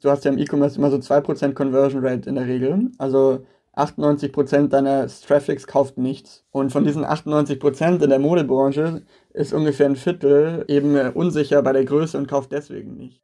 du 0.00 0.10
hast 0.10 0.24
ja 0.24 0.30
im 0.30 0.38
E-Commerce 0.38 0.78
immer 0.78 0.90
so 0.90 0.96
2% 0.96 1.52
Conversion 1.52 2.04
Rate 2.04 2.28
in 2.28 2.34
der 2.34 2.46
Regel. 2.46 2.90
Also 2.98 3.44
98% 3.76 4.68
deines 4.68 5.20
Traffics 5.20 5.66
kauft 5.66 5.98
nichts. 5.98 6.44
Und 6.50 6.72
von 6.72 6.84
diesen 6.84 7.04
98% 7.04 8.02
in 8.02 8.10
der 8.10 8.18
Modebranche 8.18 9.02
ist 9.32 9.52
ungefähr 9.52 9.86
ein 9.86 9.96
Viertel 9.96 10.64
eben 10.68 10.96
unsicher 11.12 11.62
bei 11.62 11.72
der 11.72 11.84
Größe 11.84 12.18
und 12.18 12.28
kauft 12.28 12.52
deswegen 12.52 12.96
nicht. 12.96 13.20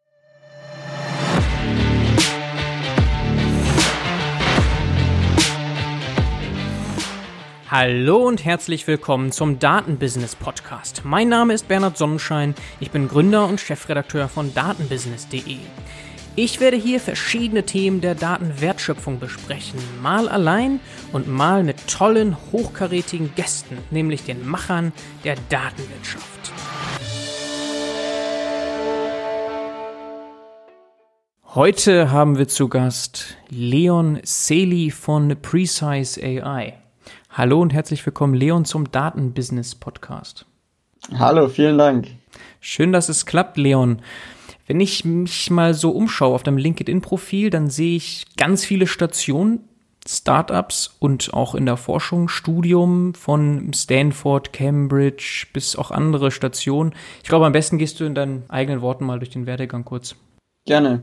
Hallo 7.69 8.29
und 8.29 8.45
herzlich 8.45 8.87
willkommen 8.87 9.33
zum 9.33 9.59
Datenbusiness 9.59 10.37
Podcast. 10.37 11.03
Mein 11.05 11.29
Name 11.29 11.53
ist 11.53 11.67
Bernhard 11.67 11.99
Sonnenschein, 11.99 12.55
ich 12.79 12.93
bin 12.93 13.09
Gründer 13.09 13.49
und 13.49 13.61
Chefredakteur 13.61 14.29
von 14.29 14.55
datenbusiness.de. 14.55 15.57
Ich 16.39 16.61
werde 16.61 16.77
hier 16.77 17.01
verschiedene 17.01 17.63
Themen 17.63 18.03
der 18.03 18.15
Datenwertschöpfung 18.15 19.19
besprechen, 19.19 19.81
mal 20.03 20.29
allein 20.29 20.81
und 21.11 21.29
mal 21.29 21.65
mit 21.65 21.87
tollen, 21.89 22.37
hochkarätigen 22.53 23.35
Gästen, 23.35 23.79
nämlich 23.91 24.25
den 24.25 24.47
Machern 24.47 24.93
der 25.25 25.37
Datenwirtschaft. 25.49 26.53
Heute 31.55 32.11
haben 32.11 32.37
wir 32.37 32.49
zu 32.49 32.69
Gast 32.69 33.39
Leon 33.49 34.21
Seli 34.23 34.91
von 34.91 35.37
Precise 35.41 36.23
AI. 36.23 36.75
Hallo 37.31 37.63
und 37.63 37.73
herzlich 37.73 38.05
willkommen, 38.05 38.35
Leon, 38.35 38.67
zum 38.67 38.93
Datenbusiness 38.93 39.75
Podcast. 39.75 40.45
Hallo, 41.19 41.49
vielen 41.49 41.79
Dank. 41.79 42.09
Schön, 42.61 42.93
dass 42.93 43.09
es 43.09 43.25
klappt, 43.25 43.57
Leon. 43.57 44.03
Wenn 44.67 44.81
ich 44.81 45.05
mich 45.05 45.51
mal 45.51 45.75
so 45.75 45.91
umschaue 45.91 46.35
auf 46.35 46.43
deinem 46.43 46.59
LinkedIn-Profil, 46.59 47.51
dann 47.51 47.71
sehe 47.71 47.97
ich 47.97 48.25
ganz 48.37 48.65
viele 48.65 48.87
Stationen, 48.87 49.61
Startups 50.09 50.97
und 50.99 51.35
auch 51.35 51.55
in 51.55 51.67
der 51.67 51.77
Forschung, 51.77 52.29
Studium 52.29 53.15
von 53.15 53.73
Stanford, 53.75 54.53
Cambridge 54.53 55.47
bis 55.53 55.77
auch 55.77 55.91
andere 55.91 56.31
Stationen. 56.31 56.95
Ich 57.23 57.29
glaube, 57.29 57.47
am 57.47 57.53
besten 57.53 57.79
gehst 57.79 58.01
du 58.01 58.05
in 58.05 58.15
deinen 58.15 58.45
eigenen 58.49 58.81
Worten 58.83 59.05
mal 59.05 59.19
durch 59.19 59.31
den 59.31 59.47
Werdegang 59.47 59.85
kurz. 59.85 60.15
Gerne. 60.65 61.03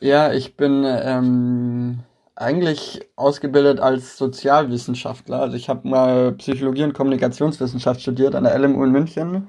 Ja, 0.00 0.32
ich 0.32 0.56
bin 0.56 0.84
ähm, 0.86 2.00
eigentlich 2.36 3.00
ausgebildet 3.16 3.80
als 3.80 4.16
Sozialwissenschaftler. 4.16 5.40
Also 5.40 5.56
ich 5.56 5.68
habe 5.68 5.88
mal 5.88 6.32
Psychologie 6.32 6.84
und 6.84 6.94
Kommunikationswissenschaft 6.94 8.00
studiert 8.00 8.34
an 8.34 8.44
der 8.44 8.58
LMU 8.58 8.84
in 8.84 8.92
München 8.92 9.48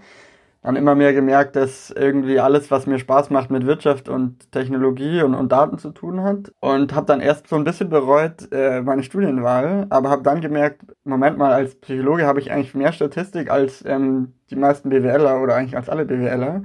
dann 0.61 0.75
immer 0.75 0.93
mehr 0.93 1.13
gemerkt, 1.13 1.55
dass 1.55 1.89
irgendwie 1.89 2.39
alles, 2.39 2.69
was 2.69 2.85
mir 2.85 2.99
Spaß 2.99 3.29
macht 3.29 3.49
mit 3.49 3.65
Wirtschaft 3.65 4.09
und 4.09 4.51
Technologie 4.51 5.21
und, 5.21 5.33
und 5.33 5.51
Daten 5.51 5.77
zu 5.77 5.91
tun 5.91 6.21
hat. 6.23 6.51
Und 6.59 6.93
habe 6.93 7.05
dann 7.05 7.21
erst 7.21 7.47
so 7.47 7.55
ein 7.55 7.63
bisschen 7.63 7.89
bereut 7.89 8.51
äh, 8.51 8.81
meine 8.81 9.03
Studienwahl, 9.03 9.87
aber 9.89 10.09
habe 10.09 10.23
dann 10.23 10.41
gemerkt, 10.41 10.81
Moment 11.05 11.37
mal, 11.37 11.53
als 11.53 11.75
Psychologe 11.75 12.25
habe 12.25 12.39
ich 12.41 12.51
eigentlich 12.51 12.75
mehr 12.75 12.91
Statistik 12.91 13.49
als 13.49 13.83
ähm, 13.85 14.33
die 14.49 14.57
meisten 14.57 14.89
BWLer 14.89 15.41
oder 15.41 15.55
eigentlich 15.55 15.77
als 15.77 15.89
alle 15.89 16.05
BWLer. 16.05 16.63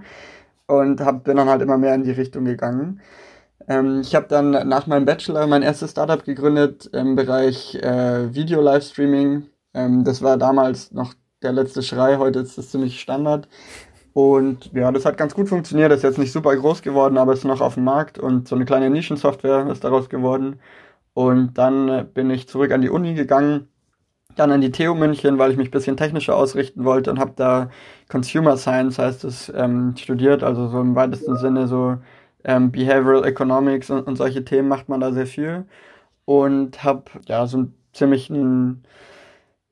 Und 0.67 1.01
hab, 1.01 1.25
bin 1.25 1.37
dann 1.37 1.49
halt 1.49 1.63
immer 1.63 1.79
mehr 1.79 1.95
in 1.95 2.03
die 2.05 2.11
Richtung 2.11 2.45
gegangen. 2.47 3.01
Ähm, 3.69 4.01
ich 4.01 4.15
habe 4.15 4.27
dann 4.29 4.51
nach 4.69 4.87
meinem 4.87 5.05
Bachelor 5.05 5.47
mein 5.47 5.63
erstes 5.63 5.93
Startup 5.93 6.23
gegründet 6.25 6.87
im 6.93 7.17
Bereich 7.17 7.77
äh, 7.77 8.35
Video-Livestreaming. 8.35 9.47
Ähm, 9.75 10.05
das 10.05 10.23
war 10.23 10.37
damals 10.39 10.93
noch 10.93 11.15
der 11.45 11.53
letzte 11.53 11.83
Schrei. 11.83 12.17
Heute 12.17 12.41
ist 12.41 12.59
das 12.59 12.71
ziemlich 12.71 13.01
Standard. 13.01 13.49
Und 14.15 14.73
ja, 14.73 14.93
das 14.93 15.05
hat 15.05 15.17
ganz 15.19 15.35
gut 15.35 15.49
funktioniert. 15.49 15.93
Ist 15.93 16.05
jetzt 16.05 16.19
nicht 16.19 16.33
super 16.33 16.57
groß 16.57 16.83
geworden, 16.83 17.19
aber 17.19 17.33
ist 17.33 17.45
noch 17.45 17.61
auf 17.61 17.75
dem 17.75 17.85
Markt 17.85 18.19
und 18.19 18.49
so 18.49 18.57
eine 18.57 18.65
kleine 18.65 18.91
Nischensoftware 18.91 19.69
ist 19.71 19.85
daraus 19.85 20.09
geworden. 20.09 20.61
Und 21.15 21.55
dann 21.59 21.89
äh, 21.89 22.05
bin 22.13 22.31
ich 22.31 22.49
zurück 22.49 22.73
an 22.73 22.83
die 22.83 22.91
Uni 22.91 23.15
gegangen, 23.15 23.69
dann 24.37 24.51
an 24.53 24.61
die 24.61 24.73
TU 24.73 24.95
München, 24.95 25.39
weil 25.39 25.53
ich 25.53 25.57
mich 25.57 25.69
ein 25.69 25.73
bisschen 25.73 25.97
technischer 25.97 26.37
ausrichten 26.37 26.85
wollte 26.85 27.11
und 27.11 27.19
habe 27.21 27.33
da 27.37 27.71
Consumer 28.09 28.57
Science 28.57 28.99
heißt 28.99 29.25
es 29.25 29.53
ähm, 29.55 29.95
studiert, 29.97 30.43
also 30.43 30.69
so 30.69 30.81
im 30.81 30.95
weitesten 30.97 31.37
Sinne 31.37 31.69
so 31.69 31.99
ähm, 32.45 32.73
Behavioral 32.73 33.25
Economics 33.25 33.91
und, 33.91 34.07
und 34.07 34.17
solche 34.17 34.45
Themen 34.45 34.69
macht 34.69 34.89
man 34.89 35.01
da 35.01 35.13
sehr 35.13 35.27
viel 35.27 35.67
und 36.25 36.83
habe 36.85 37.05
ja 37.27 37.47
so 37.47 37.59
einen 37.59 37.75
ziemlichen 37.93 38.85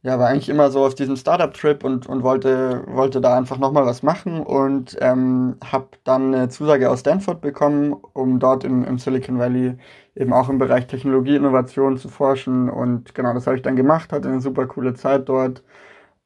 ja, 0.02 0.18
war 0.18 0.28
eigentlich 0.28 0.48
immer 0.48 0.70
so 0.70 0.84
auf 0.84 0.94
diesem 0.96 1.16
Startup-Trip 1.16 1.84
und, 1.84 2.06
und 2.08 2.24
wollte, 2.24 2.82
wollte 2.88 3.20
da 3.20 3.36
einfach 3.36 3.58
nochmal 3.58 3.86
was 3.86 4.02
machen 4.02 4.40
und 4.40 4.96
ähm, 5.00 5.56
habe 5.64 5.88
dann 6.02 6.34
eine 6.34 6.48
Zusage 6.48 6.90
aus 6.90 7.00
Stanford 7.00 7.40
bekommen, 7.40 7.94
um 8.12 8.40
dort 8.40 8.64
im, 8.64 8.84
im 8.84 8.98
Silicon 8.98 9.38
Valley 9.38 9.76
eben 10.16 10.32
auch 10.32 10.48
im 10.48 10.58
Bereich 10.58 10.88
Technologie, 10.88 11.36
Innovation 11.36 11.96
zu 11.98 12.08
forschen 12.08 12.68
und 12.68 13.14
genau, 13.14 13.32
das 13.32 13.46
habe 13.46 13.56
ich 13.56 13.62
dann 13.62 13.76
gemacht, 13.76 14.12
hatte 14.12 14.28
eine 14.28 14.40
super 14.40 14.66
coole 14.66 14.94
Zeit 14.94 15.28
dort 15.28 15.62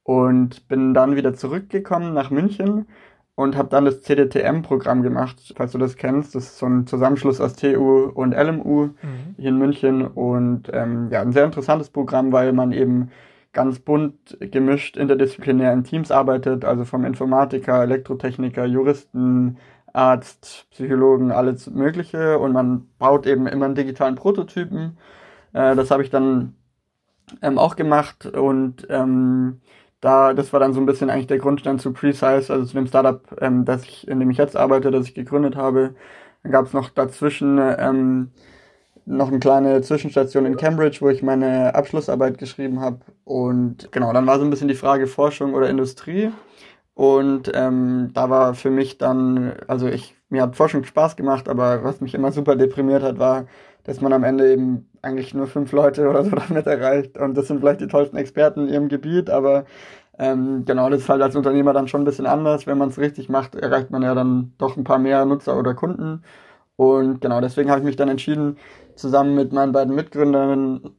und 0.05 0.69
bin 0.69 0.95
dann 0.95 1.17
wieder 1.17 1.35
zurückgekommen 1.35 2.15
nach 2.15 2.31
München 2.31 2.87
und 3.35 3.57
habe 3.57 3.69
dann 3.69 3.85
das 3.85 4.01
CDTM-Programm 4.03 5.03
gemacht, 5.03 5.53
falls 5.57 5.73
du 5.73 5.79
das 5.79 5.97
kennst. 5.97 6.35
Das 6.35 6.45
ist 6.45 6.59
so 6.59 6.67
ein 6.67 6.87
Zusammenschluss 6.87 7.41
aus 7.41 7.55
TU 7.55 8.11
und 8.15 8.33
LMU 8.33 8.87
mhm. 8.87 9.35
hier 9.37 9.51
in 9.51 9.59
München 9.59 10.07
und 10.07 10.71
ähm, 10.73 11.09
ja, 11.11 11.21
ein 11.21 11.33
sehr 11.33 11.45
interessantes 11.45 11.91
Programm, 11.91 12.33
weil 12.33 12.55
man 12.55 12.73
eben 12.73 13.11
ganz 13.57 13.79
bunt 13.79 14.37
gemischt 14.39 14.99
interdisziplinär 14.99 15.73
in 15.73 15.83
Teams 15.83 16.11
arbeitet, 16.11 16.67
also 16.67 16.85
vom 16.85 17.07
Informatiker, 17.07 17.83
Elektrotechniker, 17.83 18.67
Juristen, 18.67 19.57
Arzt, 19.95 20.67
Psychologen, 20.73 21.33
alles 21.33 21.67
Mögliche 21.71 22.39
und 22.39 22.53
man 22.53 22.87
baut 22.99 23.27
eben 23.27 23.47
immer 23.47 23.65
einen 23.65 23.75
digitalen 23.75 24.15
Prototypen. 24.15 24.99
Äh, 25.55 25.75
das 25.75 25.91
habe 25.91 26.03
ich 26.03 26.11
dann 26.11 26.55
ähm, 27.41 27.57
auch 27.59 27.77
gemacht 27.77 28.27
und 28.27 28.87
ähm, 28.91 29.63
da, 30.03 30.35
das 30.35 30.53
war 30.53 30.61
dann 30.61 30.75
so 30.75 30.81
ein 30.81 30.87
bisschen 30.87 31.09
eigentlich 31.09 31.27
der 31.27 31.39
Grundstein 31.39 31.79
zu 31.79 31.95
Precise, 31.95 32.53
also 32.53 32.67
zu 32.67 32.75
dem 32.75 32.87
Startup, 32.87 33.23
ähm, 33.41 33.65
das 33.65 33.85
ich, 33.85 34.07
in 34.07 34.21
dem 34.21 34.31
ich 34.31 34.37
jetzt 34.37 34.57
arbeite, 34.57 34.91
das 34.91 35.09
ich 35.09 35.15
gegründet 35.15 35.57
habe. 35.57 35.95
Dann 36.43 36.53
gab 36.53 36.67
es 36.67 36.75
noch 36.75 36.91
dazwischen 36.91 37.59
ähm, 37.59 38.33
noch 39.07 39.29
eine 39.29 39.39
kleine 39.39 39.81
Zwischenstation 39.83 40.47
in 40.47 40.57
Cambridge, 40.57 40.99
wo 41.01 41.09
ich 41.09 41.23
meine 41.23 41.75
Abschlussarbeit 41.75 42.39
geschrieben 42.39 42.81
habe. 42.81 42.99
Und 43.25 43.91
genau, 43.93 44.13
dann 44.13 44.27
war 44.27 44.39
so 44.39 44.45
ein 44.45 44.51
bisschen 44.51 44.69
die 44.69 44.75
Frage 44.75 45.07
Forschung 45.07 45.55
oder 45.55 45.71
Industrie. 45.71 46.33
Und 46.95 47.51
ähm, 47.55 48.11
da 48.15 48.31
war 48.31 48.55
für 48.55 48.71
mich 48.71 48.99
dann, 48.99 49.55
also 49.69 49.87
ich, 49.87 50.17
mir 50.29 50.43
hat 50.43 50.57
Forschung 50.57 50.85
Spaß 50.85 51.17
gemacht, 51.17 51.49
aber 51.49 51.85
was 51.85 52.01
mich 52.01 52.15
immer 52.15 52.33
super 52.33 52.57
deprimiert 52.57 53.03
hat, 53.03 53.19
war, 53.19 53.47
dass 53.85 54.01
man 54.01 54.13
am 54.13 54.25
Ende 54.25 54.53
eben 54.53 54.89
eigentlich 55.03 55.35
nur 55.35 55.47
fünf 55.47 55.71
Leute 55.73 56.09
oder 56.09 56.25
so 56.25 56.31
damit 56.49 56.67
erreicht. 56.67 57.17
Und 57.17 57.37
das 57.37 57.47
sind 57.47 57.61
vielleicht 57.61 57.81
die 57.83 57.87
tollsten 57.87 58.17
Experten 58.17 58.67
in 58.67 58.75
ihrem 58.75 58.89
Gebiet, 58.89 59.31
aber 59.31 59.67
ähm, 60.19 60.65
genau, 60.65 60.91
das 60.91 61.03
ist 61.03 61.09
halt 61.09 61.23
als 61.23 61.37
Unternehmer 61.37 61.73
dann 61.73 61.89
schon 61.89 62.03
ein 62.03 62.07
bisschen 62.07 62.27
anders. 62.27 62.67
Wenn 62.67 62.79
man 62.79 62.89
es 62.89 62.99
richtig 62.99 63.29
macht, 63.29 63.55
erreicht 63.55 63.91
man 63.91 64.03
ja 64.03 64.15
dann 64.15 64.55
doch 64.59 64.77
ein 64.77 64.85
paar 64.85 64.99
mehr 64.99 65.25
Nutzer 65.27 65.57
oder 65.59 65.75
Kunden. 65.75 66.23
Und 66.77 67.21
genau, 67.21 67.41
deswegen 67.41 67.71
habe 67.71 67.81
ich 67.81 67.87
mich 67.87 67.97
dann 67.97 68.09
entschieden, 68.09 68.59
zusammen 68.95 69.35
mit 69.35 69.53
meinen 69.53 69.73
beiden 69.73 69.95
Mitgründern 69.95 70.97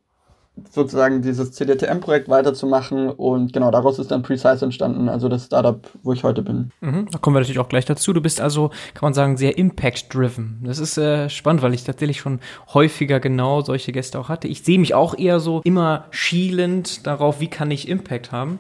sozusagen 0.72 1.22
dieses 1.22 1.52
CDTM-Projekt 1.52 2.30
weiterzumachen 2.30 3.10
und 3.10 3.54
genau 3.54 3.72
daraus 3.72 4.00
ist 4.00 4.12
dann 4.12 4.24
Precise 4.24 4.66
entstanden, 4.66 5.10
also 5.10 5.30
das 5.30 5.46
Startup, 5.46 5.88
wo 6.04 6.14
ich 6.14 6.24
heute 6.24 6.42
bin. 6.42 6.72
Mhm, 6.82 7.08
da 7.12 7.20
kommen 7.20 7.36
wir 7.36 7.40
natürlich 7.42 7.60
auch 7.60 7.70
gleich 7.70 7.86
dazu. 7.86 8.14
Du 8.14 8.22
bist 8.22 8.42
also, 8.42 8.70
kann 8.70 9.02
man 9.04 9.14
sagen, 9.14 9.38
sehr 9.38 9.58
impact-driven. 9.58 10.62
Das 10.64 10.80
ist 10.80 10.98
äh, 10.98 11.30
spannend, 11.30 11.62
weil 11.62 11.74
ich 11.74 11.84
tatsächlich 11.84 12.20
schon 12.20 12.40
häufiger 12.74 13.20
genau 13.20 13.62
solche 13.62 13.92
Gäste 13.92 14.20
auch 14.20 14.30
hatte. 14.30 14.48
Ich 14.48 14.64
sehe 14.64 14.80
mich 14.80 14.94
auch 14.96 15.18
eher 15.18 15.40
so 15.40 15.62
immer 15.64 16.06
schielend 16.12 17.06
darauf, 17.06 17.40
wie 17.40 17.50
kann 17.50 17.72
ich 17.72 17.88
Impact 17.88 18.32
haben. 18.32 18.60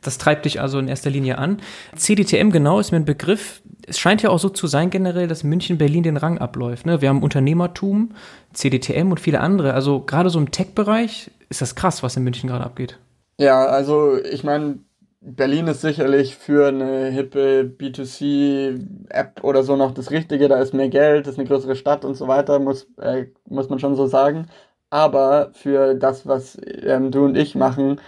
Das 0.00 0.18
treibt 0.18 0.44
dich 0.44 0.60
also 0.60 0.78
in 0.78 0.86
erster 0.86 1.10
Linie 1.10 1.38
an. 1.38 1.58
CDTM 1.96 2.50
genau 2.50 2.78
ist 2.78 2.92
mir 2.92 2.98
ein 2.98 3.04
Begriff. 3.04 3.62
Es 3.88 3.98
scheint 3.98 4.22
ja 4.22 4.30
auch 4.30 4.38
so 4.38 4.48
zu 4.48 4.66
sein 4.66 4.90
generell, 4.90 5.28
dass 5.28 5.44
München 5.44 5.78
Berlin 5.78 6.02
den 6.02 6.16
Rang 6.16 6.38
abläuft. 6.38 6.86
Ne? 6.86 7.00
Wir 7.00 7.08
haben 7.08 7.22
Unternehmertum, 7.22 8.10
CDTM 8.52 9.10
und 9.10 9.20
viele 9.20 9.40
andere. 9.40 9.74
Also 9.74 10.00
gerade 10.00 10.30
so 10.30 10.38
im 10.38 10.50
Tech-Bereich 10.50 11.30
ist 11.48 11.62
das 11.62 11.74
krass, 11.74 12.02
was 12.02 12.16
in 12.16 12.24
München 12.24 12.48
gerade 12.48 12.64
abgeht. 12.64 12.98
Ja, 13.38 13.66
also 13.66 14.18
ich 14.22 14.44
meine, 14.44 14.78
Berlin 15.20 15.66
ist 15.66 15.80
sicherlich 15.80 16.36
für 16.36 16.68
eine 16.68 17.06
hippe 17.06 17.64
B2C-App 17.78 19.42
oder 19.42 19.62
so 19.62 19.76
noch 19.76 19.92
das 19.92 20.10
Richtige. 20.10 20.48
Da 20.48 20.58
ist 20.58 20.74
mehr 20.74 20.88
Geld, 20.88 21.26
ist 21.26 21.38
eine 21.38 21.48
größere 21.48 21.76
Stadt 21.76 22.04
und 22.04 22.14
so 22.14 22.28
weiter, 22.28 22.58
muss, 22.58 22.86
äh, 23.00 23.26
muss 23.48 23.68
man 23.68 23.78
schon 23.78 23.96
so 23.96 24.06
sagen. 24.06 24.46
Aber 24.90 25.50
für 25.54 25.94
das, 25.94 26.26
was 26.26 26.56
ähm, 26.64 27.10
du 27.10 27.24
und 27.24 27.36
ich 27.36 27.54
machen, 27.54 28.00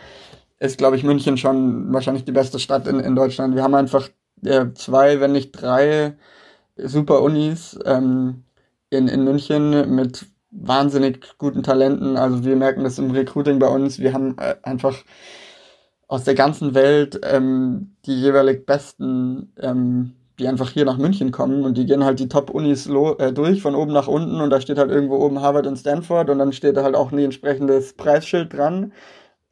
ist, 0.59 0.79
glaube 0.79 0.97
ich, 0.97 1.05
München 1.05 1.37
schon 1.37 1.93
wahrscheinlich 1.93 2.25
die 2.25 2.33
beste 2.33 2.59
Stadt 2.59 2.87
in, 2.87 3.01
in 3.01 3.17
Deutschland. 3.17 3.55
Wir 3.55 3.63
haben 3.63 3.75
einfach 3.75 4.09
zwei, 4.75 5.21
wenn 5.21 5.33
nicht 5.33 5.53
drei 5.53 6.17
super 6.77 7.23
Unis 7.23 7.79
ähm, 7.85 8.45
in, 8.91 9.09
in 9.09 9.25
München 9.25 9.95
mit 9.95 10.27
wahnsinnig 10.51 11.39
guten 11.39 11.63
Talenten. 11.63 12.17
Also 12.17 12.45
wir 12.45 12.57
merken 12.57 12.85
das 12.85 12.99
im 12.99 13.11
Recruiting 13.11 13.59
bei 13.59 13.69
uns. 13.69 13.99
Wir 13.99 14.13
haben 14.13 14.37
äh, 14.39 14.57
einfach 14.63 14.97
aus 16.09 16.25
der 16.25 16.35
ganzen 16.35 16.75
Welt 16.75 17.21
ähm, 17.23 17.97
die 18.05 18.21
jeweilig 18.21 18.67
besten 18.67 19.53
ähm, 19.61 20.17
die 20.41 20.49
einfach 20.49 20.71
hier 20.71 20.87
nach 20.87 20.97
München 20.97 21.31
kommen 21.31 21.65
und 21.65 21.77
die 21.77 21.87
gehen 21.87 22.03
halt 22.03 22.19
die 22.19 22.29
Top-Unis 22.29 22.87
äh, 22.87 23.33
durch, 23.33 23.61
von 23.63 23.75
oben 23.75 23.93
nach 23.93 24.09
unten 24.09 24.41
und 24.41 24.51
da 24.51 24.61
steht 24.61 24.79
halt 24.79 24.91
irgendwo 24.91 25.17
oben 25.17 25.41
Harvard 25.41 25.67
und 25.67 25.77
Stanford 25.77 26.31
und 26.31 26.39
dann 26.39 26.53
steht 26.53 26.77
da 26.77 26.83
halt 26.83 26.97
auch 26.97 27.13
ein 27.13 27.19
entsprechendes 27.19 27.93
Preisschild 27.93 28.53
dran. 28.53 28.93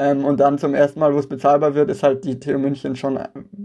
Ähm, 0.01 0.25
und 0.25 0.39
dann 0.39 0.59
zum 0.59 0.75
ersten 0.75 1.01
Mal, 1.01 1.13
wo 1.13 1.19
es 1.19 1.27
bezahlbar 1.27 1.75
wird, 1.75 1.91
ist 1.91 2.05
halt 2.05 2.25
die 2.25 2.39
TU 2.39 2.57
München 2.57 2.95
schon 2.95 3.19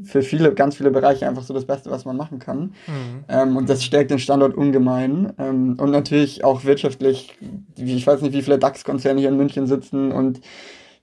für 0.03 0.23
viele, 0.23 0.53
ganz 0.55 0.75
viele 0.75 0.89
Bereiche 0.89 1.27
einfach 1.27 1.43
so 1.43 1.53
das 1.53 1.65
Beste, 1.65 1.91
was 1.91 2.05
man 2.05 2.17
machen 2.17 2.39
kann. 2.39 2.73
Mhm. 2.87 3.23
Ähm, 3.29 3.57
und 3.57 3.69
das 3.69 3.83
stärkt 3.83 4.09
den 4.09 4.17
Standort 4.17 4.55
ungemein. 4.55 5.33
Ähm, 5.37 5.75
und 5.79 5.91
natürlich 5.91 6.43
auch 6.43 6.63
wirtschaftlich, 6.63 7.37
ich 7.77 8.07
weiß 8.07 8.21
nicht, 8.21 8.33
wie 8.33 8.41
viele 8.41 8.57
DAX-Konzerne 8.57 9.19
hier 9.19 9.29
in 9.29 9.37
München 9.37 9.67
sitzen 9.67 10.11
und 10.11 10.41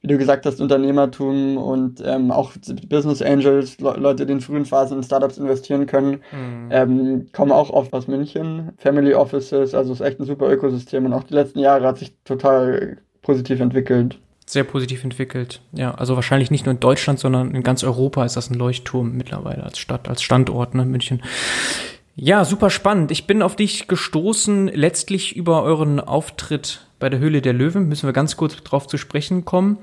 wie 0.03 0.09
du 0.09 0.19
gesagt 0.19 0.47
hast, 0.47 0.61
Unternehmertum 0.61 1.59
und 1.59 2.03
ähm, 2.05 2.31
auch 2.31 2.53
Business 2.89 3.21
Angels, 3.23 3.79
Le 3.81 3.97
Leute, 3.99 4.25
die 4.25 4.33
in 4.33 4.41
frühen 4.41 4.65
Phasen 4.65 4.97
in 4.97 5.03
Startups 5.05 5.37
investieren 5.37 5.87
können, 5.87 6.23
mhm. 6.33 6.69
ähm, 6.71 7.27
kommen 7.33 7.53
auch 7.53 7.71
oft 7.71 7.93
aus 7.93 8.09
München. 8.09 8.73
Family 8.79 9.15
Offices, 9.15 9.75
also 9.75 9.93
ist 9.93 10.01
echt 10.01 10.19
ein 10.19 10.25
super 10.25 10.51
Ökosystem 10.51 11.05
und 11.05 11.13
auch 11.13 11.25
die 11.25 11.35
letzten 11.35 11.59
Jahre 11.59 11.87
hat 11.87 11.99
sich 11.99 12.15
total 12.25 12.97
positiv 13.21 13.61
entwickelt 13.61 14.19
sehr 14.53 14.65
positiv 14.65 15.05
entwickelt. 15.05 15.61
Ja, 15.73 15.93
also 15.95 16.17
wahrscheinlich 16.17 16.51
nicht 16.51 16.67
nur 16.67 16.75
in 16.75 16.81
Deutschland, 16.81 17.19
sondern 17.19 17.55
in 17.55 17.63
ganz 17.63 17.85
Europa 17.85 18.25
ist 18.25 18.37
das 18.37 18.51
ein 18.51 18.55
Leuchtturm 18.55 19.17
mittlerweile 19.17 19.63
als 19.63 19.79
Stadt, 19.79 20.09
als 20.09 20.23
Standort, 20.23 20.75
ne, 20.75 20.85
München. 20.85 21.23
Ja, 22.17 22.45
super 22.45 22.71
spannend. 22.71 23.11
Ich 23.11 23.27
bin 23.27 23.43
auf 23.43 23.57
dich 23.57 23.89
gestoßen, 23.89 24.69
letztlich 24.69 25.37
über 25.37 25.63
euren 25.63 26.01
Auftritt 26.01 26.87
bei 26.99 27.09
der 27.09 27.19
Höhle 27.19 27.41
der 27.41 27.53
Löwen. 27.53 27.89
Müssen 27.89 28.07
wir 28.07 28.13
ganz 28.13 28.37
kurz 28.37 28.57
drauf 28.57 28.87
zu 28.87 28.99
sprechen 28.99 29.45
kommen. 29.45 29.79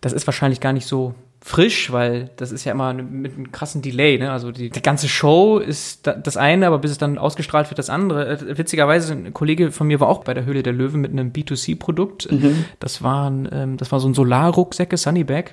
Das 0.00 0.12
ist 0.12 0.26
wahrscheinlich 0.26 0.60
gar 0.60 0.72
nicht 0.72 0.86
so 0.86 1.14
frisch, 1.46 1.92
weil 1.92 2.30
das 2.34 2.50
ist 2.50 2.64
ja 2.64 2.72
immer 2.72 2.92
mit 2.92 3.34
einem 3.34 3.52
krassen 3.52 3.80
Delay. 3.80 4.18
Ne? 4.18 4.32
Also 4.32 4.50
die, 4.50 4.68
die 4.68 4.82
ganze 4.82 5.08
Show 5.08 5.58
ist 5.58 6.04
das 6.04 6.36
eine, 6.36 6.66
aber 6.66 6.80
bis 6.80 6.90
es 6.90 6.98
dann 6.98 7.18
ausgestrahlt 7.18 7.70
wird, 7.70 7.78
das 7.78 7.88
andere. 7.88 8.26
Äh, 8.26 8.58
witzigerweise, 8.58 9.12
ein 9.12 9.32
Kollege 9.32 9.70
von 9.70 9.86
mir 9.86 10.00
war 10.00 10.08
auch 10.08 10.24
bei 10.24 10.34
der 10.34 10.44
Höhle 10.44 10.64
der 10.64 10.72
Löwen 10.72 11.00
mit 11.00 11.12
einem 11.12 11.30
B2C-Produkt. 11.30 12.32
Mhm. 12.32 12.64
Das, 12.80 13.00
waren, 13.00 13.48
ähm, 13.52 13.76
das 13.76 13.92
war 13.92 14.00
so 14.00 14.08
ein 14.08 14.14
Solarrucksäcke, 14.14 14.96
Sunnybag. 14.96 15.52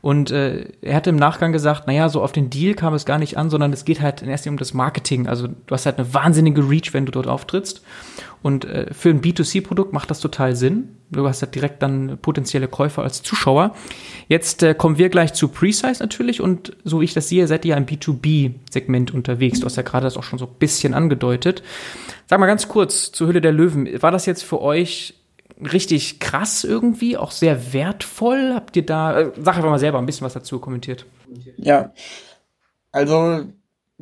Und 0.00 0.30
äh, 0.30 0.66
er 0.80 0.94
hatte 0.94 1.10
im 1.10 1.16
Nachgang 1.16 1.50
gesagt, 1.50 1.88
naja, 1.88 2.08
so 2.08 2.22
auf 2.22 2.30
den 2.30 2.48
Deal 2.48 2.74
kam 2.74 2.94
es 2.94 3.04
gar 3.04 3.18
nicht 3.18 3.36
an, 3.36 3.50
sondern 3.50 3.72
es 3.72 3.84
geht 3.84 4.00
halt 4.00 4.22
in 4.22 4.28
erster 4.28 4.48
Linie 4.48 4.54
um 4.54 4.58
das 4.60 4.74
Marketing. 4.74 5.26
Also 5.26 5.48
du 5.48 5.74
hast 5.74 5.86
halt 5.86 5.98
eine 5.98 6.14
wahnsinnige 6.14 6.70
Reach, 6.70 6.94
wenn 6.94 7.04
du 7.04 7.10
dort 7.10 7.26
auftrittst. 7.26 7.82
Und 8.42 8.64
äh, 8.64 8.94
für 8.94 9.10
ein 9.10 9.20
B2C-Produkt 9.20 9.92
macht 9.92 10.08
das 10.08 10.20
total 10.20 10.54
Sinn. 10.54 10.90
Du 11.12 11.28
hast 11.28 11.42
ja 11.42 11.46
direkt 11.46 11.82
dann 11.82 12.18
potenzielle 12.20 12.68
Käufer 12.68 13.02
als 13.02 13.22
Zuschauer. 13.22 13.74
Jetzt 14.28 14.62
äh, 14.62 14.74
kommen 14.74 14.96
wir 14.96 15.10
gleich 15.10 15.34
zu 15.34 15.48
Precise 15.48 16.02
natürlich 16.02 16.40
und 16.40 16.74
so 16.84 17.00
wie 17.00 17.04
ich 17.04 17.14
das 17.14 17.28
sehe, 17.28 17.46
seid 17.46 17.64
ihr 17.66 17.76
im 17.76 17.84
B2B-Segment 17.84 19.12
unterwegs. 19.12 19.60
Du 19.60 19.66
hast 19.66 19.76
ja 19.76 19.82
gerade 19.82 20.04
das 20.04 20.16
auch 20.16 20.22
schon 20.22 20.38
so 20.38 20.46
ein 20.46 20.54
bisschen 20.58 20.94
angedeutet. 20.94 21.62
Sag 22.26 22.40
mal 22.40 22.46
ganz 22.46 22.66
kurz 22.66 23.12
zur 23.12 23.28
Hülle 23.28 23.42
der 23.42 23.52
Löwen. 23.52 24.02
War 24.02 24.10
das 24.10 24.24
jetzt 24.24 24.42
für 24.42 24.62
euch 24.62 25.14
richtig 25.60 26.18
krass 26.18 26.64
irgendwie, 26.64 27.18
auch 27.18 27.30
sehr 27.30 27.74
wertvoll? 27.74 28.52
Habt 28.54 28.74
ihr 28.76 28.86
da, 28.86 29.20
äh, 29.20 29.32
sag 29.36 29.56
einfach 29.56 29.70
mal 29.70 29.78
selber 29.78 29.98
ein 29.98 30.06
bisschen 30.06 30.24
was 30.24 30.32
dazu 30.32 30.58
kommentiert. 30.60 31.04
Ja, 31.56 31.92
also 32.90 33.46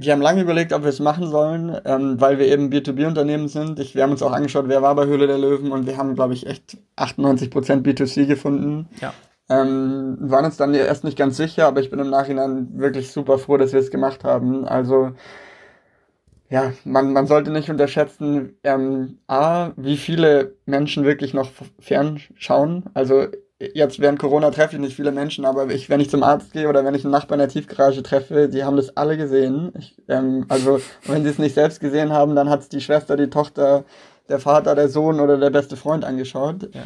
wir 0.00 0.12
haben 0.12 0.22
lange 0.22 0.40
überlegt, 0.40 0.72
ob 0.72 0.82
wir 0.82 0.88
es 0.88 0.98
machen 0.98 1.28
sollen, 1.28 1.78
ähm, 1.84 2.18
weil 2.20 2.38
wir 2.38 2.46
eben 2.46 2.70
B2B-Unternehmen 2.70 3.48
sind. 3.48 3.78
Ich, 3.78 3.94
wir 3.94 4.02
haben 4.02 4.12
uns 4.12 4.22
auch 4.22 4.32
angeschaut, 4.32 4.64
wer 4.66 4.80
war 4.80 4.94
bei 4.94 5.04
Höhle 5.04 5.26
der 5.26 5.36
Löwen 5.36 5.72
und 5.72 5.86
wir 5.86 5.98
haben, 5.98 6.14
glaube 6.14 6.32
ich, 6.32 6.46
echt 6.46 6.78
98% 6.96 7.82
B2C 7.82 8.26
gefunden. 8.26 8.88
Ja. 9.00 9.12
Ähm, 9.50 10.16
waren 10.20 10.46
uns 10.46 10.56
dann 10.56 10.72
erst 10.72 11.04
nicht 11.04 11.18
ganz 11.18 11.36
sicher, 11.36 11.66
aber 11.66 11.80
ich 11.80 11.90
bin 11.90 11.98
im 11.98 12.08
Nachhinein 12.08 12.78
wirklich 12.78 13.12
super 13.12 13.36
froh, 13.36 13.58
dass 13.58 13.72
wir 13.72 13.80
es 13.80 13.90
gemacht 13.90 14.24
haben. 14.24 14.66
Also 14.66 15.10
ja, 16.48 16.72
man, 16.84 17.12
man 17.12 17.26
sollte 17.26 17.50
nicht 17.50 17.68
unterschätzen, 17.68 18.56
ähm, 18.64 19.18
A, 19.26 19.70
wie 19.76 19.98
viele 19.98 20.56
Menschen 20.64 21.04
wirklich 21.04 21.34
noch 21.34 21.50
fernschauen. 21.78 22.84
Also 22.94 23.26
jetzt 23.60 24.00
während 24.00 24.18
Corona 24.18 24.50
treffe 24.50 24.76
ich 24.76 24.80
nicht 24.80 24.96
viele 24.96 25.12
Menschen, 25.12 25.44
aber 25.44 25.68
ich, 25.70 25.90
wenn 25.90 26.00
ich 26.00 26.10
zum 26.10 26.22
Arzt 26.22 26.52
gehe 26.52 26.68
oder 26.68 26.84
wenn 26.84 26.94
ich 26.94 27.04
einen 27.04 27.12
Nachbarn 27.12 27.40
in 27.40 27.46
der 27.46 27.52
Tiefgarage 27.52 28.02
treffe, 28.02 28.48
die 28.48 28.64
haben 28.64 28.76
das 28.76 28.96
alle 28.96 29.16
gesehen. 29.16 29.72
Ich, 29.78 29.96
ähm, 30.08 30.46
also 30.48 30.80
wenn 31.04 31.22
sie 31.22 31.30
es 31.30 31.38
nicht 31.38 31.54
selbst 31.54 31.80
gesehen 31.80 32.12
haben, 32.12 32.34
dann 32.34 32.48
hat 32.48 32.60
es 32.60 32.68
die 32.68 32.80
Schwester, 32.80 33.16
die 33.16 33.28
Tochter, 33.28 33.84
der 34.28 34.38
Vater, 34.38 34.74
der 34.74 34.88
Sohn 34.88 35.20
oder 35.20 35.36
der 35.36 35.50
beste 35.50 35.76
Freund 35.76 36.04
angeschaut. 36.04 36.70
Ja. 36.74 36.84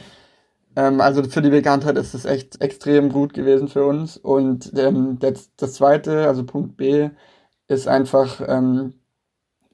Ähm, 0.77 1.01
also 1.01 1.23
für 1.23 1.43
die 1.43 1.51
Bekanntheit 1.51 1.97
ist 1.97 2.15
es 2.15 2.25
echt 2.25 2.61
extrem 2.61 3.11
gut 3.11 3.35
gewesen 3.35 3.69
für 3.69 3.85
uns. 3.85 4.17
Und 4.17 4.73
ähm, 4.77 5.19
das, 5.21 5.51
das 5.57 5.75
zweite, 5.75 6.27
also 6.27 6.45
Punkt 6.45 6.77
B, 6.77 7.11
ist 7.69 7.87
einfach, 7.87 8.41
ähm, 8.47 8.95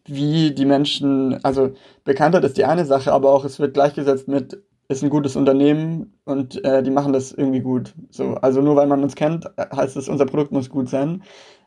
wie 0.04 0.52
die 0.52 0.66
Menschen, 0.66 1.42
also 1.44 1.72
Bekanntheit 2.04 2.44
ist 2.44 2.56
die 2.58 2.64
eine 2.64 2.84
Sache, 2.84 3.12
aber 3.12 3.30
auch 3.30 3.44
es 3.44 3.58
wird 3.58 3.74
gleichgesetzt 3.74 4.28
mit 4.28 4.62
ist 4.90 5.04
ein 5.04 5.10
gutes 5.10 5.36
Unternehmen 5.36 6.12
und 6.24 6.64
äh, 6.64 6.82
die 6.82 6.90
machen 6.90 7.12
das 7.12 7.30
irgendwie 7.30 7.60
gut. 7.60 7.94
So, 8.10 8.34
also 8.34 8.60
nur 8.60 8.74
weil 8.74 8.88
man 8.88 9.02
uns 9.04 9.14
kennt, 9.14 9.48
heißt 9.56 9.96
es, 9.96 10.08
unser 10.08 10.26
Produkt 10.26 10.50
muss 10.50 10.68
gut 10.68 10.88
sein. 10.88 11.22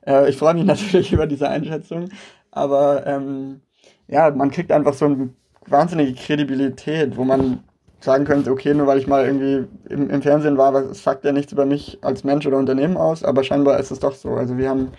Äh, 0.06 0.30
ich 0.30 0.36
freue 0.38 0.54
mich 0.56 0.66
natürlich 0.66 1.14
über 1.14 1.26
diese 1.26 1.48
Einschätzung, 1.48 2.10
aber 2.52 3.08
ähm, 3.08 3.62
ja, 4.08 4.30
man 4.32 4.52
kriegt 4.52 4.74
einfach 4.74 4.94
so 4.94 5.06
eine 5.06 5.30
wahnsinnige 5.68 6.14
Kredibilität, 6.16 7.16
wo 7.16 7.24
man 7.24 7.64
sagen 8.02 8.26
könnte, 8.26 8.52
okay, 8.52 8.74
nur 8.74 8.88
weil 8.88 9.00
ich 9.00 9.08
mal 9.08 9.26
irgendwie 9.26 9.68
im, 9.90 10.10
im 10.10 10.22
Fernsehen 10.22 10.58
war, 10.58 10.76
es 10.76 11.02
sagt 11.04 11.24
ja 11.24 11.32
nichts 11.32 11.54
über 11.54 11.66
mich 11.66 12.00
als 12.02 12.26
Mensch 12.26 12.46
oder 12.46 12.58
Unternehmen 12.58 12.98
aus, 12.98 13.24
aber 13.24 13.46
scheinbar 13.46 13.80
ist 13.80 13.92
es 13.92 14.00
doch 14.00 14.14
so. 14.14 14.32
Also 14.32 14.58
wir 14.58 14.70
haben 14.70 14.92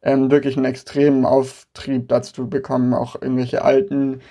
ähm, 0.00 0.30
wirklich 0.30 0.56
einen 0.56 0.64
extremen 0.64 1.26
Auftrieb 1.26 2.08
dazu 2.08 2.48
bekommen, 2.48 2.94
auch 2.94 3.20
irgendwelche 3.20 3.62
alten 3.62 4.22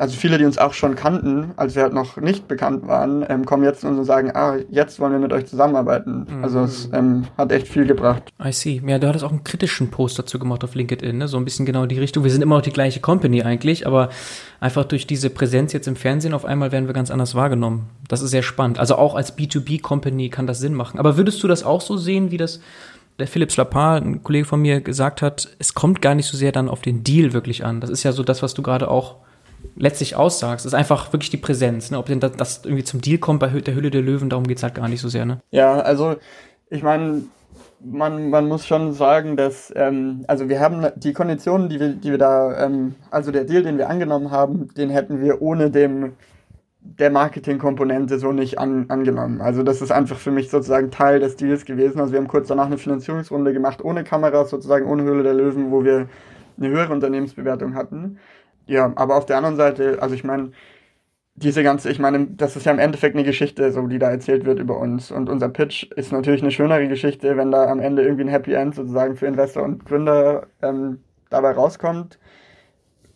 also 0.00 0.16
viele, 0.16 0.38
die 0.38 0.46
uns 0.46 0.56
auch 0.56 0.72
schon 0.72 0.94
kannten, 0.94 1.52
als 1.56 1.74
wir 1.74 1.82
halt 1.82 1.92
noch 1.92 2.16
nicht 2.16 2.48
bekannt 2.48 2.86
waren, 2.86 3.22
ähm, 3.28 3.44
kommen 3.44 3.64
jetzt 3.64 3.84
und 3.84 4.02
sagen, 4.06 4.30
ah, 4.32 4.56
jetzt 4.70 4.98
wollen 4.98 5.12
wir 5.12 5.18
mit 5.18 5.30
euch 5.30 5.44
zusammenarbeiten. 5.44 6.26
Mhm. 6.26 6.42
Also 6.42 6.60
es 6.60 6.88
ähm, 6.94 7.26
hat 7.36 7.52
echt 7.52 7.68
viel 7.68 7.86
gebracht. 7.86 8.22
I 8.42 8.50
see. 8.50 8.80
Ja, 8.86 8.98
du 8.98 9.06
hattest 9.06 9.26
auch 9.26 9.30
einen 9.30 9.44
kritischen 9.44 9.90
Post 9.90 10.18
dazu 10.18 10.38
gemacht 10.38 10.64
auf 10.64 10.74
LinkedIn, 10.74 11.18
ne? 11.18 11.28
so 11.28 11.36
ein 11.36 11.44
bisschen 11.44 11.66
genau 11.66 11.84
die 11.84 11.98
Richtung. 11.98 12.24
Wir 12.24 12.30
sind 12.30 12.40
immer 12.40 12.56
noch 12.56 12.62
die 12.62 12.72
gleiche 12.72 13.00
Company 13.00 13.42
eigentlich, 13.42 13.86
aber 13.86 14.08
einfach 14.58 14.86
durch 14.86 15.06
diese 15.06 15.28
Präsenz 15.28 15.74
jetzt 15.74 15.86
im 15.86 15.96
Fernsehen 15.96 16.32
auf 16.32 16.46
einmal 16.46 16.72
werden 16.72 16.86
wir 16.86 16.94
ganz 16.94 17.10
anders 17.10 17.34
wahrgenommen. 17.34 17.90
Das 18.08 18.22
ist 18.22 18.30
sehr 18.30 18.42
spannend. 18.42 18.78
Also 18.78 18.94
auch 18.94 19.14
als 19.14 19.36
B2B-Company 19.36 20.30
kann 20.30 20.46
das 20.46 20.60
Sinn 20.60 20.72
machen. 20.72 20.98
Aber 20.98 21.18
würdest 21.18 21.42
du 21.42 21.46
das 21.46 21.62
auch 21.62 21.82
so 21.82 21.98
sehen, 21.98 22.30
wie 22.30 22.38
das 22.38 22.60
der 23.18 23.28
Philipp 23.28 23.52
Slapar, 23.52 23.96
ein 24.00 24.22
Kollege 24.22 24.46
von 24.46 24.62
mir, 24.62 24.80
gesagt 24.80 25.20
hat, 25.20 25.50
es 25.58 25.74
kommt 25.74 26.00
gar 26.00 26.14
nicht 26.14 26.26
so 26.26 26.38
sehr 26.38 26.52
dann 26.52 26.70
auf 26.70 26.80
den 26.80 27.04
Deal 27.04 27.34
wirklich 27.34 27.66
an. 27.66 27.82
Das 27.82 27.90
ist 27.90 28.02
ja 28.02 28.12
so 28.12 28.22
das, 28.22 28.42
was 28.42 28.54
du 28.54 28.62
gerade 28.62 28.90
auch 28.90 29.16
letztlich 29.76 30.16
aussagst, 30.16 30.66
ist 30.66 30.74
einfach 30.74 31.12
wirklich 31.12 31.30
die 31.30 31.36
Präsenz. 31.36 31.90
Ne? 31.90 31.98
Ob 31.98 32.06
denn 32.06 32.20
das, 32.20 32.32
das 32.32 32.60
irgendwie 32.64 32.84
zum 32.84 33.00
Deal 33.00 33.18
kommt 33.18 33.40
bei 33.40 33.48
der 33.48 33.74
Hülle 33.74 33.90
der 33.90 34.02
Löwen, 34.02 34.30
darum 34.30 34.46
geht 34.46 34.58
es 34.58 34.62
halt 34.62 34.74
gar 34.74 34.88
nicht 34.88 35.00
so 35.00 35.08
sehr. 35.08 35.24
Ne? 35.26 35.40
Ja, 35.50 35.80
also 35.80 36.16
ich 36.68 36.82
meine, 36.82 37.22
man, 37.82 38.30
man 38.30 38.46
muss 38.46 38.66
schon 38.66 38.92
sagen, 38.92 39.36
dass, 39.36 39.72
ähm, 39.74 40.24
also 40.26 40.48
wir 40.48 40.60
haben 40.60 40.86
die 40.96 41.12
Konditionen, 41.12 41.68
die 41.68 41.80
wir, 41.80 41.88
die 41.88 42.10
wir 42.10 42.18
da, 42.18 42.66
ähm, 42.66 42.94
also 43.10 43.32
der 43.32 43.44
Deal, 43.44 43.62
den 43.62 43.78
wir 43.78 43.88
angenommen 43.88 44.30
haben, 44.30 44.68
den 44.74 44.90
hätten 44.90 45.20
wir 45.20 45.42
ohne 45.42 45.70
dem 45.70 46.12
der 46.82 47.10
Marketingkomponente 47.10 48.18
so 48.18 48.32
nicht 48.32 48.58
an, 48.58 48.86
angenommen. 48.88 49.42
Also 49.42 49.62
das 49.62 49.82
ist 49.82 49.90
einfach 49.90 50.18
für 50.18 50.30
mich 50.30 50.50
sozusagen 50.50 50.90
Teil 50.90 51.20
des 51.20 51.36
Deals 51.36 51.64
gewesen. 51.66 52.00
Also 52.00 52.12
wir 52.12 52.20
haben 52.20 52.28
kurz 52.28 52.48
danach 52.48 52.66
eine 52.66 52.78
Finanzierungsrunde 52.78 53.52
gemacht, 53.52 53.84
ohne 53.84 54.02
Kameras, 54.02 54.50
sozusagen 54.50 54.86
ohne 54.86 55.02
Höhle 55.02 55.22
der 55.22 55.34
Löwen, 55.34 55.70
wo 55.70 55.84
wir 55.84 56.08
eine 56.58 56.68
höhere 56.68 56.92
Unternehmensbewertung 56.92 57.74
hatten. 57.74 58.18
Ja, 58.66 58.92
aber 58.96 59.16
auf 59.16 59.26
der 59.26 59.36
anderen 59.36 59.56
Seite, 59.56 60.00
also 60.00 60.14
ich 60.14 60.24
meine, 60.24 60.52
diese 61.36 61.62
ganze, 61.62 61.90
ich 61.90 61.98
meine, 61.98 62.26
das 62.28 62.56
ist 62.56 62.66
ja 62.66 62.72
im 62.72 62.78
Endeffekt 62.80 63.16
eine 63.16 63.24
Geschichte, 63.24 63.72
so 63.72 63.86
die 63.86 63.98
da 63.98 64.10
erzählt 64.10 64.44
wird 64.46 64.58
über 64.60 64.78
uns. 64.78 65.10
Und 65.10 65.28
unser 65.30 65.48
Pitch 65.48 65.84
ist 65.96 66.12
natürlich 66.12 66.42
eine 66.42 66.50
schönere 66.52 66.88
Geschichte, 66.88 67.36
wenn 67.36 67.50
da 67.52 67.66
am 67.70 67.80
Ende 67.80 68.02
irgendwie 68.02 68.24
ein 68.24 68.28
Happy 68.28 68.54
End 68.54 68.74
sozusagen 68.74 69.16
für 69.16 69.26
Investor 69.26 69.64
und 69.64 69.84
Gründer 69.86 70.48
ähm, 70.62 71.00
dabei 71.30 71.52
rauskommt. 71.52 72.18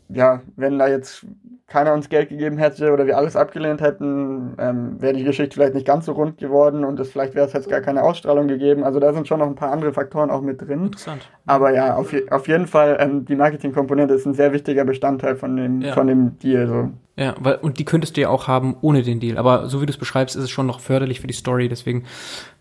Ja, 0.09 0.43
wenn 0.57 0.79
da 0.79 0.89
jetzt 0.89 1.27
keiner 1.67 1.95
uns 1.95 2.09
Geld 2.09 2.29
gegeben 2.29 2.59
hätte 2.59 2.93
oder 2.93 3.07
wir 3.07 3.17
alles 3.17 3.37
abgelehnt 3.37 3.81
hätten, 3.81 4.55
ähm, 4.59 5.01
wäre 5.01 5.15
die 5.15 5.25
Geschichte 5.25 5.55
vielleicht 5.55 5.75
nicht 5.75 5.87
ganz 5.87 6.07
so 6.07 6.13
rund 6.13 6.39
geworden 6.39 6.85
und 6.85 7.01
es 7.01 7.11
vielleicht 7.11 7.35
wäre 7.35 7.47
es 7.47 7.53
jetzt 7.53 7.69
gar 7.69 7.81
keine 7.81 8.03
Ausstrahlung 8.03 8.49
gegeben. 8.49 8.85
Also 8.85 9.01
da 9.01 9.13
sind 9.13 9.27
schon 9.27 9.41
noch 9.41 9.47
ein 9.47 9.55
paar 9.55 9.73
andere 9.73 9.93
Faktoren 9.93 10.31
auch 10.31 10.43
mit 10.43 10.61
drin. 10.61 10.85
Interessant. 10.85 11.29
Aber 11.47 11.73
ja, 11.73 11.97
auf, 11.97 12.15
auf 12.31 12.49
jeden 12.49 12.67
Fall, 12.67 12.99
ähm, 13.01 13.25
die 13.25 13.35
Marketingkomponente 13.35 14.15
ist 14.15 14.27
ein 14.27 14.35
sehr 14.35 14.53
wichtiger 14.53 14.85
Bestandteil 14.85 15.37
von 15.37 15.57
dem, 15.57 15.81
ja. 15.81 15.95
von 15.95 16.07
dem 16.07 16.39
Deal. 16.39 16.67
So. 16.69 16.91
Ja, 17.17 17.35
weil, 17.41 17.57
und 17.57 17.79
die 17.79 17.85
könntest 17.85 18.17
du 18.17 18.21
ja 18.21 18.29
auch 18.29 18.47
haben 18.47 18.77
ohne 18.83 19.03
den 19.03 19.21
Deal. 19.21 19.39
Aber 19.39 19.69
so 19.69 19.81
wie 19.81 19.87
du 19.87 19.91
es 19.91 19.99
beschreibst, 19.99 20.37
ist 20.37 20.45
es 20.45 20.51
schon 20.51 20.67
noch 20.67 20.81
förderlich 20.81 21.21
für 21.21 21.27
die 21.27 21.35
Story, 21.35 21.69
deswegen 21.69 22.05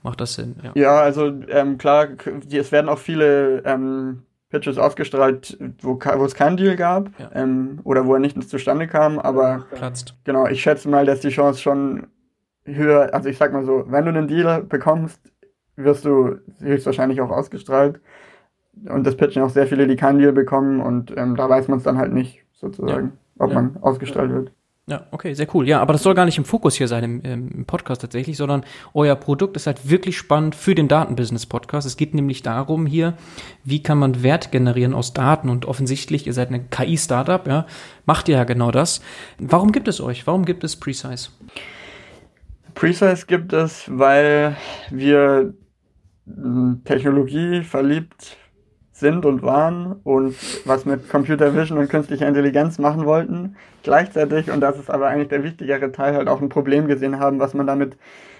macht 0.01 0.21
das 0.21 0.35
Sinn. 0.35 0.55
Ja, 0.63 0.71
ja 0.75 0.99
also 1.01 1.31
ähm, 1.49 1.77
klar, 1.77 2.07
es 2.51 2.71
werden 2.71 2.89
auch 2.89 2.99
viele 2.99 3.63
ähm, 3.65 4.23
Pitches 4.53 4.77
ausgestrahlt, 4.77 5.57
wo, 5.81 5.99
wo 5.99 6.25
es 6.25 6.35
keinen 6.35 6.57
Deal 6.57 6.75
gab 6.75 7.09
ja. 7.17 7.31
ähm, 7.33 7.79
oder 7.83 8.05
wo 8.05 8.13
er 8.13 8.19
nicht 8.19 8.41
zustande 8.47 8.87
kam, 8.87 9.17
aber 9.17 9.65
Platzt. 9.73 10.15
genau, 10.25 10.45
ich 10.45 10.61
schätze 10.61 10.87
mal, 10.87 11.07
dass 11.07 11.21
die 11.21 11.29
Chance 11.29 11.59
schon 11.59 12.07
höher, 12.63 13.09
also 13.13 13.29
ich 13.29 13.37
sag 13.39 13.51
mal 13.51 13.65
so, 13.65 13.85
wenn 13.87 14.05
du 14.05 14.11
einen 14.11 14.27
Deal 14.27 14.61
bekommst, 14.61 15.19
wirst 15.75 16.05
du 16.05 16.37
höchstwahrscheinlich 16.59 17.19
auch 17.19 17.31
ausgestrahlt. 17.31 17.99
und 18.87 19.07
das 19.07 19.17
pitchen 19.17 19.41
auch 19.41 19.49
sehr 19.49 19.65
viele, 19.65 19.87
die 19.87 19.95
keinen 19.95 20.19
Deal 20.19 20.33
bekommen 20.33 20.81
und 20.81 21.11
ähm, 21.17 21.35
da 21.35 21.49
weiß 21.49 21.67
man 21.67 21.79
es 21.79 21.83
dann 21.83 21.97
halt 21.97 22.13
nicht, 22.13 22.45
sozusagen, 22.53 23.13
ja. 23.39 23.45
ob 23.45 23.49
ja. 23.49 23.55
man 23.55 23.77
ausgestrahlt 23.81 24.31
wird. 24.31 24.51
Ja, 24.85 25.07
okay, 25.11 25.33
sehr 25.33 25.47
cool. 25.55 25.65
Ja, 25.65 25.79
aber 25.79 25.93
das 25.93 26.03
soll 26.03 26.13
gar 26.13 26.25
nicht 26.25 26.37
im 26.37 26.43
Fokus 26.43 26.75
hier 26.75 26.89
sein 26.89 27.03
im, 27.05 27.21
im 27.21 27.65
Podcast 27.65 28.01
tatsächlich, 28.01 28.35
sondern 28.35 28.65
euer 28.93 29.15
Produkt 29.15 29.55
ist 29.55 29.65
halt 29.65 29.89
wirklich 29.89 30.17
spannend 30.17 30.55
für 30.55 30.75
den 30.75 30.89
Datenbusiness-Podcast. 30.89 31.87
Es 31.87 31.95
geht 31.95 32.13
nämlich 32.13 32.41
darum 32.41 32.85
hier, 32.85 33.13
wie 33.63 33.81
kann 33.81 33.97
man 33.97 34.23
Wert 34.23 34.51
generieren 34.51 34.93
aus 34.93 35.13
Daten 35.13 35.47
und 35.47 35.65
offensichtlich, 35.65 36.27
ihr 36.27 36.33
seid 36.33 36.49
eine 36.49 36.65
KI-Startup, 36.65 37.47
ja, 37.47 37.65
macht 38.05 38.27
ihr 38.27 38.35
ja 38.35 38.43
genau 38.43 38.71
das. 38.71 39.01
Warum 39.39 39.71
gibt 39.71 39.87
es 39.87 40.01
euch? 40.01 40.27
Warum 40.27 40.43
gibt 40.43 40.65
es 40.65 40.75
Precise? 40.75 41.29
Precise 42.75 43.25
gibt 43.25 43.53
es, 43.53 43.85
weil 43.87 44.57
wir 44.89 45.53
hm, 46.25 46.81
Technologie 46.83 47.61
verliebt 47.61 48.35
sind 49.03 49.25
und 49.25 49.43
waren 49.43 49.97
und 50.03 50.35
was 50.65 50.85
mit 50.85 51.09
Computer 51.09 51.53
Vision 51.53 51.77
und 51.77 51.89
künstlicher 51.89 52.27
Intelligenz 52.27 52.79
machen 52.79 53.05
wollten. 53.05 53.57
Gleichzeitig, 53.83 54.49
und 54.49 54.61
das 54.61 54.79
ist 54.79 54.89
aber 54.89 55.07
eigentlich 55.07 55.27
der 55.27 55.43
wichtigere 55.43 55.91
Teil, 55.91 56.15
halt 56.15 56.29
auch 56.29 56.41
ein 56.41 56.47
Problem 56.47 56.87
gesehen 56.87 57.19
haben, 57.19 57.39
was 57.39 57.53
man 57.53 57.67
damit 57.67 57.97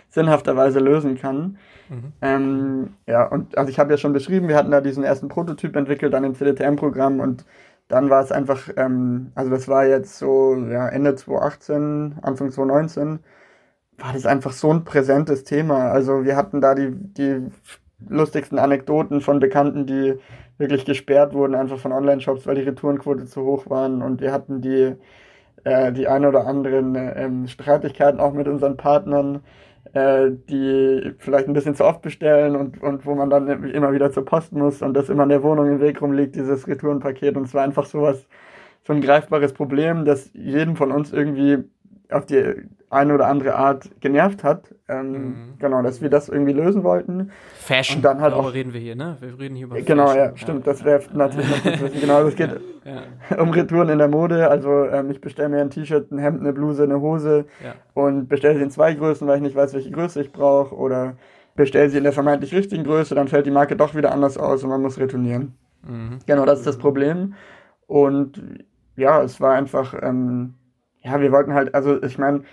sinnhafterweise 0.10 0.80
lösen 0.80 1.18
kann. 1.20 1.58
Mhm. 1.90 2.14
Ähm, 2.22 2.94
ja, 3.06 3.26
und 3.28 3.58
also 3.58 3.70
ich 3.70 3.78
habe 3.78 3.92
ja 3.92 3.98
schon 3.98 4.14
beschrieben, 4.14 4.48
wir 4.48 4.56
hatten 4.56 4.72
da 4.72 4.80
diesen 4.80 5.04
ersten 5.04 5.28
Prototyp 5.28 5.76
entwickelt 5.76 6.16
an 6.16 6.24
dem 6.24 6.36
CDTM-Programm 6.36 7.20
und 7.20 7.46
dann 7.90 8.10
war 8.10 8.24
es 8.24 8.32
einfach, 8.32 8.70
ähm, 8.78 9.32
also 9.36 9.52
das 9.52 9.68
war 9.68 9.86
jetzt 9.86 10.18
so 10.18 10.56
ja, 10.56 10.88
Ende 10.88 11.16
2018, 11.16 12.20
Anfang 12.22 12.52
2019, 12.52 13.20
war 13.98 14.14
das 14.14 14.26
einfach 14.26 14.54
so 14.54 14.72
ein 14.72 14.86
präsentes 14.86 15.44
Thema. 15.44 15.92
Also 15.92 16.24
wir 16.24 16.38
hatten 16.38 16.62
da 16.62 16.74
die, 16.74 16.92
die 16.92 17.52
lustigsten 18.10 18.60
Anekdoten 18.60 19.22
von 19.22 19.40
Bekannten, 19.40 19.86
die 19.86 20.16
wirklich 20.58 20.86
gesperrt 20.86 21.34
wurden, 21.34 21.56
einfach 21.56 21.80
von 21.80 21.92
Online-Shops, 21.92 22.46
weil 22.48 22.56
die 22.56 22.62
Retourenquote 22.62 23.26
zu 23.26 23.44
hoch 23.44 23.70
waren. 23.70 24.02
Und 24.02 24.22
wir 24.22 24.32
hatten 24.32 24.62
die, 24.62 24.96
äh, 25.64 25.92
die 25.92 26.08
ein 26.08 26.26
oder 26.26 26.46
anderen 26.48 26.96
äh, 26.96 27.48
Streitigkeiten 27.48 28.20
auch 28.20 28.34
mit 28.34 28.48
unseren 28.48 28.78
Partnern, 28.78 29.42
äh, 29.94 30.32
die 30.50 31.14
vielleicht 31.18 31.48
ein 31.48 31.54
bisschen 31.54 31.76
zu 31.76 31.86
oft 31.86 32.02
bestellen 32.02 32.56
und, 32.56 32.82
und 32.82 33.06
wo 33.06 33.16
man 33.16 33.30
dann 33.30 33.48
immer 33.66 33.92
wieder 33.94 34.12
zur 34.12 34.26
Post 34.26 34.54
muss 34.54 34.82
und 34.82 34.94
das 34.94 35.10
immer 35.10 35.24
in 35.24 35.30
der 35.30 35.44
Wohnung 35.44 35.68
im 35.68 35.82
Weg 35.82 36.02
rumliegt, 36.02 36.36
dieses 36.36 36.68
Retourenpaket. 36.68 37.36
Und 37.36 37.46
es 37.46 37.54
war 37.54 37.64
einfach 37.64 37.86
sowas, 37.86 38.28
so 38.86 38.94
ein 38.94 39.02
greifbares 39.02 39.54
Problem, 39.54 40.06
das 40.06 40.30
jedem 40.34 40.76
von 40.76 40.92
uns 40.92 41.14
irgendwie 41.14 41.64
auf 42.10 42.26
die 42.26 42.68
eine 42.94 43.14
oder 43.14 43.28
andere 43.28 43.56
Art 43.56 43.90
genervt 44.02 44.44
hat. 44.44 44.74
Ähm, 44.88 45.12
mhm. 45.12 45.54
Genau, 45.60 45.82
dass 45.82 46.02
wir 46.02 46.10
das 46.10 46.30
irgendwie 46.30 46.54
lösen 46.54 46.84
wollten. 46.84 47.32
Fashion, 47.56 47.98
und 47.98 48.04
dann 48.04 48.22
halt 48.22 48.34
darüber 48.34 48.50
auch, 48.50 48.54
reden 48.54 48.74
wir 48.74 48.80
hier, 48.80 48.96
ne? 48.96 49.18
Wir 49.20 49.40
reden 49.40 49.56
hier 49.56 49.66
über 49.66 49.82
Genau, 49.82 50.08
Fashion. 50.08 50.24
ja, 50.24 50.38
stimmt, 50.38 50.68
das 50.68 50.84
wäre 50.84 51.02
natürlich 51.14 51.66
wissen. 51.66 52.02
Genau, 52.02 52.22
es 52.24 52.36
geht 52.38 52.52
ja, 52.86 53.04
ja. 53.30 53.38
um 53.42 53.50
Retouren 53.50 53.90
in 53.90 53.98
der 53.98 54.08
Mode. 54.08 54.50
Also 54.50 54.86
ähm, 54.86 55.12
ich 55.12 55.22
bestelle 55.22 55.50
mir 55.50 55.62
ein 55.62 55.70
T-Shirt, 55.70 56.12
ein 56.12 56.18
Hemd, 56.18 56.42
eine 56.42 56.54
Bluse, 56.54 56.84
eine 56.84 57.02
Hose 57.02 57.46
ja. 57.64 57.74
und 57.94 58.28
bestelle 58.28 58.58
sie 58.58 58.64
in 58.64 58.72
zwei 58.72 58.94
Größen, 58.94 59.28
weil 59.28 59.38
ich 59.38 59.44
nicht 59.44 59.56
weiß, 59.56 59.74
welche 59.74 59.92
Größe 59.92 60.22
ich 60.22 60.32
brauche. 60.32 60.76
Oder 60.76 61.16
bestelle 61.56 61.90
sie 61.90 61.98
in 61.98 62.04
der 62.04 62.14
vermeintlich 62.14 62.54
richtigen 62.54 62.84
Größe, 62.84 63.16
dann 63.16 63.28
fällt 63.28 63.46
die 63.46 63.52
Marke 63.52 63.76
doch 63.76 63.96
wieder 63.96 64.12
anders 64.12 64.38
aus 64.38 64.64
und 64.64 64.70
man 64.70 64.82
muss 64.82 65.00
retournieren. 65.00 65.54
Mhm. 65.88 66.20
Genau, 66.26 66.46
das 66.46 66.60
ist 66.60 66.68
das 66.68 66.78
Problem. 66.78 67.34
Und 67.88 68.42
ja, 68.96 69.22
es 69.22 69.40
war 69.42 69.54
einfach, 69.54 69.94
ähm, 70.02 70.56
ja, 71.02 71.20
wir 71.20 71.32
wollten 71.32 71.54
halt, 71.54 71.76
also 71.76 72.02
ich 72.02 72.18
meine, 72.18 72.44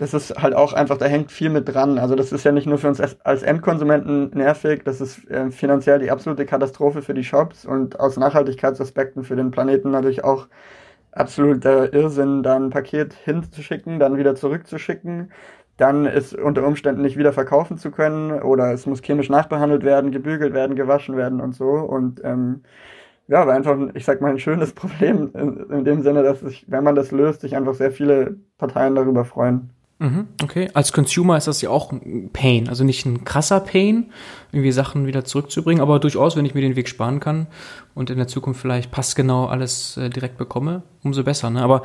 das 0.00 0.14
ist 0.14 0.34
halt 0.42 0.54
auch 0.54 0.72
einfach, 0.72 0.96
da 0.96 1.04
hängt 1.04 1.30
viel 1.30 1.50
mit 1.50 1.68
dran. 1.68 1.98
Also 1.98 2.14
das 2.14 2.32
ist 2.32 2.42
ja 2.44 2.52
nicht 2.52 2.66
nur 2.66 2.78
für 2.78 2.88
uns 2.88 3.00
als 3.00 3.42
Endkonsumenten 3.42 4.30
nervig, 4.30 4.82
das 4.82 4.98
ist 5.02 5.30
äh, 5.30 5.50
finanziell 5.50 5.98
die 5.98 6.10
absolute 6.10 6.46
Katastrophe 6.46 7.02
für 7.02 7.12
die 7.12 7.22
Shops 7.22 7.66
und 7.66 8.00
aus 8.00 8.16
Nachhaltigkeitsaspekten 8.16 9.24
für 9.24 9.36
den 9.36 9.50
Planeten 9.50 9.90
natürlich 9.90 10.24
auch 10.24 10.48
absoluter 11.12 11.92
Irrsinn, 11.92 12.42
da 12.42 12.56
ein 12.56 12.70
Paket 12.70 13.12
hinzuschicken, 13.12 13.98
dann 14.00 14.16
wieder 14.16 14.34
zurückzuschicken, 14.34 15.32
dann 15.76 16.06
ist 16.06 16.34
unter 16.34 16.66
Umständen 16.66 17.02
nicht 17.02 17.18
wieder 17.18 17.34
verkaufen 17.34 17.76
zu 17.76 17.90
können 17.90 18.32
oder 18.42 18.72
es 18.72 18.86
muss 18.86 19.02
chemisch 19.02 19.28
nachbehandelt 19.28 19.84
werden, 19.84 20.12
gebügelt 20.12 20.54
werden, 20.54 20.76
gewaschen 20.76 21.16
werden 21.18 21.42
und 21.42 21.54
so 21.54 21.66
und 21.72 22.22
ähm, 22.24 22.62
ja, 23.28 23.46
war 23.46 23.54
einfach, 23.54 23.78
ich 23.94 24.04
sag 24.06 24.20
mal, 24.22 24.30
ein 24.30 24.38
schönes 24.38 24.72
Problem 24.74 25.30
in, 25.34 25.70
in 25.70 25.84
dem 25.84 26.02
Sinne, 26.02 26.22
dass 26.22 26.40
sich, 26.40 26.66
wenn 26.68 26.84
man 26.84 26.94
das 26.96 27.10
löst, 27.12 27.42
sich 27.42 27.56
einfach 27.56 27.74
sehr 27.74 27.92
viele 27.92 28.36
Parteien 28.58 28.94
darüber 28.94 29.24
freuen. 29.26 29.70
Mhm, 30.00 30.28
okay. 30.42 30.70
Als 30.72 30.94
Consumer 30.94 31.36
ist 31.36 31.46
das 31.46 31.60
ja 31.60 31.68
auch 31.68 31.92
ein 31.92 32.30
Pain. 32.32 32.70
Also 32.70 32.84
nicht 32.84 33.04
ein 33.04 33.22
krasser 33.24 33.60
Pain, 33.60 34.10
irgendwie 34.50 34.72
Sachen 34.72 35.06
wieder 35.06 35.26
zurückzubringen, 35.26 35.82
aber 35.82 35.98
durchaus, 36.00 36.36
wenn 36.36 36.46
ich 36.46 36.54
mir 36.54 36.62
den 36.62 36.74
Weg 36.74 36.88
sparen 36.88 37.20
kann 37.20 37.48
und 37.94 38.08
in 38.08 38.16
der 38.16 38.26
Zukunft 38.26 38.62
vielleicht 38.62 38.90
passgenau 38.90 39.44
alles 39.44 39.98
äh, 39.98 40.08
direkt 40.08 40.38
bekomme, 40.38 40.84
umso 41.04 41.22
besser. 41.22 41.50
Ne? 41.50 41.60
Aber 41.60 41.82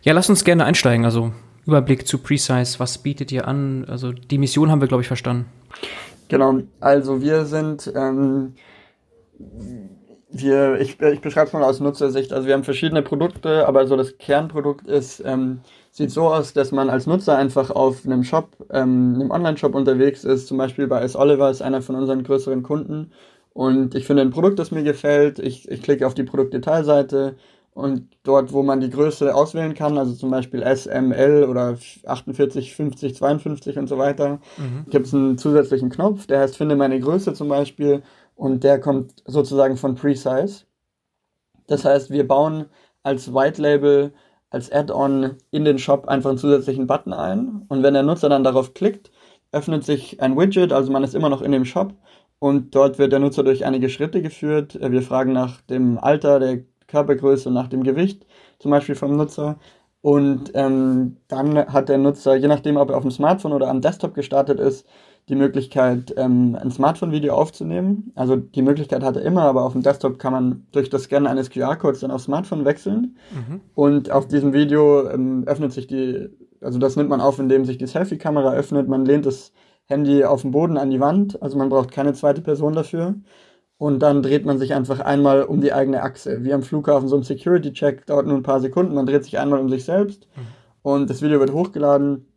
ja, 0.00 0.14
lass 0.14 0.30
uns 0.30 0.44
gerne 0.44 0.64
einsteigen. 0.64 1.04
Also 1.04 1.32
Überblick 1.66 2.08
zu 2.08 2.16
Precise, 2.16 2.80
was 2.80 2.96
bietet 2.96 3.30
ihr 3.32 3.46
an? 3.46 3.84
Also 3.86 4.12
die 4.12 4.38
Mission 4.38 4.70
haben 4.70 4.80
wir, 4.80 4.88
glaube 4.88 5.02
ich, 5.02 5.08
verstanden. 5.08 5.44
Genau, 6.28 6.60
also 6.80 7.20
wir 7.20 7.44
sind, 7.44 7.92
ähm, 7.94 8.54
wir, 10.30 10.80
ich, 10.80 10.98
ich 10.98 11.20
beschreibe 11.20 11.48
es 11.48 11.52
mal 11.52 11.62
aus 11.62 11.80
Nutzersicht. 11.80 12.32
Also 12.32 12.46
wir 12.46 12.54
haben 12.54 12.64
verschiedene 12.64 13.02
Produkte, 13.02 13.68
aber 13.68 13.86
so 13.86 13.94
das 13.94 14.16
Kernprodukt 14.16 14.86
ist 14.86 15.22
ähm, 15.26 15.60
sieht 15.98 16.10
so 16.10 16.28
aus, 16.28 16.54
dass 16.54 16.72
man 16.72 16.88
als 16.88 17.06
Nutzer 17.06 17.36
einfach 17.36 17.70
auf 17.70 18.06
einem 18.06 18.24
Shop, 18.24 18.56
ähm, 18.70 19.16
einem 19.16 19.30
Online-Shop 19.30 19.74
unterwegs 19.74 20.24
ist. 20.24 20.46
Zum 20.46 20.56
Beispiel 20.56 20.86
bei 20.86 21.00
S. 21.02 21.16
Oliver 21.16 21.50
ist 21.50 21.60
einer 21.60 21.82
von 21.82 21.96
unseren 21.96 22.22
größeren 22.22 22.62
Kunden. 22.62 23.12
Und 23.52 23.94
ich 23.94 24.06
finde 24.06 24.22
ein 24.22 24.30
Produkt, 24.30 24.58
das 24.58 24.70
mir 24.70 24.84
gefällt. 24.84 25.38
Ich, 25.40 25.68
ich 25.68 25.82
klicke 25.82 26.06
auf 26.06 26.14
die 26.14 26.22
Produktdetailseite 26.22 27.36
und 27.74 28.08
dort, 28.22 28.52
wo 28.52 28.62
man 28.62 28.80
die 28.80 28.90
Größe 28.90 29.34
auswählen 29.34 29.74
kann, 29.74 29.98
also 29.98 30.14
zum 30.14 30.30
Beispiel 30.30 30.62
S, 30.62 30.86
M, 30.86 31.12
L 31.12 31.44
oder 31.44 31.76
48, 32.06 32.74
50, 32.74 33.16
52 33.16 33.78
und 33.78 33.88
so 33.88 33.98
weiter, 33.98 34.40
mhm. 34.56 34.90
gibt 34.90 35.06
es 35.06 35.14
einen 35.14 35.38
zusätzlichen 35.38 35.90
Knopf, 35.90 36.26
der 36.26 36.40
heißt 36.40 36.56
Finde 36.56 36.76
meine 36.76 36.98
Größe 36.98 37.34
zum 37.34 37.48
Beispiel 37.48 38.02
und 38.34 38.64
der 38.64 38.80
kommt 38.80 39.22
sozusagen 39.26 39.76
von 39.76 39.94
Precise. 39.94 40.64
Das 41.66 41.84
heißt, 41.84 42.10
wir 42.10 42.26
bauen 42.26 42.66
als 43.02 43.32
White 43.34 43.60
Label 43.60 44.12
als 44.50 44.72
Add-on 44.72 45.36
in 45.50 45.64
den 45.64 45.78
Shop 45.78 46.08
einfach 46.08 46.30
einen 46.30 46.38
zusätzlichen 46.38 46.86
Button 46.86 47.12
ein. 47.12 47.64
Und 47.68 47.82
wenn 47.82 47.94
der 47.94 48.02
Nutzer 48.02 48.28
dann 48.28 48.44
darauf 48.44 48.74
klickt, 48.74 49.10
öffnet 49.52 49.84
sich 49.84 50.20
ein 50.20 50.36
Widget, 50.36 50.72
also 50.72 50.92
man 50.92 51.04
ist 51.04 51.14
immer 51.14 51.28
noch 51.28 51.42
in 51.42 51.52
dem 51.52 51.64
Shop 51.64 51.94
und 52.38 52.74
dort 52.74 52.98
wird 52.98 53.12
der 53.12 53.18
Nutzer 53.20 53.42
durch 53.42 53.64
einige 53.64 53.88
Schritte 53.88 54.22
geführt. 54.22 54.78
Wir 54.80 55.02
fragen 55.02 55.32
nach 55.32 55.60
dem 55.62 55.98
Alter, 55.98 56.38
der 56.38 56.60
Körpergröße 56.86 57.48
und 57.48 57.54
nach 57.54 57.68
dem 57.68 57.82
Gewicht 57.82 58.26
zum 58.58 58.70
Beispiel 58.70 58.94
vom 58.94 59.16
Nutzer. 59.16 59.58
Und 60.00 60.52
ähm, 60.54 61.16
dann 61.28 61.56
hat 61.72 61.88
der 61.88 61.98
Nutzer, 61.98 62.36
je 62.36 62.48
nachdem, 62.48 62.76
ob 62.76 62.90
er 62.90 62.96
auf 62.96 63.02
dem 63.02 63.10
Smartphone 63.10 63.52
oder 63.52 63.68
am 63.68 63.80
Desktop 63.80 64.14
gestartet 64.14 64.60
ist, 64.60 64.86
die 65.28 65.34
Möglichkeit, 65.34 66.14
ähm, 66.16 66.56
ein 66.60 66.70
Smartphone-Video 66.70 67.34
aufzunehmen. 67.34 68.12
Also 68.14 68.36
die 68.36 68.62
Möglichkeit 68.62 69.02
hat 69.02 69.16
er 69.16 69.22
immer, 69.22 69.42
aber 69.42 69.64
auf 69.64 69.72
dem 69.72 69.82
Desktop 69.82 70.18
kann 70.18 70.32
man 70.32 70.66
durch 70.72 70.88
das 70.90 71.04
Scannen 71.04 71.26
eines 71.26 71.50
QR-Codes 71.50 72.00
dann 72.00 72.10
aufs 72.10 72.24
Smartphone 72.24 72.64
wechseln. 72.64 73.16
Mhm. 73.32 73.60
Und 73.74 74.10
auf 74.10 74.26
diesem 74.26 74.52
Video 74.52 75.08
ähm, 75.08 75.44
öffnet 75.46 75.72
sich 75.72 75.86
die, 75.86 76.28
also 76.60 76.78
das 76.78 76.96
nimmt 76.96 77.10
man 77.10 77.20
auf, 77.20 77.38
indem 77.38 77.64
sich 77.64 77.76
die 77.76 77.86
Selfie-Kamera 77.86 78.54
öffnet. 78.54 78.88
Man 78.88 79.04
lehnt 79.04 79.26
das 79.26 79.52
Handy 79.84 80.24
auf 80.24 80.42
den 80.42 80.50
Boden 80.50 80.76
an 80.76 80.90
die 80.90 81.00
Wand, 81.00 81.40
also 81.42 81.58
man 81.58 81.68
braucht 81.68 81.90
keine 81.90 82.14
zweite 82.14 82.40
Person 82.40 82.74
dafür. 82.74 83.14
Und 83.76 84.00
dann 84.00 84.22
dreht 84.22 84.44
man 84.44 84.58
sich 84.58 84.74
einfach 84.74 85.00
einmal 85.00 85.44
um 85.44 85.60
die 85.60 85.72
eigene 85.72 86.02
Achse. 86.02 86.42
Wie 86.42 86.52
am 86.52 86.62
Flughafen 86.62 87.08
so 87.08 87.16
ein 87.16 87.22
Security-Check 87.22 88.06
dauert 88.06 88.26
nur 88.26 88.36
ein 88.36 88.42
paar 88.42 88.60
Sekunden. 88.60 88.94
Man 88.94 89.06
dreht 89.06 89.24
sich 89.24 89.38
einmal 89.38 89.60
um 89.60 89.68
sich 89.68 89.84
selbst 89.84 90.26
mhm. 90.36 90.42
und 90.82 91.10
das 91.10 91.22
Video 91.22 91.38
wird 91.38 91.52
hochgeladen 91.52 92.27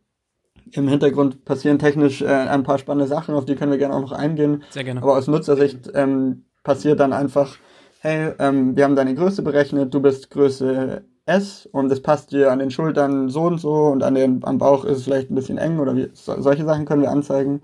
im 0.72 0.88
Hintergrund 0.88 1.44
passieren 1.44 1.78
technisch 1.78 2.22
äh, 2.22 2.26
ein 2.26 2.62
paar 2.62 2.78
spannende 2.78 3.06
Sachen, 3.06 3.34
auf 3.34 3.44
die 3.44 3.54
können 3.54 3.70
wir 3.70 3.78
gerne 3.78 3.94
auch 3.94 4.00
noch 4.00 4.12
eingehen. 4.12 4.64
Sehr 4.70 4.84
gerne. 4.84 5.02
Aber 5.02 5.16
aus 5.16 5.26
Nutzersicht 5.26 5.90
ähm, 5.94 6.44
passiert 6.62 7.00
dann 7.00 7.12
einfach, 7.12 7.56
hey, 8.00 8.32
ähm, 8.38 8.76
wir 8.76 8.84
haben 8.84 8.96
deine 8.96 9.14
Größe 9.14 9.42
berechnet, 9.42 9.92
du 9.92 10.00
bist 10.00 10.30
Größe 10.30 11.04
S 11.26 11.68
und 11.70 11.92
es 11.92 12.02
passt 12.02 12.32
dir 12.32 12.50
an 12.50 12.58
den 12.58 12.70
Schultern 12.70 13.28
so 13.28 13.42
und 13.42 13.58
so 13.58 13.86
und 13.86 14.02
an 14.02 14.14
den, 14.14 14.44
am 14.44 14.58
Bauch 14.58 14.84
ist 14.84 14.98
es 14.98 15.04
vielleicht 15.04 15.30
ein 15.30 15.34
bisschen 15.34 15.58
eng 15.58 15.78
oder 15.78 15.96
wie, 15.96 16.10
so, 16.14 16.40
solche 16.40 16.64
Sachen 16.64 16.84
können 16.84 17.02
wir 17.02 17.10
anzeigen. 17.10 17.62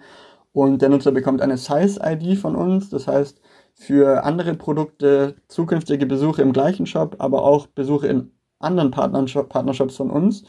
Und 0.52 0.82
der 0.82 0.88
Nutzer 0.88 1.12
bekommt 1.12 1.40
eine 1.40 1.56
Size-ID 1.56 2.38
von 2.38 2.56
uns, 2.56 2.90
das 2.90 3.06
heißt, 3.06 3.40
für 3.74 4.24
andere 4.24 4.54
Produkte 4.54 5.36
zukünftige 5.46 6.06
Besuche 6.06 6.42
im 6.42 6.52
gleichen 6.52 6.86
Shop, 6.86 7.16
aber 7.18 7.44
auch 7.44 7.66
Besuche 7.68 8.08
in 8.08 8.32
anderen 8.58 8.90
Partnershops 8.90 9.96
von 9.96 10.10
uns 10.10 10.44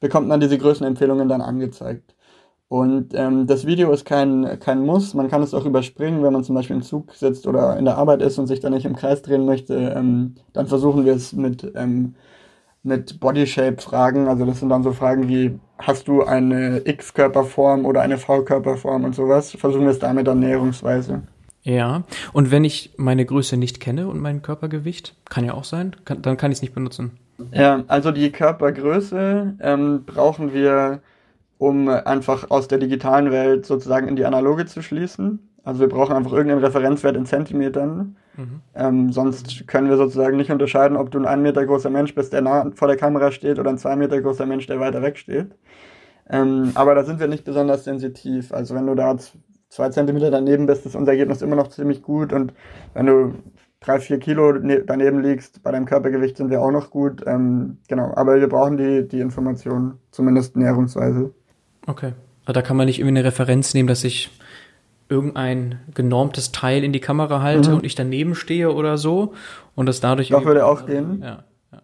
bekommt 0.00 0.28
man 0.28 0.40
diese 0.40 0.58
Größenempfehlungen 0.58 1.28
dann 1.28 1.40
angezeigt. 1.40 2.14
Und 2.68 3.14
ähm, 3.14 3.46
das 3.46 3.64
Video 3.64 3.92
ist 3.92 4.04
kein, 4.04 4.58
kein 4.58 4.84
Muss, 4.84 5.14
man 5.14 5.28
kann 5.28 5.42
es 5.42 5.54
auch 5.54 5.64
überspringen, 5.64 6.24
wenn 6.24 6.32
man 6.32 6.42
zum 6.42 6.56
Beispiel 6.56 6.76
im 6.76 6.82
Zug 6.82 7.14
sitzt 7.14 7.46
oder 7.46 7.76
in 7.76 7.84
der 7.84 7.96
Arbeit 7.96 8.22
ist 8.22 8.38
und 8.38 8.48
sich 8.48 8.58
dann 8.58 8.72
nicht 8.72 8.86
im 8.86 8.96
Kreis 8.96 9.22
drehen 9.22 9.46
möchte, 9.46 9.74
ähm, 9.96 10.34
dann 10.52 10.66
versuchen 10.66 11.04
wir 11.04 11.14
es 11.14 11.32
mit, 11.32 11.72
ähm, 11.76 12.16
mit 12.82 13.20
Bodyshape-Fragen, 13.20 14.26
also 14.26 14.44
das 14.44 14.58
sind 14.60 14.70
dann 14.70 14.82
so 14.82 14.92
Fragen 14.92 15.28
wie, 15.28 15.60
hast 15.78 16.08
du 16.08 16.24
eine 16.24 16.82
X-Körperform 16.84 17.84
oder 17.84 18.00
eine 18.00 18.18
V-Körperform 18.18 19.04
und 19.04 19.14
sowas, 19.14 19.52
versuchen 19.52 19.84
wir 19.84 19.90
es 19.90 20.00
damit 20.00 20.26
dann 20.26 20.40
näherungsweise. 20.40 21.22
Ja, 21.62 22.04
und 22.32 22.50
wenn 22.50 22.64
ich 22.64 22.94
meine 22.96 23.24
Größe 23.24 23.56
nicht 23.56 23.80
kenne 23.80 24.08
und 24.08 24.20
mein 24.20 24.42
Körpergewicht, 24.42 25.16
kann 25.28 25.44
ja 25.44 25.54
auch 25.54 25.64
sein, 25.64 25.94
kann, 26.04 26.22
dann 26.22 26.36
kann 26.36 26.50
ich 26.50 26.58
es 26.58 26.62
nicht 26.62 26.74
benutzen. 26.74 27.18
Ja, 27.52 27.84
also 27.86 28.12
die 28.12 28.32
Körpergröße 28.32 29.56
ähm, 29.60 30.04
brauchen 30.04 30.52
wir, 30.52 31.00
um 31.58 31.88
einfach 31.88 32.50
aus 32.50 32.68
der 32.68 32.78
digitalen 32.78 33.30
Welt 33.30 33.66
sozusagen 33.66 34.08
in 34.08 34.16
die 34.16 34.24
analoge 34.24 34.66
zu 34.66 34.82
schließen. 34.82 35.48
Also 35.64 35.80
wir 35.80 35.88
brauchen 35.88 36.14
einfach 36.14 36.32
irgendeinen 36.32 36.64
Referenzwert 36.64 37.16
in 37.16 37.26
Zentimetern. 37.26 38.16
Mhm. 38.36 38.60
Ähm, 38.74 39.12
sonst 39.12 39.66
können 39.66 39.88
wir 39.88 39.96
sozusagen 39.96 40.36
nicht 40.36 40.50
unterscheiden, 40.50 40.96
ob 40.96 41.10
du 41.10 41.18
ein 41.18 41.26
ein 41.26 41.42
Meter 41.42 41.66
großer 41.66 41.90
Mensch 41.90 42.14
bist, 42.14 42.32
der 42.32 42.42
nah 42.42 42.70
vor 42.74 42.88
der 42.88 42.96
Kamera 42.96 43.32
steht, 43.32 43.58
oder 43.58 43.70
ein 43.70 43.78
zwei 43.78 43.96
Meter 43.96 44.20
großer 44.20 44.46
Mensch, 44.46 44.66
der 44.66 44.78
weiter 44.80 45.02
weg 45.02 45.18
steht. 45.18 45.54
Ähm, 46.28 46.72
aber 46.74 46.94
da 46.94 47.04
sind 47.04 47.20
wir 47.20 47.28
nicht 47.28 47.44
besonders 47.44 47.84
sensitiv. 47.84 48.52
Also 48.52 48.74
wenn 48.74 48.86
du 48.86 48.94
da 48.94 49.16
zwei 49.68 49.88
Zentimeter 49.90 50.30
daneben 50.30 50.66
bist, 50.66 50.86
ist 50.86 50.96
unser 50.96 51.12
Ergebnis 51.12 51.42
immer 51.42 51.56
noch 51.56 51.68
ziemlich 51.68 52.02
gut. 52.02 52.32
Und 52.32 52.52
wenn 52.94 53.06
du 53.06 53.34
drei, 53.80 54.00
vier 54.00 54.18
Kilo 54.18 54.52
ne-, 54.52 54.82
daneben 54.86 55.22
liegst, 55.22 55.62
bei 55.62 55.70
deinem 55.70 55.86
Körpergewicht 55.86 56.36
sind 56.36 56.50
wir 56.50 56.60
auch 56.60 56.70
noch 56.70 56.90
gut. 56.90 57.22
Ähm, 57.26 57.78
genau, 57.88 58.12
aber 58.14 58.40
wir 58.40 58.48
brauchen 58.48 58.76
die, 58.76 59.06
die 59.06 59.20
Informationen, 59.20 59.98
zumindest 60.10 60.56
näherungsweise. 60.56 61.32
Okay. 61.86 62.12
Aber 62.44 62.52
da 62.52 62.62
kann 62.62 62.76
man 62.76 62.86
nicht 62.86 62.98
irgendwie 62.98 63.18
eine 63.18 63.24
Referenz 63.24 63.74
nehmen, 63.74 63.88
dass 63.88 64.04
ich 64.04 64.30
irgendein 65.08 65.80
genormtes 65.94 66.52
Teil 66.52 66.82
in 66.82 66.92
die 66.92 67.00
Kamera 67.00 67.42
halte 67.42 67.70
mhm. 67.70 67.76
und 67.76 67.84
ich 67.84 67.94
daneben 67.94 68.34
stehe 68.34 68.72
oder 68.72 68.98
so 68.98 69.34
und 69.74 69.86
das 69.86 70.00
dadurch. 70.00 70.28
Doch 70.28 70.44
würde 70.44 70.66
auch 70.66 70.86
gehen. 70.86 71.20
Ja, 71.22 71.44
ja. 71.72 71.82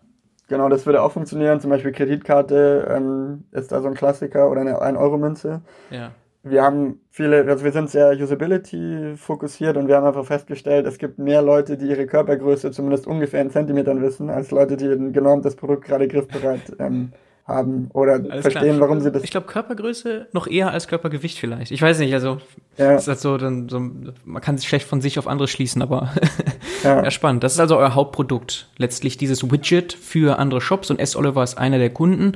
Genau, 0.48 0.68
das 0.68 0.86
würde 0.86 1.02
auch 1.02 1.12
funktionieren. 1.12 1.60
Zum 1.60 1.70
Beispiel 1.70 1.92
Kreditkarte 1.92 2.88
ähm, 2.90 3.44
ist 3.52 3.70
da 3.70 3.80
so 3.80 3.88
ein 3.88 3.94
Klassiker 3.94 4.50
oder 4.50 4.60
eine 4.60 4.80
1-Euro-Münze. 4.80 5.62
Ja 5.90 6.12
wir 6.44 6.62
haben 6.62 7.00
viele, 7.10 7.44
also 7.44 7.64
wir 7.64 7.72
sind 7.72 7.88
sehr 7.88 8.10
Usability 8.12 9.14
fokussiert 9.16 9.76
und 9.76 9.86
wir 9.86 9.96
haben 9.96 10.06
einfach 10.06 10.24
festgestellt, 10.24 10.86
es 10.86 10.98
gibt 10.98 11.18
mehr 11.18 11.40
Leute, 11.40 11.76
die 11.76 11.86
ihre 11.86 12.06
Körpergröße 12.06 12.72
zumindest 12.72 13.06
ungefähr 13.06 13.42
in 13.42 13.50
Zentimetern 13.50 14.02
wissen, 14.02 14.28
als 14.28 14.50
Leute, 14.50 14.76
die 14.76 14.86
ein 14.86 15.12
genormtes 15.12 15.54
Produkt 15.54 15.84
gerade 15.84 16.08
griffbereit 16.08 16.72
ähm, 16.80 17.12
haben 17.46 17.90
oder 17.92 18.14
Alles 18.14 18.42
verstehen, 18.42 18.76
klar. 18.76 18.80
warum 18.80 19.00
sie 19.00 19.12
das. 19.12 19.22
Ich 19.22 19.30
glaube 19.30 19.46
Körpergröße 19.46 20.28
noch 20.32 20.48
eher 20.48 20.72
als 20.72 20.88
Körpergewicht 20.88 21.38
vielleicht. 21.38 21.70
Ich 21.70 21.80
weiß 21.80 22.00
nicht, 22.00 22.12
also 22.12 22.38
ja. 22.76 22.96
ist 22.96 23.06
das 23.06 23.22
so, 23.22 23.36
dann 23.36 23.68
so, 23.68 23.78
man 23.78 24.42
kann 24.42 24.58
sich 24.58 24.68
schlecht 24.68 24.86
von 24.86 25.00
sich 25.00 25.20
auf 25.20 25.28
andere 25.28 25.46
schließen, 25.46 25.80
aber 25.80 26.12
ja. 26.82 27.02
ja. 27.04 27.10
spannend. 27.12 27.44
Das 27.44 27.54
ist 27.54 27.60
also 27.60 27.76
euer 27.76 27.94
Hauptprodukt, 27.94 28.68
letztlich 28.78 29.16
dieses 29.16 29.48
Widget 29.48 29.92
für 29.92 30.40
andere 30.40 30.60
Shops 30.60 30.90
und 30.90 30.98
S. 30.98 31.14
Oliver 31.14 31.44
ist 31.44 31.56
einer 31.56 31.78
der 31.78 31.90
Kunden. 31.90 32.32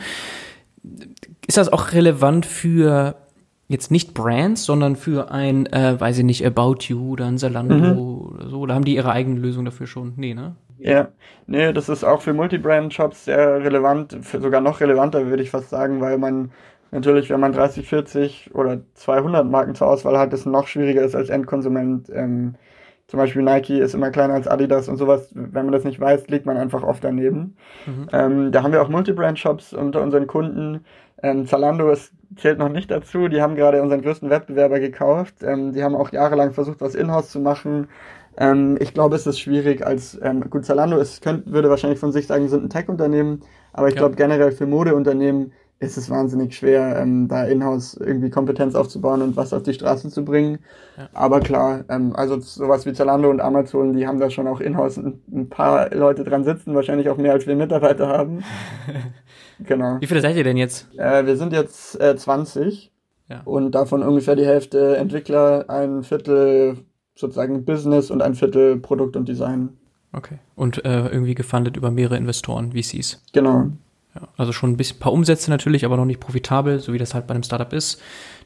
Ist 1.48 1.56
das 1.56 1.72
auch 1.72 1.92
relevant 1.92 2.46
für 2.46 3.16
jetzt 3.68 3.90
nicht 3.90 4.14
Brands, 4.14 4.64
sondern 4.64 4.96
für 4.96 5.30
ein, 5.30 5.66
äh, 5.66 5.99
weiß 5.99 6.18
ich 6.18 6.25
nicht, 6.25 6.46
About 6.46 6.76
You 6.82 7.12
oder 7.12 7.26
ein 7.26 7.38
Zalando 7.38 7.75
mhm. 7.75 7.99
oder 7.99 8.49
so? 8.49 8.61
Oder 8.61 8.75
haben 8.75 8.85
die 8.85 8.94
ihre 8.94 9.11
eigene 9.11 9.40
Lösung 9.40 9.64
dafür 9.64 9.87
schon? 9.87 10.12
Nee, 10.16 10.35
ne? 10.35 10.56
Ja, 10.78 11.08
nee, 11.46 11.73
das 11.73 11.88
ist 11.88 12.04
auch 12.04 12.20
für 12.20 12.35
Multibrand-Shops 12.35 13.25
sehr 13.25 13.64
relevant, 13.64 14.16
sogar 14.40 14.61
noch 14.61 14.80
relevanter, 14.80 15.26
würde 15.26 15.42
ich 15.42 15.50
fast 15.50 15.70
sagen, 15.70 16.00
weil 16.00 16.18
man 16.18 16.50
natürlich, 16.90 17.30
wenn 17.30 17.40
man 17.40 17.52
30, 17.52 17.88
40 17.88 18.54
oder 18.54 18.80
200 18.94 19.46
Marken 19.49 19.75
zur 19.75 19.88
Auswahl 19.88 20.18
hat, 20.18 20.32
es 20.32 20.46
noch 20.46 20.66
schwieriger 20.66 21.02
ist 21.02 21.14
als 21.14 21.30
Endkonsument. 21.30 22.11
Ähm, 22.12 22.56
zum 23.08 23.18
Beispiel 23.18 23.42
Nike 23.42 23.78
ist 23.78 23.94
immer 23.94 24.11
kleiner 24.11 24.35
als 24.35 24.49
Adidas 24.49 24.88
und 24.88 24.96
sowas. 24.96 25.30
Wenn 25.32 25.64
man 25.64 25.73
das 25.73 25.85
nicht 25.85 26.00
weiß, 26.00 26.26
liegt 26.26 26.44
man 26.44 26.56
einfach 26.56 26.82
oft 26.82 27.04
daneben. 27.04 27.56
Mhm. 27.87 28.08
Ähm, 28.12 28.52
da 28.52 28.62
haben 28.62 28.73
wir 28.73 28.82
auch 28.82 28.88
Multibrand-Shops 28.88 29.73
unter 29.75 30.02
unseren 30.02 30.26
Kunden. 30.26 30.85
Ähm, 31.23 31.46
Zalando 31.46 31.90
ist 31.90 32.12
zählt 32.37 32.58
noch 32.58 32.68
nicht 32.68 32.90
dazu. 32.90 33.28
Die 33.28 33.40
haben 33.40 33.54
gerade 33.54 33.82
unseren 33.82 34.02
größten 34.02 34.30
Wettbewerber 34.30 34.80
gekauft. 34.80 35.37
Ähm, 35.42 35.73
die 35.73 35.82
haben 35.82 35.94
auch 35.94 36.12
jahrelang 36.12 36.52
versucht, 36.52 36.80
was 36.80 36.94
in-house 36.94 37.30
zu 37.30 37.40
machen. 37.40 37.88
Ähm, 38.37 38.76
ich 38.80 38.92
glaube, 38.92 39.16
es 39.16 39.26
ist 39.26 39.40
schwierig 39.40 39.87
als, 39.87 40.18
ähm, 40.23 40.49
gut, 40.50 40.64
Zalando 40.64 40.99
ist, 40.99 41.23
könnt, 41.23 41.50
würde 41.50 41.70
wahrscheinlich 41.70 41.99
von 41.99 42.12
sich 42.12 42.26
sagen, 42.26 42.49
sind 42.49 42.64
ein 42.64 42.70
Tech-Unternehmen, 42.70 43.40
aber 43.73 43.88
ich 43.88 43.94
ja. 43.94 44.00
glaube 44.00 44.16
generell 44.16 44.52
für 44.52 44.66
Modeunternehmen 44.66 45.52
ist 45.78 45.99
es 45.99 46.08
wahnsinnig 46.08 46.56
schwer, 46.56 46.96
ähm, 46.99 47.28
da 47.28 47.44
in-house 47.44 47.94
irgendwie 47.94 48.30
Kompetenz 48.30 48.75
aufzubauen 48.75 49.20
und 49.20 49.37
was 49.37 49.52
auf 49.52 49.62
die 49.62 49.75
Straßen 49.75 50.11
zu 50.11 50.25
bringen. 50.25 50.58
Ja. 50.96 51.09
Aber 51.12 51.40
klar, 51.40 51.85
ähm, 51.90 52.14
also 52.16 52.40
sowas 52.40 52.87
wie 52.87 52.94
Zalando 52.94 53.29
und 53.29 53.40
Amazon, 53.40 53.92
die 53.92 54.07
haben 54.07 54.18
da 54.18 54.31
schon 54.31 54.48
auch 54.48 54.61
in-house 54.61 54.96
ein, 54.96 55.22
ein 55.31 55.48
paar 55.50 55.94
Leute 55.94 56.24
dran 56.24 56.44
sitzen, 56.44 56.74
wahrscheinlich 56.74 57.11
auch 57.11 57.18
mehr 57.18 57.33
als 57.33 57.46
wir 57.46 57.57
Mitarbeiter 57.57 58.09
haben. 58.09 58.42
Genau. 59.61 59.97
Wie 60.01 60.07
viele 60.07 60.21
seid 60.21 60.37
ihr 60.37 60.45
denn 60.45 60.57
jetzt? 60.57 60.87
Äh, 60.99 61.27
wir 61.27 61.37
sind 61.37 61.53
jetzt 61.53 62.01
äh, 62.01 62.16
20 62.16 62.92
ja. 63.29 63.42
und 63.45 63.73
davon 63.73 64.03
ungefähr 64.03 64.37
die 64.37 64.45
Hälfte 64.47 64.97
Entwickler, 64.97 65.64
ein 65.69 66.03
Viertel 66.03 66.79
sozusagen 67.14 67.64
Business 67.64 68.11
und 68.11 68.23
ein 68.23 68.35
Viertel 68.35 68.79
Produkt 68.79 69.16
und 69.16 69.29
Design. 69.29 69.71
Okay. 70.12 70.38
Und 70.55 70.85
äh, 70.85 71.09
irgendwie 71.09 71.35
gefundet 71.35 71.77
über 71.77 71.90
mehrere 71.90 72.16
Investoren, 72.16 72.73
VCs. 72.73 73.23
Genau. 73.33 73.71
Ja, 74.14 74.29
also 74.37 74.53
schon 74.53 74.71
ein 74.71 74.77
bisschen, 74.77 74.99
paar 74.99 75.12
Umsätze 75.12 75.51
natürlich, 75.51 75.85
aber 75.85 75.97
noch 75.97 76.05
nicht 76.05 76.21
profitabel, 76.21 76.81
so 76.81 76.92
wie 76.92 76.99
das 76.99 77.14
halt 77.14 77.27
bei 77.27 77.35
einem 77.35 77.42
Startup 77.42 77.73
ist. 77.73 78.01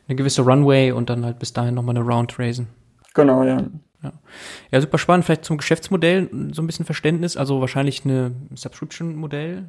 Eine 0.08 0.16
gewisse 0.16 0.42
Runway 0.42 0.92
und 0.92 1.10
dann 1.10 1.24
halt 1.24 1.38
bis 1.38 1.52
dahin 1.52 1.74
nochmal 1.74 1.96
eine 1.96 2.04
Round 2.04 2.38
raisen. 2.38 2.68
Genau, 3.14 3.44
ja. 3.44 3.64
Ja. 4.02 4.12
ja, 4.70 4.80
super 4.80 4.98
spannend. 4.98 5.26
Vielleicht 5.26 5.44
zum 5.44 5.58
Geschäftsmodell 5.58 6.30
so 6.52 6.62
ein 6.62 6.66
bisschen 6.66 6.86
Verständnis. 6.86 7.36
Also 7.36 7.60
wahrscheinlich 7.60 8.04
eine 8.04 8.32
Subscription-Modell. 8.54 9.68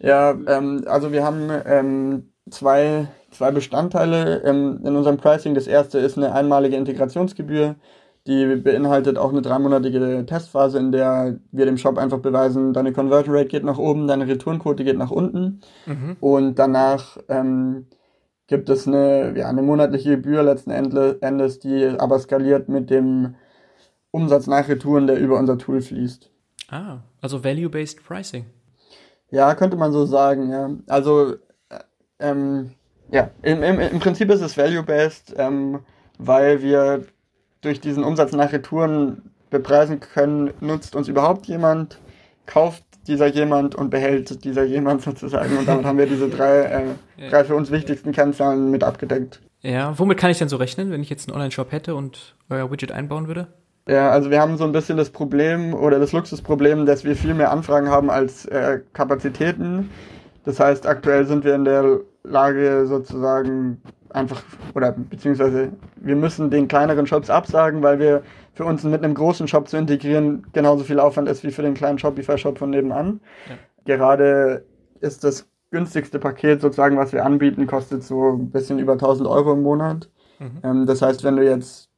Ja, 0.00 0.30
ähm, 0.46 0.84
also 0.86 1.12
wir 1.12 1.24
haben 1.24 1.50
ähm, 1.66 2.32
zwei, 2.50 3.08
zwei 3.30 3.50
Bestandteile 3.50 4.42
ähm, 4.44 4.80
in 4.84 4.96
unserem 4.96 5.18
Pricing. 5.18 5.54
Das 5.54 5.66
erste 5.66 5.98
ist 5.98 6.16
eine 6.16 6.32
einmalige 6.32 6.76
Integrationsgebühr. 6.76 7.76
Die 8.26 8.56
beinhaltet 8.56 9.16
auch 9.16 9.30
eine 9.30 9.40
dreimonatige 9.40 10.24
Testphase, 10.26 10.78
in 10.78 10.92
der 10.92 11.38
wir 11.52 11.64
dem 11.64 11.78
Shop 11.78 11.96
einfach 11.96 12.18
beweisen, 12.18 12.74
deine 12.74 12.92
Conversion 12.92 13.34
Rate 13.34 13.48
geht 13.48 13.64
nach 13.64 13.78
oben, 13.78 14.06
deine 14.06 14.26
Returnquote 14.26 14.84
geht 14.84 14.98
nach 14.98 15.10
unten. 15.10 15.60
Mhm. 15.86 16.16
Und 16.20 16.58
danach 16.58 17.16
ähm, 17.28 17.86
gibt 18.46 18.68
es 18.68 18.86
eine, 18.86 19.32
ja, 19.38 19.48
eine 19.48 19.62
monatliche 19.62 20.10
Gebühr 20.10 20.42
letzten 20.42 20.70
Endes, 20.70 21.60
die 21.60 21.86
aber 21.98 22.18
skaliert 22.18 22.68
mit 22.68 22.90
dem 22.90 23.36
Umsatz 24.10 24.46
nach 24.46 24.68
Retouren, 24.68 25.06
der 25.06 25.18
über 25.18 25.38
unser 25.38 25.56
Tool 25.56 25.80
fließt. 25.80 26.30
Ah, 26.68 26.98
also 27.22 27.42
Value-Based 27.42 28.04
Pricing. 28.04 28.44
Ja, 29.30 29.54
könnte 29.54 29.76
man 29.76 29.92
so 29.92 30.06
sagen, 30.06 30.50
ja. 30.50 30.70
Also, 30.88 31.34
äh, 31.68 31.78
ähm, 32.18 32.72
ja, 33.10 33.30
im, 33.42 33.62
im, 33.62 33.80
im 33.80 33.98
Prinzip 34.00 34.30
ist 34.30 34.40
es 34.40 34.56
value-based, 34.56 35.34
ähm, 35.36 35.80
weil 36.18 36.62
wir 36.62 37.04
durch 37.60 37.80
diesen 37.80 38.04
Umsatz 38.04 38.32
nach 38.32 38.52
Retouren 38.52 39.30
bepreisen 39.50 40.00
können, 40.00 40.52
nutzt 40.60 40.94
uns 40.94 41.08
überhaupt 41.08 41.46
jemand, 41.46 41.98
kauft 42.46 42.84
dieser 43.06 43.26
jemand 43.26 43.74
und 43.74 43.90
behält 43.90 44.44
dieser 44.44 44.64
jemand 44.64 45.02
sozusagen. 45.02 45.58
Und 45.58 45.68
damit 45.68 45.84
haben 45.84 45.98
wir 45.98 46.06
diese 46.06 46.28
drei, 46.28 46.60
äh, 47.18 47.30
drei 47.30 47.44
für 47.44 47.54
uns 47.54 47.70
wichtigsten 47.70 48.12
Kennzahlen 48.12 48.70
mit 48.70 48.84
abgedeckt. 48.84 49.40
Ja, 49.62 49.98
womit 49.98 50.18
kann 50.18 50.30
ich 50.30 50.38
denn 50.38 50.48
so 50.48 50.56
rechnen, 50.56 50.90
wenn 50.90 51.02
ich 51.02 51.10
jetzt 51.10 51.28
einen 51.28 51.34
Online-Shop 51.34 51.72
hätte 51.72 51.94
und 51.94 52.36
euer 52.48 52.70
Widget 52.70 52.92
einbauen 52.92 53.26
würde? 53.28 53.48
Ja, 53.90 54.10
also 54.10 54.30
wir 54.30 54.40
haben 54.40 54.56
so 54.56 54.62
ein 54.62 54.70
bisschen 54.70 54.96
das 54.96 55.10
Problem 55.10 55.74
oder 55.74 55.98
das 55.98 56.12
Luxusproblem, 56.12 56.86
dass 56.86 57.02
wir 57.02 57.16
viel 57.16 57.34
mehr 57.34 57.50
Anfragen 57.50 57.88
haben 57.88 58.08
als 58.08 58.46
äh, 58.46 58.82
Kapazitäten. 58.92 59.90
Das 60.44 60.60
heißt, 60.60 60.86
aktuell 60.86 61.26
sind 61.26 61.42
wir 61.42 61.56
in 61.56 61.64
der 61.64 61.98
Lage 62.22 62.86
sozusagen 62.86 63.82
einfach 64.10 64.44
oder 64.76 64.92
beziehungsweise 64.92 65.72
wir 65.96 66.14
müssen 66.14 66.50
den 66.50 66.68
kleineren 66.68 67.08
Shops 67.08 67.30
absagen, 67.30 67.82
weil 67.82 67.98
wir 67.98 68.22
für 68.54 68.64
uns 68.64 68.84
mit 68.84 69.02
einem 69.02 69.14
großen 69.14 69.48
Shop 69.48 69.66
zu 69.66 69.76
integrieren 69.76 70.46
genauso 70.52 70.84
viel 70.84 71.00
Aufwand 71.00 71.28
ist 71.28 71.42
wie 71.42 71.50
für 71.50 71.62
den 71.62 71.74
kleinen 71.74 71.98
Shopify-Shop 71.98 72.58
von 72.58 72.70
nebenan. 72.70 73.20
Ja. 73.48 73.56
Gerade 73.96 74.64
ist 75.00 75.24
das 75.24 75.48
günstigste 75.72 76.20
Paket 76.20 76.60
sozusagen, 76.60 76.96
was 76.96 77.12
wir 77.12 77.26
anbieten, 77.26 77.66
kostet 77.66 78.04
so 78.04 78.34
ein 78.34 78.50
bisschen 78.50 78.78
über 78.78 78.92
1000 78.92 79.28
Euro 79.28 79.54
im 79.54 79.62
Monat. 79.62 80.08
Mhm. 80.38 80.58
Ähm, 80.62 80.86
das 80.86 81.02
heißt, 81.02 81.24
wenn 81.24 81.34
du 81.34 81.44
jetzt 81.44 81.89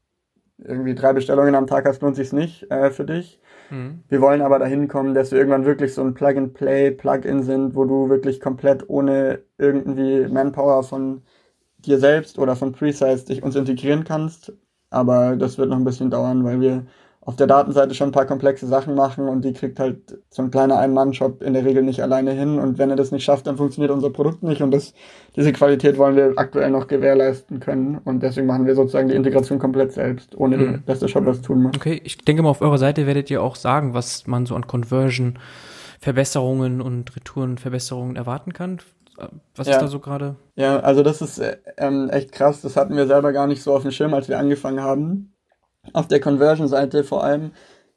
irgendwie 0.64 0.94
drei 0.94 1.12
Bestellungen 1.12 1.54
am 1.54 1.66
Tag 1.66 1.86
hast, 1.86 2.02
lohnt 2.02 2.16
sich 2.16 2.32
nicht 2.32 2.70
äh, 2.70 2.90
für 2.90 3.04
dich. 3.04 3.40
Mhm. 3.70 4.04
Wir 4.08 4.20
wollen 4.20 4.42
aber 4.42 4.58
dahin 4.58 4.88
kommen, 4.88 5.14
dass 5.14 5.30
wir 5.30 5.38
irgendwann 5.38 5.64
wirklich 5.64 5.94
so 5.94 6.02
ein 6.02 6.14
Plug-and-Play, 6.14 6.92
Plug-in 6.92 7.42
sind, 7.42 7.74
wo 7.74 7.84
du 7.84 8.08
wirklich 8.08 8.40
komplett 8.40 8.88
ohne 8.88 9.40
irgendwie 9.58 10.26
Manpower 10.28 10.82
von 10.82 11.22
dir 11.78 11.98
selbst 11.98 12.38
oder 12.38 12.56
von 12.56 12.72
Precise 12.72 13.26
dich 13.26 13.42
uns 13.42 13.56
integrieren 13.56 14.04
kannst. 14.04 14.52
Aber 14.90 15.36
das 15.36 15.58
wird 15.58 15.70
noch 15.70 15.78
ein 15.78 15.84
bisschen 15.84 16.10
dauern, 16.10 16.44
weil 16.44 16.60
wir 16.60 16.86
auf 17.24 17.36
der 17.36 17.46
Datenseite 17.46 17.94
schon 17.94 18.08
ein 18.08 18.12
paar 18.12 18.26
komplexe 18.26 18.66
Sachen 18.66 18.96
machen 18.96 19.28
und 19.28 19.44
die 19.44 19.52
kriegt 19.52 19.78
halt 19.78 20.18
so 20.28 20.42
ein 20.42 20.50
kleiner 20.50 20.78
Ein-Mann-Shop 20.78 21.40
in 21.40 21.54
der 21.54 21.64
Regel 21.64 21.84
nicht 21.84 22.02
alleine 22.02 22.32
hin 22.32 22.58
und 22.58 22.78
wenn 22.78 22.90
er 22.90 22.96
das 22.96 23.12
nicht 23.12 23.22
schafft, 23.22 23.46
dann 23.46 23.56
funktioniert 23.56 23.92
unser 23.92 24.10
Produkt 24.10 24.42
nicht 24.42 24.60
und 24.60 24.72
das, 24.72 24.92
diese 25.36 25.52
Qualität 25.52 25.98
wollen 25.98 26.16
wir 26.16 26.32
aktuell 26.36 26.70
noch 26.70 26.88
gewährleisten 26.88 27.60
können 27.60 27.98
und 28.04 28.24
deswegen 28.24 28.48
machen 28.48 28.66
wir 28.66 28.74
sozusagen 28.74 29.08
die 29.08 29.14
Integration 29.14 29.60
komplett 29.60 29.92
selbst, 29.92 30.36
ohne 30.36 30.56
mhm. 30.56 30.82
dass 30.86 30.98
der 30.98 31.06
Shop 31.06 31.24
was 31.24 31.40
tun 31.40 31.62
muss. 31.62 31.76
Okay, 31.76 32.00
ich 32.02 32.18
denke 32.18 32.42
mal 32.42 32.50
auf 32.50 32.60
eurer 32.60 32.78
Seite 32.78 33.06
werdet 33.06 33.30
ihr 33.30 33.40
auch 33.40 33.54
sagen, 33.54 33.94
was 33.94 34.26
man 34.26 34.44
so 34.44 34.56
an 34.56 34.66
Conversion 34.66 35.38
Verbesserungen 36.00 36.80
und 36.80 37.14
Retourenverbesserungen 37.14 38.16
erwarten 38.16 38.52
kann. 38.52 38.80
Was 39.54 39.68
ja. 39.68 39.74
ist 39.74 39.82
da 39.82 39.86
so 39.86 40.00
gerade? 40.00 40.34
Ja, 40.56 40.80
also 40.80 41.04
das 41.04 41.22
ist 41.22 41.38
äh, 41.38 41.58
ähm, 41.76 42.10
echt 42.10 42.32
krass. 42.32 42.62
Das 42.62 42.76
hatten 42.76 42.96
wir 42.96 43.06
selber 43.06 43.32
gar 43.32 43.46
nicht 43.46 43.62
so 43.62 43.72
auf 43.72 43.82
dem 43.82 43.92
Schirm, 43.92 44.12
als 44.12 44.28
wir 44.28 44.38
angefangen 44.38 44.80
haben. 44.80 45.31
Auf 45.92 46.08
der 46.08 46.20
Conversion-Seite 46.20 47.04
vor 47.04 47.24
allem, 47.24 47.52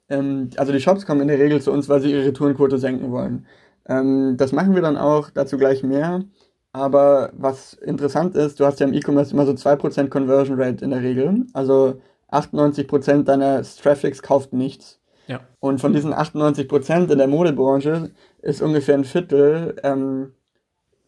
ähm, 0.09 0.49
also 0.57 0.71
die 0.71 0.79
Shops 0.79 1.05
kommen 1.05 1.21
in 1.21 1.27
der 1.27 1.39
Regel 1.39 1.61
zu 1.61 1.71
uns, 1.71 1.89
weil 1.89 2.01
sie 2.01 2.11
ihre 2.11 2.25
Retourenquote 2.25 2.77
senken 2.77 3.11
wollen. 3.11 3.45
Ähm, 3.87 4.35
das 4.37 4.51
machen 4.51 4.75
wir 4.75 4.81
dann 4.81 4.97
auch, 4.97 5.29
dazu 5.29 5.57
gleich 5.57 5.83
mehr. 5.83 6.23
Aber 6.71 7.31
was 7.33 7.73
interessant 7.73 8.35
ist, 8.35 8.59
du 8.59 8.65
hast 8.65 8.79
ja 8.79 8.87
im 8.87 8.93
E-Commerce 8.93 9.33
immer 9.33 9.45
so 9.45 9.53
2% 9.53 10.09
Conversion 10.09 10.59
Rate 10.59 10.83
in 10.83 10.91
der 10.91 11.01
Regel. 11.01 11.45
Also 11.53 12.01
98% 12.31 13.23
deines 13.23 13.77
Traffics 13.77 14.21
kauft 14.21 14.51
nichts. 14.51 14.99
Ja. 15.27 15.39
Und 15.59 15.79
von 15.79 15.93
diesen 15.93 16.13
98% 16.13 17.11
in 17.11 17.17
der 17.17 17.27
Modebranche 17.27 18.11
ist 18.41 18.61
ungefähr 18.61 18.95
ein 18.95 19.05
Viertel 19.05 19.75
ähm, 19.83 20.33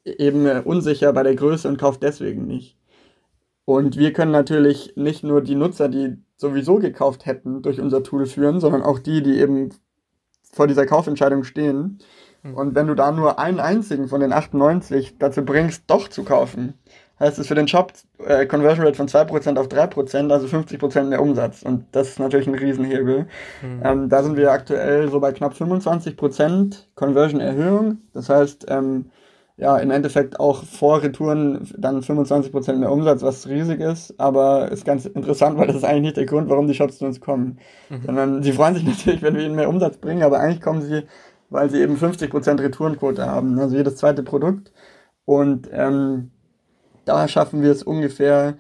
eben 0.05 0.47
unsicher 0.61 1.11
bei 1.13 1.23
der 1.23 1.35
Größe 1.35 1.67
und 1.67 1.77
kauft 1.77 2.01
deswegen 2.01 2.47
nicht. 2.47 2.77
Und 3.65 3.97
wir 3.97 4.13
können 4.13 4.31
natürlich 4.31 4.93
nicht 4.95 5.23
nur 5.23 5.41
die 5.41 5.55
Nutzer, 5.55 5.89
die 5.89 6.17
sowieso 6.37 6.75
gekauft 6.75 7.25
hätten, 7.25 7.61
durch 7.61 7.81
unser 7.81 8.03
Tool 8.03 8.25
führen, 8.25 8.59
sondern 8.59 8.83
auch 8.83 8.99
die, 8.99 9.21
die 9.21 9.39
eben 9.39 9.71
vor 10.51 10.67
dieser 10.67 10.85
Kaufentscheidung 10.85 11.43
stehen. 11.43 11.99
Mhm. 12.43 12.53
Und 12.53 12.75
wenn 12.75 12.87
du 12.87 12.95
da 12.95 13.11
nur 13.11 13.39
einen 13.39 13.59
einzigen 13.59 14.07
von 14.07 14.21
den 14.21 14.31
98 14.31 15.17
dazu 15.17 15.43
bringst, 15.43 15.83
doch 15.87 16.07
zu 16.07 16.23
kaufen, 16.23 16.75
heißt 17.19 17.39
es 17.39 17.47
für 17.47 17.55
den 17.55 17.67
Shop 17.67 17.93
äh, 18.23 18.45
Conversion 18.45 18.85
Rate 18.85 18.97
von 18.97 19.07
2% 19.07 19.57
auf 19.57 19.67
3%, 19.67 20.31
also 20.31 20.47
50% 20.47 21.03
mehr 21.03 21.21
Umsatz. 21.21 21.63
Und 21.63 21.85
das 21.91 22.09
ist 22.09 22.19
natürlich 22.19 22.47
ein 22.47 22.55
Riesenhebel. 22.55 23.27
Mhm. 23.61 23.81
Ähm, 23.83 24.09
da 24.09 24.23
sind 24.23 24.37
wir 24.37 24.51
aktuell 24.51 25.09
so 25.09 25.19
bei 25.19 25.31
knapp 25.31 25.53
25% 25.53 26.83
Conversion 26.95 27.41
Erhöhung. 27.41 27.97
Das 28.13 28.29
heißt, 28.29 28.65
ähm, 28.69 29.09
ja, 29.57 29.77
im 29.77 29.89
Endeffekt 29.89 30.39
auch 30.39 30.63
vor 30.63 31.01
Retouren 31.01 31.67
dann 31.75 32.01
25% 32.01 32.73
mehr 32.73 32.91
Umsatz, 32.91 33.23
was 33.23 33.47
riesig 33.47 33.79
ist, 33.79 34.13
aber 34.19 34.71
ist 34.71 34.85
ganz 34.85 35.05
interessant, 35.07 35.57
weil 35.57 35.65
das 35.65 35.77
ist 35.77 35.83
eigentlich 35.83 36.03
nicht 36.03 36.17
der 36.17 36.27
Grund, 36.27 36.47
warum 36.49 36.67
die 36.67 36.75
Shops 36.75 36.99
zu 36.99 37.05
uns 37.05 37.19
kommen. 37.19 37.57
Mhm. 37.89 38.01
Sondern 38.05 38.43
sie 38.43 38.51
freuen 38.51 38.75
sich 38.75 38.83
natürlich, 38.85 39.23
wenn 39.23 39.35
wir 39.35 39.43
ihnen 39.43 39.55
mehr 39.55 39.69
Umsatz 39.69 39.97
bringen, 39.97 40.21
aber 40.21 40.39
eigentlich 40.39 40.61
kommen 40.61 40.83
sie, 40.83 41.03
weil 41.49 41.71
sie 41.71 41.81
eben 41.81 41.95
50% 41.95 42.61
Retourenquote 42.61 43.25
haben, 43.25 43.57
also 43.59 43.75
jedes 43.75 43.95
zweite 43.95 44.21
Produkt. 44.21 44.71
Und 45.25 45.67
ähm, 45.73 46.31
da 47.05 47.27
schaffen 47.27 47.63
wir 47.63 47.71
es 47.71 47.81
ungefähr, 47.81 48.57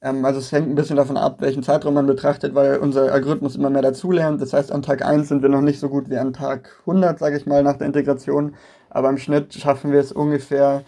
ähm, 0.00 0.24
also 0.24 0.38
es 0.38 0.52
hängt 0.52 0.68
ein 0.68 0.74
bisschen 0.74 0.96
davon 0.96 1.18
ab, 1.18 1.36
welchen 1.40 1.62
Zeitraum 1.62 1.94
man 1.94 2.06
betrachtet, 2.06 2.54
weil 2.54 2.78
unser 2.78 3.12
Algorithmus 3.12 3.56
immer 3.56 3.70
mehr 3.70 3.82
dazulernt. 3.82 4.40
Das 4.40 4.54
heißt, 4.54 4.72
an 4.72 4.82
Tag 4.82 5.04
1 5.04 5.28
sind 5.28 5.42
wir 5.42 5.50
noch 5.50 5.60
nicht 5.60 5.80
so 5.80 5.90
gut 5.90 6.08
wie 6.08 6.16
an 6.16 6.32
Tag 6.32 6.78
100, 6.80 7.18
sage 7.18 7.36
ich 7.36 7.46
mal, 7.46 7.62
nach 7.62 7.76
der 7.76 7.86
Integration. 7.88 8.54
Aber 8.94 9.10
im 9.10 9.18
Schnitt 9.18 9.52
schaffen 9.52 9.92
wir 9.92 10.00
es 10.00 10.12
ungefähr, 10.12 10.84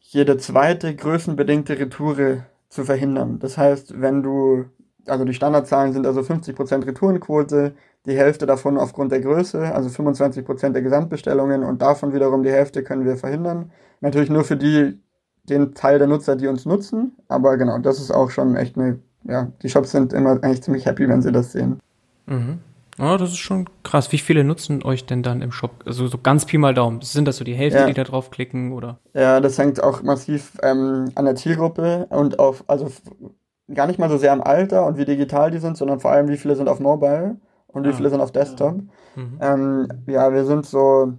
jede 0.00 0.38
zweite 0.38 0.96
größenbedingte 0.96 1.78
Retoure 1.78 2.46
zu 2.68 2.84
verhindern. 2.84 3.38
Das 3.38 3.56
heißt, 3.56 4.00
wenn 4.00 4.24
du, 4.24 4.64
also 5.06 5.24
die 5.24 5.34
Standardzahlen 5.34 5.92
sind 5.92 6.06
also 6.06 6.20
50% 6.22 6.86
Retourenquote, 6.86 7.74
die 8.06 8.16
Hälfte 8.16 8.46
davon 8.46 8.78
aufgrund 8.78 9.12
der 9.12 9.20
Größe, 9.20 9.72
also 9.72 9.88
25% 9.88 10.70
der 10.70 10.82
Gesamtbestellungen 10.82 11.62
und 11.62 11.82
davon 11.82 12.12
wiederum 12.12 12.42
die 12.42 12.50
Hälfte 12.50 12.82
können 12.82 13.04
wir 13.04 13.16
verhindern. 13.16 13.70
Natürlich 14.00 14.30
nur 14.30 14.42
für 14.42 14.56
die 14.56 14.98
den 15.44 15.74
Teil 15.74 15.98
der 15.98 16.08
Nutzer, 16.08 16.36
die 16.36 16.46
uns 16.46 16.64
nutzen. 16.64 17.12
Aber 17.28 17.56
genau, 17.56 17.78
das 17.78 18.00
ist 18.00 18.10
auch 18.10 18.30
schon 18.30 18.56
echt 18.56 18.78
eine, 18.78 19.00
ja, 19.24 19.52
die 19.62 19.68
Shops 19.68 19.90
sind 19.90 20.12
immer 20.12 20.42
eigentlich 20.42 20.62
ziemlich 20.62 20.86
happy, 20.86 21.08
wenn 21.08 21.22
sie 21.22 21.32
das 21.32 21.52
sehen. 21.52 21.80
Mhm. 22.26 22.60
Oh, 23.00 23.16
das 23.16 23.30
ist 23.30 23.38
schon 23.38 23.68
krass. 23.82 24.12
Wie 24.12 24.18
viele 24.18 24.44
nutzen 24.44 24.82
euch 24.84 25.06
denn 25.06 25.22
dann 25.22 25.42
im 25.42 25.52
Shop? 25.52 25.70
Also 25.86 26.06
so 26.06 26.18
ganz 26.18 26.44
Pi 26.44 26.58
mal 26.58 26.74
Daumen. 26.74 27.00
Sind 27.00 27.26
das 27.26 27.36
so 27.36 27.44
die 27.44 27.54
Hälfte, 27.54 27.80
ja. 27.80 27.86
die 27.86 27.94
da 27.94 28.04
draufklicken 28.04 28.72
oder? 28.72 28.98
Ja, 29.14 29.40
das 29.40 29.58
hängt 29.58 29.82
auch 29.82 30.02
massiv 30.02 30.52
ähm, 30.62 31.10
an 31.14 31.24
der 31.24 31.34
Zielgruppe 31.34 32.06
und 32.10 32.38
auf, 32.38 32.64
also 32.66 32.90
gar 33.72 33.86
nicht 33.86 33.98
mal 33.98 34.10
so 34.10 34.18
sehr 34.18 34.32
am 34.32 34.42
Alter 34.42 34.86
und 34.86 34.98
wie 34.98 35.04
digital 35.04 35.50
die 35.50 35.58
sind, 35.58 35.76
sondern 35.76 36.00
vor 36.00 36.10
allem 36.10 36.28
wie 36.28 36.36
viele 36.36 36.56
sind 36.56 36.68
auf 36.68 36.80
Mobile 36.80 37.36
und 37.68 37.84
wie 37.84 37.90
ah. 37.90 37.94
viele 37.94 38.10
sind 38.10 38.20
auf 38.20 38.32
Desktop. 38.32 38.74
Mhm. 39.16 39.38
Ähm, 39.40 39.88
ja, 40.06 40.32
wir 40.32 40.44
sind 40.44 40.66
so 40.66 41.14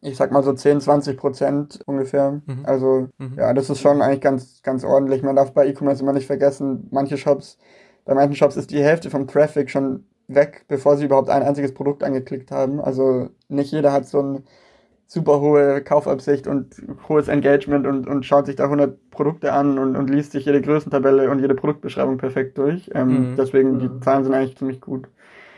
ich 0.00 0.16
sag 0.16 0.30
mal 0.30 0.42
so 0.42 0.52
10, 0.52 0.80
20 0.80 1.16
Prozent 1.16 1.80
ungefähr. 1.86 2.40
Mhm. 2.46 2.64
Also 2.64 3.08
mhm. 3.18 3.34
ja, 3.36 3.52
das 3.52 3.70
ist 3.70 3.80
schon 3.80 4.00
eigentlich 4.00 4.20
ganz, 4.20 4.62
ganz 4.62 4.84
ordentlich. 4.84 5.22
Man 5.22 5.36
darf 5.36 5.52
bei 5.52 5.66
E-Commerce 5.66 6.02
immer 6.02 6.12
nicht 6.12 6.26
vergessen, 6.26 6.86
manche 6.90 7.16
Shops, 7.16 7.58
bei 8.04 8.14
manchen 8.14 8.36
Shops 8.36 8.56
ist 8.56 8.70
die 8.70 8.82
Hälfte 8.82 9.10
vom 9.10 9.26
Traffic 9.26 9.70
schon 9.70 10.04
weg, 10.28 10.64
bevor 10.68 10.96
sie 10.96 11.06
überhaupt 11.06 11.30
ein 11.30 11.42
einziges 11.42 11.74
Produkt 11.74 12.04
angeklickt 12.04 12.50
haben. 12.50 12.80
Also 12.80 13.30
nicht 13.48 13.72
jeder 13.72 13.92
hat 13.92 14.06
so 14.06 14.20
eine 14.20 14.42
super 15.06 15.40
hohe 15.40 15.82
Kaufabsicht 15.82 16.46
und 16.46 16.82
hohes 17.08 17.28
Engagement 17.28 17.86
und, 17.86 18.06
und 18.06 18.26
schaut 18.26 18.46
sich 18.46 18.56
da 18.56 18.64
100 18.64 19.10
Produkte 19.10 19.52
an 19.54 19.78
und, 19.78 19.96
und 19.96 20.10
liest 20.10 20.32
sich 20.32 20.44
jede 20.44 20.60
Größentabelle 20.60 21.30
und 21.30 21.40
jede 21.40 21.54
Produktbeschreibung 21.54 22.18
perfekt 22.18 22.58
durch. 22.58 22.90
Ähm, 22.94 23.30
mhm. 23.30 23.36
Deswegen, 23.36 23.78
die 23.78 24.00
Zahlen 24.00 24.24
sind 24.24 24.34
eigentlich 24.34 24.58
ziemlich 24.58 24.82
gut. 24.82 25.08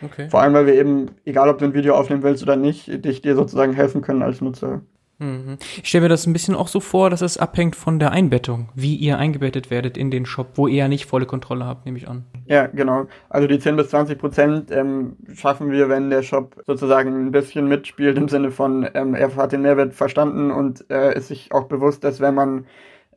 Okay. 0.02 0.30
Vor 0.30 0.40
allem, 0.40 0.54
weil 0.54 0.66
wir 0.66 0.74
eben, 0.74 1.10
egal 1.24 1.48
ob 1.48 1.58
du 1.58 1.64
ein 1.64 1.74
Video 1.74 1.94
aufnehmen 1.94 2.22
willst 2.22 2.42
oder 2.42 2.56
nicht, 2.56 3.04
dich 3.04 3.20
dir 3.20 3.34
sozusagen 3.34 3.72
helfen 3.72 4.02
können 4.02 4.22
als 4.22 4.40
Nutzer. 4.40 4.82
Mhm. 5.20 5.58
Ich 5.82 5.88
stelle 5.88 6.02
mir 6.02 6.08
das 6.08 6.26
ein 6.26 6.32
bisschen 6.32 6.54
auch 6.54 6.68
so 6.68 6.80
vor, 6.80 7.10
dass 7.10 7.20
es 7.20 7.36
abhängt 7.36 7.76
von 7.76 7.98
der 7.98 8.10
Einbettung, 8.10 8.70
wie 8.74 8.96
ihr 8.96 9.18
eingebettet 9.18 9.70
werdet 9.70 9.98
in 9.98 10.10
den 10.10 10.24
Shop, 10.24 10.48
wo 10.54 10.66
ihr 10.66 10.76
ja 10.76 10.88
nicht 10.88 11.04
volle 11.04 11.26
Kontrolle 11.26 11.66
habt, 11.66 11.84
nehme 11.84 11.98
ich 11.98 12.08
an. 12.08 12.24
Ja, 12.46 12.66
genau. 12.66 13.06
Also 13.28 13.46
die 13.46 13.58
10 13.58 13.76
bis 13.76 13.90
20 13.90 14.18
Prozent 14.18 14.70
ähm, 14.70 15.16
schaffen 15.34 15.70
wir, 15.70 15.90
wenn 15.90 16.08
der 16.08 16.22
Shop 16.22 16.62
sozusagen 16.66 17.26
ein 17.26 17.32
bisschen 17.32 17.68
mitspielt 17.68 18.16
im 18.16 18.28
Sinne 18.28 18.50
von, 18.50 18.88
ähm, 18.94 19.14
er 19.14 19.36
hat 19.36 19.52
den 19.52 19.62
Mehrwert 19.62 19.92
verstanden 19.92 20.50
und 20.50 20.86
äh, 20.90 21.14
ist 21.16 21.28
sich 21.28 21.52
auch 21.52 21.64
bewusst, 21.64 22.02
dass 22.02 22.20
wenn 22.20 22.34
man 22.34 22.66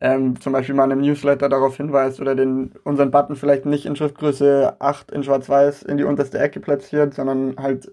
ähm, 0.02 0.40
zum 0.42 0.52
Beispiel 0.52 0.76
mal 0.76 0.84
in 0.84 0.92
einem 0.92 1.02
Newsletter 1.02 1.48
darauf 1.48 1.78
hinweist 1.78 2.20
oder 2.20 2.36
den, 2.36 2.74
unseren 2.84 3.12
Button 3.12 3.38
vielleicht 3.38 3.66
nicht 3.66 3.86
in 3.86 3.96
Schriftgröße 3.96 4.76
8 4.80 5.12
in 5.12 5.24
schwarz-weiß 5.24 5.84
in 5.84 5.96
die 5.96 6.04
unterste 6.04 6.40
Ecke 6.40 6.60
platziert, 6.60 7.14
sondern 7.14 7.56
halt 7.58 7.90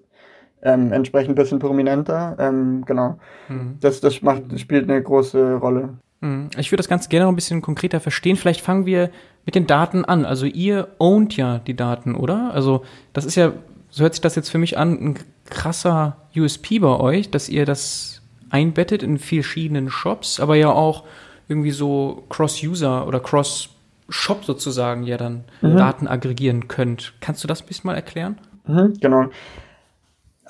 ähm, 0.62 0.92
entsprechend 0.92 1.30
ein 1.30 1.34
bisschen 1.34 1.58
prominenter. 1.58 2.36
Ähm, 2.38 2.84
genau. 2.86 3.18
Mhm. 3.48 3.78
Das, 3.80 4.00
das 4.00 4.22
macht, 4.22 4.58
spielt 4.58 4.88
eine 4.88 5.02
große 5.02 5.54
Rolle. 5.54 5.90
Mhm. 6.20 6.50
Ich 6.56 6.70
würde 6.70 6.78
das 6.78 6.88
Ganze 6.88 7.08
gerne 7.08 7.24
noch 7.24 7.32
ein 7.32 7.36
bisschen 7.36 7.62
konkreter 7.62 8.00
verstehen. 8.00 8.36
Vielleicht 8.36 8.60
fangen 8.60 8.86
wir 8.86 9.10
mit 9.46 9.54
den 9.54 9.66
Daten 9.66 10.04
an. 10.04 10.24
Also 10.24 10.46
ihr 10.46 10.88
ownt 10.98 11.36
ja 11.36 11.58
die 11.58 11.74
Daten, 11.74 12.14
oder? 12.14 12.52
Also 12.52 12.84
das 13.12 13.24
ist 13.24 13.36
ja, 13.36 13.52
so 13.90 14.02
hört 14.02 14.14
sich 14.14 14.20
das 14.20 14.36
jetzt 14.36 14.50
für 14.50 14.58
mich 14.58 14.78
an, 14.78 14.92
ein 14.92 15.18
krasser 15.48 16.16
USP 16.36 16.78
bei 16.78 16.98
euch, 17.00 17.30
dass 17.30 17.48
ihr 17.48 17.64
das 17.64 18.22
einbettet 18.50 19.02
in 19.02 19.18
verschiedenen 19.18 19.90
Shops, 19.90 20.40
aber 20.40 20.56
ja 20.56 20.70
auch 20.70 21.04
irgendwie 21.48 21.70
so 21.70 22.24
Cross-User 22.28 23.06
oder 23.06 23.18
Cross-Shop 23.20 24.44
sozusagen 24.44 25.04
ja 25.04 25.16
dann 25.16 25.44
mhm. 25.60 25.76
Daten 25.76 26.06
aggregieren 26.06 26.68
könnt. 26.68 27.14
Kannst 27.20 27.42
du 27.42 27.48
das 27.48 27.62
ein 27.62 27.66
bisschen 27.66 27.88
mal 27.88 27.94
erklären? 27.94 28.38
Mhm, 28.66 28.94
genau. 29.00 29.26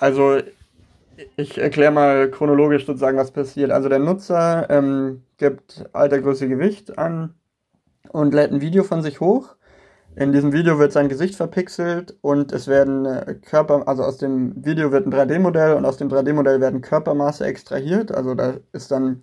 Also 0.00 0.38
ich 1.36 1.58
erkläre 1.58 1.92
mal 1.92 2.30
chronologisch 2.30 2.86
sozusagen, 2.86 3.18
was 3.18 3.30
passiert. 3.30 3.70
Also 3.70 3.90
der 3.90 3.98
Nutzer 3.98 4.68
ähm, 4.70 5.22
gibt 5.36 5.84
Alter, 5.92 6.20
Größe, 6.20 6.48
Gewicht 6.48 6.98
an 6.98 7.34
und 8.08 8.32
lädt 8.32 8.50
ein 8.50 8.62
Video 8.62 8.82
von 8.82 9.02
sich 9.02 9.20
hoch. 9.20 9.56
In 10.16 10.32
diesem 10.32 10.52
Video 10.52 10.78
wird 10.78 10.92
sein 10.92 11.10
Gesicht 11.10 11.36
verpixelt 11.36 12.16
und 12.22 12.50
es 12.52 12.66
werden 12.66 13.04
äh, 13.04 13.34
Körper, 13.34 13.86
also 13.86 14.02
aus 14.02 14.16
dem 14.16 14.64
Video 14.64 14.90
wird 14.90 15.06
ein 15.06 15.12
3D-Modell 15.12 15.74
und 15.74 15.84
aus 15.84 15.98
dem 15.98 16.08
3D-Modell 16.08 16.60
werden 16.62 16.80
Körpermaße 16.80 17.44
extrahiert. 17.44 18.10
Also 18.10 18.34
da 18.34 18.54
ist 18.72 18.90
dann 18.90 19.22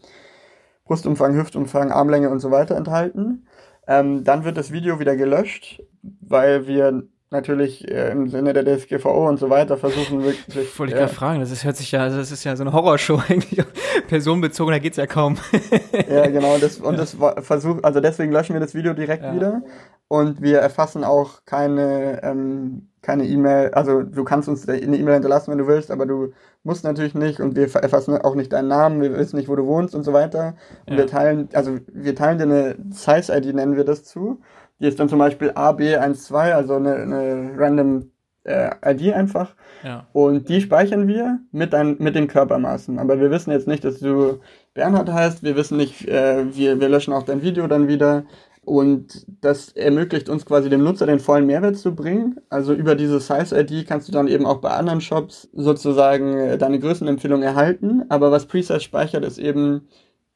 Brustumfang, 0.86 1.36
Hüftumfang, 1.36 1.92
Armlänge 1.92 2.30
und 2.30 2.40
so 2.40 2.52
weiter 2.52 2.78
enthalten. 2.78 3.48
Ähm, 3.88 4.24
dann 4.24 4.46
wird 4.46 4.58
das 4.58 4.72
Video 4.72 5.00
wieder 5.00 5.16
gelöscht, 5.16 5.82
weil 6.22 6.68
wir 6.68 7.04
natürlich 7.30 7.90
äh, 7.90 8.12
im 8.12 8.30
Sinne 8.30 8.54
der 8.54 8.64
DSGVO 8.64 9.28
und 9.28 9.38
so 9.38 9.50
weiter 9.50 9.78
versuchen 9.78 10.24
wirklich. 10.24 10.80
Wollte 10.80 10.94
ich 10.94 11.00
ja. 11.00 11.08
fragen, 11.08 11.40
das 11.40 11.52
ist, 11.52 11.66
hört 11.66 11.76
sich 11.76 11.92
ja, 11.92 12.02
also 12.02 12.18
das 12.18 12.32
ist 12.32 12.44
ja 12.44 12.56
so 12.56 12.64
eine 12.64 12.74
Horrorshow 12.74 13.22
eigentlich. 13.30 13.66
Personenbezogen, 14.08 14.72
da 14.72 14.80
geht's 14.80 14.98
ja 14.98 15.08
kaum. 15.08 15.38
ja, 16.10 16.28
genau, 16.28 16.58
das, 16.58 16.78
und 16.78 16.98
das 16.98 17.18
versucht, 17.40 17.84
also 17.84 18.00
deswegen 18.00 18.32
löschen 18.32 18.54
wir 18.54 18.60
das 18.60 18.76
Video 18.76 18.94
direkt 18.94 19.24
ja. 19.24 19.36
wieder. 19.36 19.62
Und 20.10 20.42
wir 20.42 20.60
erfassen 20.60 21.04
auch 21.04 21.44
keine, 21.46 22.24
ähm, 22.24 22.88
keine 23.02 23.26
E-Mail, 23.26 23.72
also 23.72 24.04
du 24.04 24.24
kannst 24.24 24.48
uns 24.48 24.68
eine 24.68 24.96
E-Mail 24.96 25.16
hinterlassen, 25.16 25.52
wenn 25.52 25.58
du 25.58 25.68
willst, 25.68 25.92
aber 25.92 26.06
du 26.06 26.32
musst 26.64 26.86
natürlich 26.86 27.14
nicht 27.14 27.42
und 27.42 27.58
wir 27.58 27.64
erfassen 27.76 28.18
auch 28.18 28.36
nicht 28.36 28.54
deinen 28.54 28.70
Namen, 28.70 29.02
wir 29.02 29.18
wissen 29.18 29.36
nicht, 29.36 29.50
wo 29.50 29.56
du 29.58 29.66
wohnst 29.66 29.94
und 29.96 30.04
so 30.04 30.14
weiter. 30.14 30.56
Und 30.86 30.96
wir 30.96 31.08
teilen, 31.08 31.50
also 31.54 31.78
wir 31.88 32.16
teilen 32.16 32.38
dir 32.38 32.44
eine 32.46 32.76
Size-ID, 32.90 33.54
nennen 33.54 33.76
wir 33.76 33.84
das 33.84 34.06
zu. 34.06 34.40
Die 34.80 34.88
ist 34.88 35.00
dann 35.00 35.10
zum 35.10 35.20
Beispiel 35.20 35.52
AB12, 35.52 36.54
also 36.54 36.76
eine, 36.76 36.96
eine 36.96 37.54
random 37.58 38.12
äh, 38.48 38.72
ID 38.86 39.14
einfach. 39.14 39.54
Ja. 39.84 40.08
Und 40.14 40.50
die 40.50 40.62
speichern 40.62 41.08
wir 41.08 41.40
mit, 41.52 41.74
dein, 41.74 41.98
mit 42.00 42.16
den 42.16 42.28
Körpermaßen. 42.28 42.98
Aber 43.00 43.20
wir 43.20 43.30
wissen 43.30 43.52
jetzt 43.52 43.68
nicht, 43.68 43.84
dass 43.84 44.00
du 44.00 44.40
Bernhard 44.74 45.12
heißt, 45.12 45.44
wir 45.44 45.56
wissen 45.56 45.78
nicht, 45.78 46.08
äh, 46.08 46.46
wir, 46.56 46.80
wir 46.80 46.90
löschen 46.90 47.14
auch 47.14 47.24
dein 47.24 47.42
Video 47.42 47.68
dann 47.68 47.88
wieder. 47.88 48.26
Und 48.64 49.26
das 49.42 49.70
ermöglicht 49.70 50.28
uns 50.28 50.46
quasi 50.46 50.70
dem 50.70 50.84
Nutzer 50.84 51.06
den 51.06 51.22
vollen 51.22 51.46
Mehrwert 51.46 51.78
zu 51.78 51.96
bringen. 51.96 52.42
Also 52.50 52.74
über 52.74 52.96
diese 52.96 53.22
Size-ID 53.22 53.88
kannst 53.88 54.10
du 54.10 54.12
dann 54.12 54.28
eben 54.28 54.46
auch 54.46 54.58
bei 54.58 54.72
anderen 54.72 55.00
Shops 55.00 55.50
sozusagen 55.54 56.38
äh, 56.38 56.58
deine 56.58 56.80
Größenempfehlung 56.80 57.44
erhalten. 57.44 58.04
Aber 58.10 58.32
was 58.32 58.46
Precise 58.46 58.82
speichert, 58.82 59.24
ist 59.24 59.38
eben, 59.38 59.88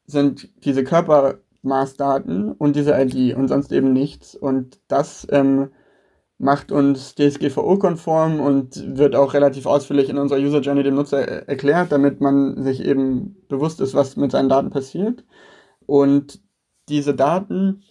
sind 0.06 0.48
diese 0.64 0.82
Körpermaßdaten 1.62 2.52
und 2.52 2.76
diese 2.76 2.92
ID 2.92 3.36
und 3.36 3.48
sonst 3.48 3.72
eben 3.72 3.92
nichts. 3.92 4.34
Und 4.34 4.80
das 4.88 5.26
ähm, 5.30 5.70
macht 6.38 6.72
uns 6.72 7.14
DSGVO-konform 7.14 8.40
und 8.40 8.98
wird 8.98 9.14
auch 9.14 9.34
relativ 9.34 9.66
ausführlich 9.66 10.08
in 10.08 10.18
unserer 10.18 10.40
User 10.40 10.60
Journey 10.60 10.82
dem 10.82 10.96
Nutzer 10.96 11.48
erklärt, 11.48 11.92
damit 11.92 12.20
man 12.20 12.62
sich 12.62 12.84
eben 12.84 13.36
bewusst 13.48 13.80
ist, 13.80 13.94
was 13.94 14.16
mit 14.16 14.32
seinen 14.32 14.48
Daten 14.48 14.70
passiert. 14.70 15.24
Und 15.86 16.40
diese 16.88 17.14
Daten, 17.14 17.84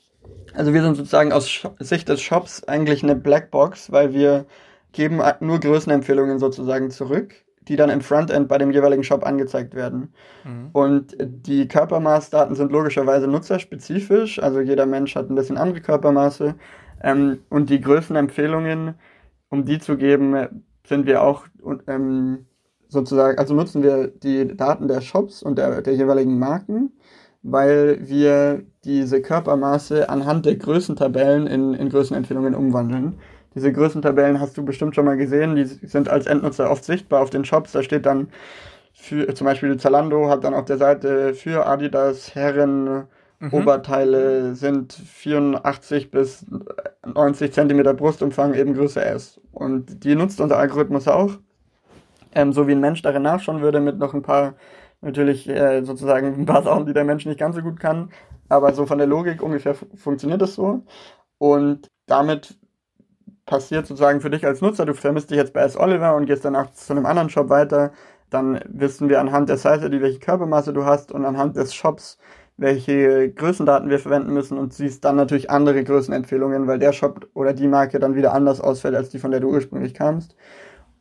also 0.53 0.73
wir 0.73 0.81
sind 0.81 0.95
sozusagen 0.95 1.31
aus 1.31 1.65
Sicht 1.79 2.09
des 2.09 2.21
Shops 2.21 2.63
eigentlich 2.65 3.03
eine 3.03 3.15
Blackbox, 3.15 3.91
weil 3.91 4.13
wir 4.13 4.45
geben 4.91 5.21
nur 5.39 5.59
Größenempfehlungen 5.59 6.39
sozusagen 6.39 6.91
zurück, 6.91 7.33
die 7.71 7.77
dann 7.77 7.89
im 7.89 8.01
Frontend 8.01 8.49
bei 8.49 8.57
dem 8.57 8.71
jeweiligen 8.71 9.03
Shop 9.03 9.25
angezeigt 9.25 9.75
werden. 9.75 10.13
Mhm. 10.43 10.69
Und 10.73 11.15
die 11.17 11.69
Körpermaßdaten 11.69 12.53
sind 12.53 12.69
logischerweise 12.69 13.27
nutzerspezifisch, 13.27 14.43
also 14.43 14.59
jeder 14.59 14.85
Mensch 14.85 15.15
hat 15.15 15.29
ein 15.29 15.35
bisschen 15.35 15.57
andere 15.57 15.79
Körpermaße. 15.79 16.55
Ähm, 17.01 17.39
und 17.49 17.69
die 17.69 17.79
Größenempfehlungen, 17.79 18.95
um 19.49 19.63
die 19.63 19.79
zu 19.79 19.95
geben, 19.95 20.65
sind 20.85 21.05
wir 21.05 21.23
auch 21.23 21.45
ähm, 21.87 22.45
sozusagen, 22.89 23.37
also 23.37 23.53
nutzen 23.53 23.83
wir 23.83 24.07
die 24.07 24.53
Daten 24.57 24.89
der 24.89 24.99
Shops 24.99 25.41
und 25.41 25.57
der, 25.57 25.81
der 25.81 25.95
jeweiligen 25.95 26.37
Marken, 26.37 26.91
weil 27.41 27.99
wir 28.01 28.63
diese 28.83 29.21
Körpermaße 29.21 30.09
anhand 30.09 30.45
der 30.45 30.57
Größentabellen 30.57 31.47
in, 31.47 31.73
in 31.73 31.87
Größenempfehlungen 31.87 32.53
umwandeln. 32.53 33.19
Diese 33.53 33.73
Größentabellen 33.73 34.39
hast 34.39 34.57
du 34.57 34.63
bestimmt 34.63 34.95
schon 34.95 35.05
mal 35.05 35.17
gesehen, 35.17 35.55
die 35.55 35.65
sind 35.65 36.09
als 36.09 36.25
Endnutzer 36.25 36.71
oft 36.71 36.83
sichtbar 36.83 37.21
auf 37.21 37.29
den 37.29 37.43
Shops. 37.43 37.73
Da 37.73 37.83
steht 37.83 38.05
dann 38.05 38.29
für, 38.93 39.33
zum 39.33 39.45
Beispiel 39.45 39.77
Zalando 39.77 40.29
hat 40.29 40.43
dann 40.43 40.53
auf 40.53 40.65
der 40.65 40.77
Seite 40.77 41.33
für 41.33 41.65
Adidas 41.65 42.35
Herren 42.35 43.07
mhm. 43.39 43.53
Oberteile 43.53 44.55
sind 44.55 44.93
84 44.93 46.11
bis 46.11 46.45
90 47.05 47.51
Zentimeter 47.51 47.93
Brustumfang, 47.93 48.53
eben 48.53 48.73
Größe 48.73 49.03
S. 49.03 49.41
Und 49.51 50.03
die 50.05 50.15
nutzt 50.15 50.39
unser 50.39 50.57
Algorithmus 50.57 51.07
auch. 51.07 51.31
Ähm, 52.33 52.53
so 52.53 52.67
wie 52.67 52.71
ein 52.71 52.79
Mensch 52.79 53.01
darin 53.01 53.23
nachschauen 53.23 53.61
würde, 53.61 53.81
mit 53.81 53.97
noch 53.97 54.13
ein 54.13 54.21
paar, 54.21 54.53
natürlich 55.01 55.49
äh, 55.49 55.83
sozusagen 55.83 56.35
ein 56.35 56.45
paar 56.45 56.63
Sachen, 56.63 56.85
die 56.85 56.93
der 56.93 57.03
Mensch 57.03 57.25
nicht 57.25 57.39
ganz 57.39 57.55
so 57.57 57.61
gut 57.61 57.79
kann. 57.79 58.11
Aber 58.47 58.73
so 58.73 58.85
von 58.85 58.97
der 58.97 59.07
Logik 59.07 59.41
ungefähr 59.41 59.75
funktioniert 59.95 60.41
das 60.41 60.55
so. 60.55 60.83
Und 61.37 61.87
damit 62.05 62.57
passiert 63.51 63.85
sozusagen 63.85 64.21
für 64.21 64.29
dich 64.29 64.45
als 64.45 64.61
Nutzer, 64.61 64.85
du 64.85 64.93
vermisst 64.93 65.29
dich 65.29 65.35
jetzt 65.35 65.51
bei 65.51 65.59
S. 65.59 65.75
Oliver 65.75 66.15
und 66.15 66.25
gehst 66.25 66.45
danach 66.45 66.71
zu 66.71 66.93
einem 66.93 67.05
anderen 67.05 67.29
Shop 67.29 67.49
weiter, 67.49 67.91
dann 68.29 68.61
wissen 68.65 69.09
wir 69.09 69.19
anhand 69.19 69.49
der 69.49 69.57
Seite, 69.57 69.89
die 69.89 70.01
welche 70.01 70.19
Körpermaße 70.19 70.71
du 70.71 70.85
hast 70.85 71.11
und 71.11 71.25
anhand 71.25 71.57
des 71.57 71.73
Shops, 71.73 72.17
welche 72.55 73.29
Größendaten 73.29 73.89
wir 73.89 73.99
verwenden 73.99 74.33
müssen 74.33 74.57
und 74.57 74.73
siehst 74.73 75.03
dann 75.03 75.17
natürlich 75.17 75.49
andere 75.49 75.83
Größenempfehlungen, 75.83 76.65
weil 76.65 76.79
der 76.79 76.93
Shop 76.93 77.27
oder 77.33 77.51
die 77.51 77.67
Marke 77.67 77.99
dann 77.99 78.15
wieder 78.15 78.33
anders 78.33 78.61
ausfällt 78.61 78.95
als 78.95 79.09
die, 79.09 79.19
von 79.19 79.31
der 79.31 79.41
du 79.41 79.49
ursprünglich 79.49 79.93
kamst. 79.93 80.33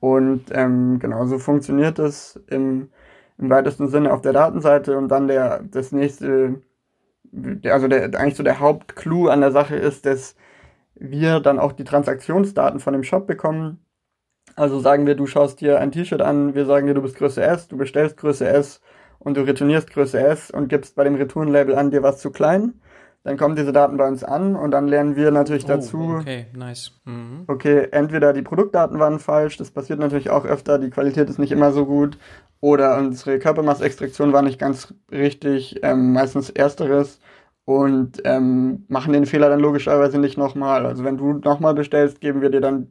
Und 0.00 0.46
ähm, 0.50 0.98
genau 0.98 1.26
so 1.26 1.38
funktioniert 1.38 2.00
es 2.00 2.40
im, 2.48 2.88
im 3.38 3.48
weitesten 3.48 3.86
Sinne 3.86 4.12
auf 4.12 4.22
der 4.22 4.32
Datenseite 4.32 4.98
und 4.98 5.06
dann 5.06 5.28
der 5.28 5.62
das 5.70 5.92
nächste, 5.92 6.60
also 7.64 7.86
der 7.86 8.06
eigentlich 8.18 8.36
so 8.36 8.42
der 8.42 8.58
Hauptclou 8.58 9.28
an 9.28 9.40
der 9.40 9.52
Sache 9.52 9.76
ist, 9.76 10.04
dass 10.04 10.34
wir 10.94 11.40
dann 11.40 11.58
auch 11.58 11.72
die 11.72 11.84
Transaktionsdaten 11.84 12.80
von 12.80 12.92
dem 12.92 13.04
Shop 13.04 13.26
bekommen. 13.26 13.84
Also 14.56 14.80
sagen 14.80 15.06
wir, 15.06 15.14
du 15.14 15.26
schaust 15.26 15.60
dir 15.60 15.78
ein 15.80 15.92
T-Shirt 15.92 16.20
an, 16.20 16.54
wir 16.54 16.66
sagen 16.66 16.86
dir, 16.86 16.94
du 16.94 17.02
bist 17.02 17.16
Größe 17.16 17.42
S, 17.42 17.68
du 17.68 17.76
bestellst 17.76 18.16
Größe 18.16 18.48
S 18.48 18.80
und 19.18 19.36
du 19.36 19.42
retournierst 19.42 19.90
Größe 19.90 20.18
S 20.18 20.50
und 20.50 20.68
gibst 20.68 20.96
bei 20.96 21.04
dem 21.04 21.14
Retourenlabel 21.14 21.74
an, 21.74 21.90
dir 21.90 22.02
was 22.02 22.18
zu 22.18 22.30
klein. 22.30 22.80
Dann 23.22 23.36
kommen 23.36 23.54
diese 23.54 23.72
Daten 23.72 23.98
bei 23.98 24.08
uns 24.08 24.24
an 24.24 24.56
und 24.56 24.70
dann 24.70 24.88
lernen 24.88 25.14
wir 25.14 25.30
natürlich 25.30 25.64
oh, 25.64 25.68
dazu. 25.68 26.16
Okay, 26.20 26.46
nice. 26.54 26.92
Mhm. 27.04 27.44
Okay, 27.46 27.88
entweder 27.90 28.32
die 28.32 28.42
Produktdaten 28.42 28.98
waren 28.98 29.18
falsch, 29.18 29.58
das 29.58 29.70
passiert 29.70 29.98
natürlich 29.98 30.30
auch 30.30 30.46
öfter, 30.46 30.78
die 30.78 30.88
Qualität 30.88 31.28
ist 31.28 31.38
nicht 31.38 31.52
immer 31.52 31.70
so 31.72 31.84
gut, 31.84 32.16
oder 32.60 32.96
unsere 32.96 33.38
Körpermassextraktion 33.38 34.32
war 34.32 34.42
nicht 34.42 34.58
ganz 34.58 34.94
richtig, 35.10 35.80
ähm, 35.82 36.14
meistens 36.14 36.48
ersteres 36.48 37.20
und 37.70 38.20
ähm, 38.24 38.84
machen 38.88 39.12
den 39.12 39.26
Fehler 39.26 39.48
dann 39.48 39.60
logischerweise 39.60 40.18
nicht 40.18 40.36
nochmal. 40.36 40.86
Also 40.86 41.04
wenn 41.04 41.16
du 41.16 41.34
nochmal 41.34 41.72
bestellst, 41.72 42.20
geben 42.20 42.42
wir 42.42 42.50
dir 42.50 42.60
dann, 42.60 42.90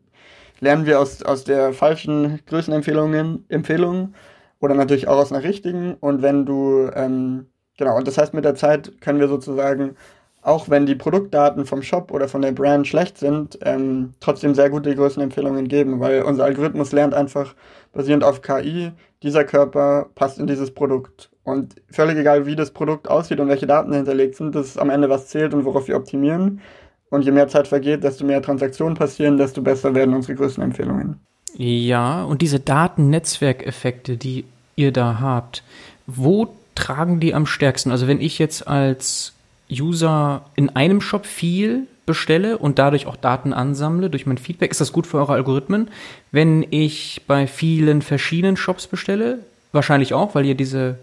lernen 0.61 0.85
wir 0.85 1.01
aus, 1.01 1.21
aus 1.21 1.43
der 1.43 1.73
falschen 1.73 2.39
Größenempfehlungen 2.45 3.43
Empfehlungen 3.49 4.15
oder 4.61 4.75
natürlich 4.75 5.09
auch 5.09 5.17
aus 5.17 5.33
einer 5.33 5.43
richtigen. 5.43 5.95
Und 5.95 6.21
wenn 6.21 6.45
du, 6.45 6.89
ähm, 6.95 7.47
genau, 7.77 7.97
und 7.97 8.07
das 8.07 8.17
heißt, 8.17 8.33
mit 8.33 8.45
der 8.45 8.55
Zeit 8.55 9.01
können 9.01 9.19
wir 9.19 9.27
sozusagen, 9.27 9.97
auch 10.43 10.69
wenn 10.69 10.85
die 10.85 10.95
Produktdaten 10.95 11.65
vom 11.65 11.81
Shop 11.81 12.09
oder 12.13 12.29
von 12.29 12.41
der 12.41 12.53
Brand 12.53 12.87
schlecht 12.87 13.17
sind, 13.17 13.59
ähm, 13.63 14.13
trotzdem 14.21 14.55
sehr 14.55 14.69
gute 14.69 14.95
Größenempfehlungen 14.95 15.67
geben, 15.67 15.99
weil 15.99 16.21
unser 16.21 16.45
Algorithmus 16.45 16.93
lernt 16.93 17.13
einfach 17.13 17.53
basierend 17.91 18.23
auf 18.23 18.41
KI, 18.41 18.93
dieser 19.23 19.43
Körper 19.43 20.07
passt 20.15 20.39
in 20.39 20.47
dieses 20.47 20.71
Produkt. 20.73 21.28
Und 21.43 21.75
völlig 21.89 22.17
egal, 22.17 22.45
wie 22.45 22.55
das 22.55 22.71
Produkt 22.71 23.09
aussieht 23.09 23.39
und 23.39 23.47
welche 23.47 23.65
Daten 23.65 23.93
hinterlegt 23.93 24.35
sind, 24.35 24.53
das 24.53 24.67
ist 24.67 24.77
am 24.77 24.89
Ende, 24.89 25.09
was 25.09 25.27
zählt 25.27 25.53
und 25.53 25.65
worauf 25.65 25.87
wir 25.87 25.95
optimieren. 25.95 26.61
Und 27.09 27.23
je 27.23 27.31
mehr 27.31 27.47
Zeit 27.47 27.67
vergeht, 27.67 28.03
desto 28.03 28.23
mehr 28.23 28.41
Transaktionen 28.41 28.95
passieren, 28.95 29.37
desto 29.37 29.61
besser 29.61 29.95
werden 29.95 30.13
unsere 30.13 30.35
größten 30.35 30.63
Empfehlungen. 30.63 31.19
Ja, 31.55 32.23
und 32.23 32.41
diese 32.41 32.59
Datennetzwerkeffekte, 32.59 34.17
die 34.17 34.45
ihr 34.75 34.91
da 34.91 35.19
habt, 35.19 35.63
wo 36.05 36.49
tragen 36.75 37.19
die 37.19 37.33
am 37.33 37.45
stärksten? 37.45 37.91
Also 37.91 38.07
wenn 38.07 38.21
ich 38.21 38.37
jetzt 38.37 38.67
als 38.67 39.33
User 39.71 40.43
in 40.55 40.69
einem 40.69 41.01
Shop 41.01 41.25
viel 41.25 41.87
bestelle 42.05 42.57
und 42.57 42.79
dadurch 42.79 43.05
auch 43.07 43.15
Daten 43.15 43.53
ansammle 43.53 44.09
durch 44.09 44.25
mein 44.25 44.37
Feedback, 44.37 44.71
ist 44.71 44.81
das 44.81 44.93
gut 44.93 45.05
für 45.05 45.17
eure 45.17 45.33
Algorithmen. 45.33 45.89
Wenn 46.31 46.65
ich 46.69 47.21
bei 47.27 47.45
vielen 47.45 48.01
verschiedenen 48.01 48.57
Shops 48.57 48.87
bestelle, 48.87 49.39
wahrscheinlich 49.71 50.13
auch, 50.13 50.33
weil 50.33 50.45
ihr 50.45 50.55
diese 50.55 50.97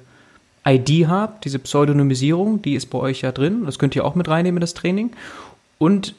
ID 0.67 1.07
habt, 1.09 1.45
diese 1.45 1.59
Pseudonymisierung, 1.59 2.61
die 2.61 2.75
ist 2.75 2.87
bei 2.87 2.99
euch 2.99 3.23
ja 3.23 3.33
drin. 3.33 3.65
Das 3.65 3.79
könnt 3.79 3.95
ihr 3.95 4.05
auch 4.05 4.15
mit 4.15 4.29
reinnehmen 4.29 4.59
in 4.59 4.63
das 4.63 4.75
Training. 4.75 5.13
Und 5.79 6.15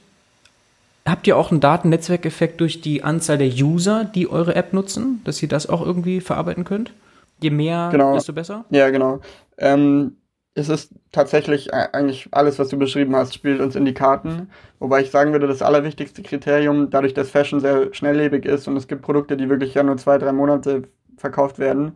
habt 1.05 1.27
ihr 1.27 1.37
auch 1.37 1.51
einen 1.51 1.59
Datennetzwerkeffekt 1.59 2.61
durch 2.61 2.81
die 2.81 3.03
Anzahl 3.03 3.37
der 3.37 3.49
User, 3.49 4.05
die 4.05 4.29
eure 4.29 4.55
App 4.55 4.73
nutzen, 4.73 5.21
dass 5.25 5.41
ihr 5.41 5.49
das 5.49 5.67
auch 5.67 5.85
irgendwie 5.85 6.21
verarbeiten 6.21 6.63
könnt? 6.63 6.93
Je 7.39 7.49
mehr, 7.49 7.89
genau. 7.91 8.13
desto 8.13 8.33
besser? 8.33 8.65
Ja, 8.69 8.89
genau. 8.89 9.19
Ähm, 9.57 10.17
es 10.55 10.69
ist 10.69 10.91
tatsächlich 11.11 11.71
eigentlich 11.73 12.29
alles, 12.31 12.57
was 12.57 12.69
du 12.69 12.77
beschrieben 12.77 13.15
hast, 13.15 13.35
spielt 13.35 13.61
uns 13.61 13.75
in 13.75 13.85
die 13.85 13.93
Karten. 13.93 14.49
Wobei 14.79 15.01
ich 15.01 15.11
sagen 15.11 15.31
würde, 15.31 15.45
das 15.45 15.61
allerwichtigste 15.61 16.23
Kriterium, 16.23 16.89
dadurch, 16.89 17.13
dass 17.13 17.29
Fashion 17.29 17.59
sehr 17.59 17.93
schnelllebig 17.93 18.45
ist 18.45 18.67
und 18.67 18.75
es 18.75 18.87
gibt 18.87 19.03
Produkte, 19.03 19.37
die 19.37 19.49
wirklich 19.49 19.75
ja 19.75 19.83
nur 19.83 19.97
zwei, 19.97 20.17
drei 20.17 20.31
Monate 20.31 20.83
verkauft 21.17 21.59
werden, 21.59 21.95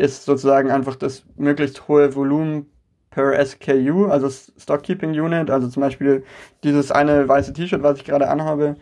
ist 0.00 0.24
sozusagen 0.24 0.70
einfach 0.70 0.96
das 0.96 1.24
möglichst 1.36 1.88
hohe 1.88 2.14
Volumen 2.14 2.66
per 3.10 3.44
SKU, 3.44 4.06
also 4.06 4.28
Stockkeeping 4.30 5.10
Unit, 5.10 5.50
also 5.50 5.68
zum 5.68 5.82
Beispiel 5.82 6.24
dieses 6.64 6.90
eine 6.92 7.28
weiße 7.28 7.52
T-Shirt, 7.52 7.82
was 7.82 7.98
ich 7.98 8.04
gerade 8.04 8.28
anhabe, 8.28 8.76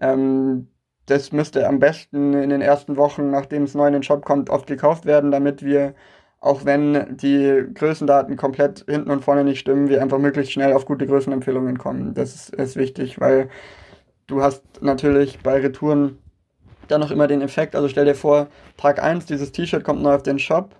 ähm, 0.00 0.68
das 1.06 1.32
müsste 1.32 1.66
am 1.68 1.78
besten 1.80 2.32
in 2.34 2.50
den 2.50 2.60
ersten 2.60 2.96
Wochen, 2.96 3.30
nachdem 3.30 3.64
es 3.64 3.74
neu 3.74 3.88
in 3.88 3.92
den 3.92 4.02
Shop 4.02 4.24
kommt, 4.24 4.50
oft 4.50 4.66
gekauft 4.66 5.04
werden, 5.04 5.30
damit 5.30 5.62
wir, 5.64 5.94
auch 6.40 6.64
wenn 6.64 7.16
die 7.16 7.64
Größendaten 7.74 8.36
komplett 8.36 8.84
hinten 8.88 9.10
und 9.10 9.24
vorne 9.24 9.44
nicht 9.44 9.60
stimmen, 9.60 9.88
wir 9.88 10.00
einfach 10.00 10.18
möglichst 10.18 10.52
schnell 10.52 10.72
auf 10.72 10.86
gute 10.86 11.06
Größenempfehlungen 11.06 11.78
kommen. 11.78 12.14
Das 12.14 12.34
ist, 12.34 12.54
ist 12.54 12.76
wichtig, 12.76 13.20
weil 13.20 13.48
du 14.26 14.42
hast 14.42 14.64
natürlich 14.80 15.40
bei 15.40 15.60
Retouren 15.60 16.18
dann 16.92 17.00
noch 17.00 17.10
immer 17.10 17.26
den 17.26 17.42
Effekt, 17.42 17.74
also 17.74 17.88
stell 17.88 18.04
dir 18.04 18.14
vor, 18.14 18.48
Tag 18.76 19.02
1, 19.02 19.26
dieses 19.26 19.52
T-Shirt 19.52 19.84
kommt 19.84 20.02
neu 20.02 20.14
auf 20.14 20.22
den 20.22 20.38
Shop, 20.38 20.70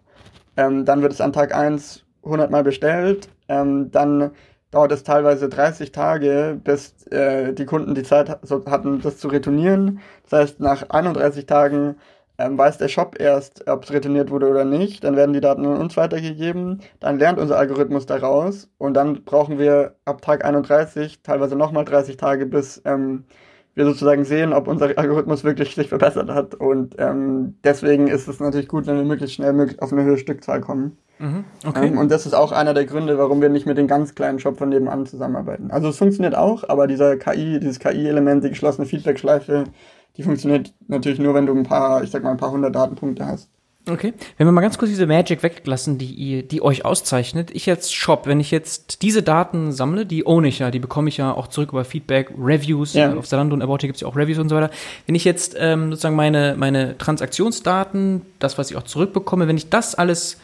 ähm, 0.57 0.85
dann 0.85 1.03
wird 1.03 1.13
es 1.13 1.21
an 1.21 1.33
Tag 1.33 1.55
1 1.55 2.05
100 2.25 2.51
Mal 2.51 2.63
bestellt, 2.63 3.29
ähm, 3.49 3.91
dann 3.91 4.31
dauert 4.71 4.93
es 4.93 5.05
teilweise 5.05 5.49
30 5.49 5.93
Tage, 5.93 6.59
bis 6.63 7.07
äh, 7.09 7.53
die 7.53 7.67
Kunden 7.67 7.95
die 7.95 8.03
Zeit 8.03 8.29
hatten, 8.31 9.01
das 9.03 9.19
zu 9.19 9.29
retournieren. 9.29 10.01
Das 10.29 10.41
heißt, 10.41 10.61
nach 10.61 10.89
31 10.89 11.47
Tagen 11.47 11.97
ähm, 12.39 12.59
weiß 12.59 12.79
der 12.79 12.89
Shop 12.89 13.17
erst, 13.21 13.69
ob 13.69 13.85
es 13.85 13.93
retourniert 13.93 14.31
wurde 14.31 14.49
oder 14.49 14.65
nicht. 14.65 15.05
Dann 15.05 15.17
werden 15.17 15.35
die 15.35 15.41
Daten 15.41 15.67
an 15.67 15.77
uns 15.77 15.97
weitergegeben. 15.97 16.81
Dann 17.01 17.19
lernt 17.19 17.39
unser 17.39 17.59
Algorithmus 17.59 18.07
daraus. 18.07 18.69
Und 18.79 18.95
dann 18.95 19.25
brauchen 19.25 19.59
wir 19.59 19.97
ab 20.07 20.23
Tag 20.23 20.45
31 20.45 21.23
teilweise 21.23 21.55
nochmal 21.57 21.85
30 21.85 22.17
Tage, 22.17 22.47
bis 22.47 22.81
ähm, 22.85 23.25
wir 23.75 23.85
sozusagen 23.85 24.25
sehen, 24.25 24.53
ob 24.53 24.69
unser 24.69 24.97
Algorithmus 24.97 25.45
wirklich 25.45 25.75
sich 25.75 25.89
verbessert 25.89 26.29
hat. 26.31 26.55
Und 26.55 26.97
ähm, 26.99 27.57
deswegen 27.65 28.09
ist 28.09 28.29
es 28.29 28.41
natürlich 28.41 28.69
gut, 28.69 28.87
wenn 28.87 28.97
wir 28.97 29.05
möglichst 29.05 29.37
schnell 29.37 29.77
auf 29.79 29.93
eine 29.93 30.05
höhere 30.05 30.19
Stückzahl 30.19 30.61
kommen. 30.61 30.99
Mhm, 31.19 31.45
okay. 31.65 31.87
Ähm, 31.87 31.99
und 31.99 32.11
das 32.11 32.27
ist 32.27 32.35
auch 32.35 32.53
einer 32.53 32.75
der 32.75 32.85
Gründe, 32.85 33.17
warum 33.17 33.41
wir 33.41 33.49
nicht 33.49 33.67
mit 33.67 33.79
den 33.79 33.87
ganz 33.87 34.15
kleinen 34.15 34.41
Shop 34.41 34.59
von 34.59 34.69
nebenan 34.69 35.07
zusammenarbeiten. 35.07 35.71
Also 35.71 35.89
es 35.89 35.97
funktioniert 35.97 36.35
auch, 36.35 36.69
aber 36.69 36.87
dieser 36.87 37.17
KI, 37.17 37.61
dieses 37.61 37.79
KI-Element, 37.79 38.45
die 38.45 38.51
geschlossene 38.51 38.87
Feedback-Schleife, 38.87 39.65
die 40.17 40.23
funktioniert 40.23 40.75
natürlich 40.89 41.19
nur, 41.19 41.35
wenn 41.35 41.47
du 41.47 41.55
ein 41.55 41.63
paar, 41.63 42.03
ich 42.03 42.11
sag 42.11 42.23
mal, 42.23 42.33
ein 42.33 42.37
paar 42.37 42.51
hundert 42.51 42.75
Datenpunkte 42.75 43.27
hast. 43.27 43.49
Okay. 43.89 44.15
Wenn 44.39 44.47
wir 44.47 44.53
mal 44.53 44.61
ganz 44.61 44.79
kurz 44.79 44.91
diese 44.91 45.07
Magic 45.07 45.43
weglassen, 45.43 45.99
die 45.99 46.13
ihr, 46.13 46.43
die 46.45 46.63
euch 46.63 46.85
auszeichnet. 46.85 47.51
Ich 47.53 47.67
jetzt 47.67 47.95
Shop, 47.95 48.27
wenn 48.27 48.39
ich 48.39 48.53
jetzt 48.53 49.03
diese 49.03 49.25
Daten 49.25 49.73
sammle, 49.73 50.07
die 50.07 50.25
ohne 50.25 50.49
ich 50.49 50.61
ja, 50.61 50.71
die 50.71 50.79
bekomme 50.79 51.09
ich 51.09 51.17
ja 51.17 51.33
auch 51.33 51.49
zurück 51.49 51.73
über 51.73 51.85
Feedback, 51.85 52.31
Reviews, 52.39 52.95
ja. 52.95 53.13
auf 53.15 53.27
Zalando 53.27 53.55
und 53.55 53.63
About 53.63 53.79
gibt 53.79 53.97
es 53.97 54.03
ja 54.03 54.09
auch 54.09 54.17
Reviews 54.17 54.39
und 54.39 54.49
so 54.49 54.55
weiter. 54.55 54.71
Wenn 55.07 55.17
ich 55.17 55.25
jetzt 55.25 55.57
ähm, 55.59 55.91
sozusagen 55.91 56.15
meine, 56.15 56.55
meine 56.57 56.97
Transaktionsdaten, 56.97 58.23
das, 58.39 58.57
was 58.57 58.71
ich 58.71 58.77
auch 58.77 58.85
zurückbekomme, 58.85 59.49
wenn 59.49 59.57
ich 59.57 59.69
das 59.69 59.97
alles 59.97 60.39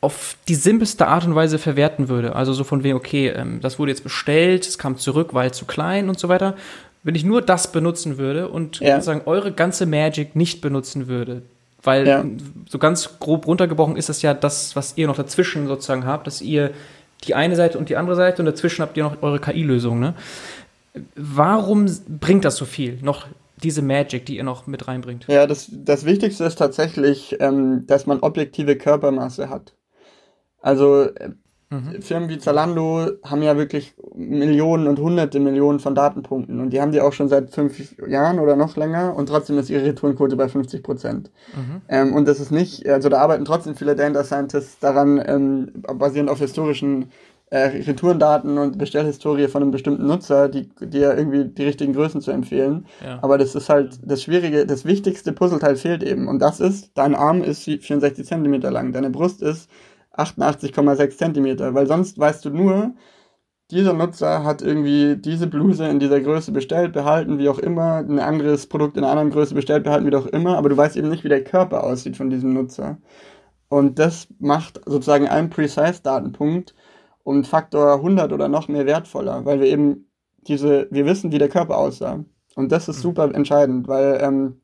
auf 0.00 0.36
die 0.46 0.54
simpelste 0.54 1.08
Art 1.08 1.26
und 1.26 1.34
Weise 1.34 1.58
verwerten 1.58 2.08
würde, 2.08 2.36
also 2.36 2.52
so 2.52 2.62
von 2.62 2.84
wegen, 2.84 2.96
okay, 2.96 3.28
ähm, 3.28 3.60
das 3.60 3.80
wurde 3.80 3.90
jetzt 3.90 4.04
bestellt, 4.04 4.68
es 4.68 4.78
kam 4.78 4.98
zurück, 4.98 5.30
weil 5.32 5.52
zu 5.52 5.64
klein 5.64 6.08
und 6.08 6.20
so 6.20 6.28
weiter, 6.28 6.54
wenn 7.02 7.16
ich 7.16 7.24
nur 7.24 7.42
das 7.42 7.72
benutzen 7.72 8.18
würde 8.18 8.48
und 8.48 8.78
ja. 8.78 8.94
sozusagen 8.94 9.22
eure 9.26 9.50
ganze 9.50 9.84
Magic 9.84 10.36
nicht 10.36 10.60
benutzen 10.60 11.08
würde, 11.08 11.42
weil 11.84 12.06
ja. 12.06 12.24
so 12.68 12.78
ganz 12.78 13.18
grob 13.20 13.46
runtergebrochen 13.46 13.96
ist 13.96 14.08
das 14.08 14.22
ja 14.22 14.34
das, 14.34 14.74
was 14.74 14.96
ihr 14.96 15.06
noch 15.06 15.16
dazwischen 15.16 15.66
sozusagen 15.66 16.06
habt, 16.06 16.26
dass 16.26 16.40
ihr 16.40 16.72
die 17.24 17.34
eine 17.34 17.56
Seite 17.56 17.78
und 17.78 17.88
die 17.88 17.96
andere 17.96 18.16
Seite 18.16 18.42
und 18.42 18.46
dazwischen 18.46 18.82
habt 18.82 18.96
ihr 18.96 19.04
noch 19.04 19.22
eure 19.22 19.38
KI-Lösung. 19.38 20.00
Ne? 20.00 20.14
Warum 21.14 21.86
bringt 22.08 22.44
das 22.44 22.56
so 22.56 22.64
viel? 22.64 22.98
Noch 23.02 23.26
diese 23.62 23.82
Magic, 23.82 24.26
die 24.26 24.36
ihr 24.36 24.44
noch 24.44 24.66
mit 24.66 24.88
reinbringt? 24.88 25.26
Ja, 25.28 25.46
das, 25.46 25.68
das 25.70 26.04
Wichtigste 26.04 26.44
ist 26.44 26.56
tatsächlich, 26.56 27.36
ähm, 27.40 27.86
dass 27.86 28.06
man 28.06 28.20
objektive 28.20 28.76
Körpermasse 28.76 29.48
hat. 29.48 29.74
Also 30.60 31.08
Mhm. 31.70 32.02
Firmen 32.02 32.28
wie 32.28 32.38
Zalando 32.38 33.08
haben 33.24 33.42
ja 33.42 33.56
wirklich 33.56 33.94
Millionen 34.14 34.86
und 34.86 34.98
hunderte 34.98 35.40
Millionen 35.40 35.80
von 35.80 35.94
Datenpunkten 35.94 36.60
und 36.60 36.70
die 36.70 36.80
haben 36.80 36.92
die 36.92 37.00
auch 37.00 37.12
schon 37.12 37.28
seit 37.28 37.50
fünf 37.50 37.98
Jahren 38.06 38.38
oder 38.38 38.54
noch 38.56 38.76
länger 38.76 39.16
und 39.16 39.28
trotzdem 39.28 39.58
ist 39.58 39.70
ihre 39.70 39.84
Retourenquote 39.84 40.36
bei 40.36 40.48
50 40.48 40.82
Prozent. 40.82 41.30
Mhm. 41.56 41.82
Ähm, 41.88 42.14
und 42.14 42.28
das 42.28 42.40
ist 42.40 42.50
nicht, 42.50 42.88
also 42.88 43.08
da 43.08 43.18
arbeiten 43.18 43.44
trotzdem 43.44 43.74
viele 43.74 43.96
Data 43.96 44.24
Scientists 44.24 44.78
daran, 44.78 45.22
ähm, 45.26 45.72
basierend 45.96 46.30
auf 46.30 46.38
historischen 46.38 47.10
äh, 47.50 47.82
Retourendaten 47.86 48.58
und 48.58 48.78
Bestellhistorie 48.78 49.48
von 49.48 49.62
einem 49.62 49.70
bestimmten 49.70 50.06
Nutzer, 50.06 50.48
die, 50.48 50.68
die 50.80 50.98
ja 50.98 51.14
irgendwie 51.14 51.44
die 51.44 51.64
richtigen 51.64 51.92
Größen 51.92 52.20
zu 52.20 52.30
empfehlen. 52.30 52.86
Ja. 53.04 53.18
Aber 53.22 53.38
das 53.38 53.54
ist 53.54 53.68
halt 53.68 53.98
das 54.02 54.22
Schwierige, 54.22 54.66
das 54.66 54.84
wichtigste 54.84 55.32
Puzzleteil 55.32 55.76
fehlt 55.76 56.02
eben. 56.02 56.26
Und 56.26 56.40
das 56.40 56.60
ist, 56.60 56.92
dein 56.94 57.14
Arm 57.14 57.42
ist 57.42 57.62
64 57.62 58.26
Zentimeter 58.26 58.70
lang, 58.70 58.92
deine 58.92 59.10
Brust 59.10 59.40
ist 59.42 59.70
88,6 60.16 61.16
Zentimeter, 61.16 61.74
weil 61.74 61.86
sonst 61.86 62.18
weißt 62.18 62.44
du 62.44 62.50
nur, 62.50 62.94
dieser 63.70 63.94
Nutzer 63.94 64.44
hat 64.44 64.62
irgendwie 64.62 65.16
diese 65.16 65.46
Bluse 65.46 65.86
in 65.88 65.98
dieser 65.98 66.20
Größe 66.20 66.52
bestellt, 66.52 66.92
behalten, 66.92 67.38
wie 67.38 67.48
auch 67.48 67.58
immer, 67.58 67.96
ein 67.96 68.18
anderes 68.18 68.66
Produkt 68.66 68.96
in 68.96 69.04
einer 69.04 69.12
anderen 69.12 69.30
Größe 69.30 69.54
bestellt, 69.54 69.84
behalten, 69.84 70.10
wie 70.10 70.16
auch 70.16 70.26
immer, 70.26 70.58
aber 70.58 70.68
du 70.68 70.76
weißt 70.76 70.96
eben 70.96 71.08
nicht, 71.08 71.24
wie 71.24 71.28
der 71.28 71.44
Körper 71.44 71.84
aussieht 71.84 72.16
von 72.16 72.30
diesem 72.30 72.52
Nutzer. 72.52 72.98
Und 73.68 73.98
das 73.98 74.28
macht 74.38 74.80
sozusagen 74.86 75.28
einen 75.28 75.50
Precise-Datenpunkt 75.50 76.74
um 77.24 77.44
Faktor 77.44 77.94
100 77.94 78.32
oder 78.32 78.48
noch 78.48 78.68
mehr 78.68 78.86
wertvoller, 78.86 79.44
weil 79.44 79.60
wir 79.60 79.66
eben 79.66 80.08
diese, 80.46 80.86
wir 80.90 81.06
wissen, 81.06 81.32
wie 81.32 81.38
der 81.38 81.48
Körper 81.48 81.78
aussah. 81.78 82.24
Und 82.54 82.70
das 82.70 82.88
ist 82.88 82.98
mhm. 82.98 83.02
super 83.02 83.34
entscheidend, 83.34 83.88
weil 83.88 84.20
ähm, 84.22 84.60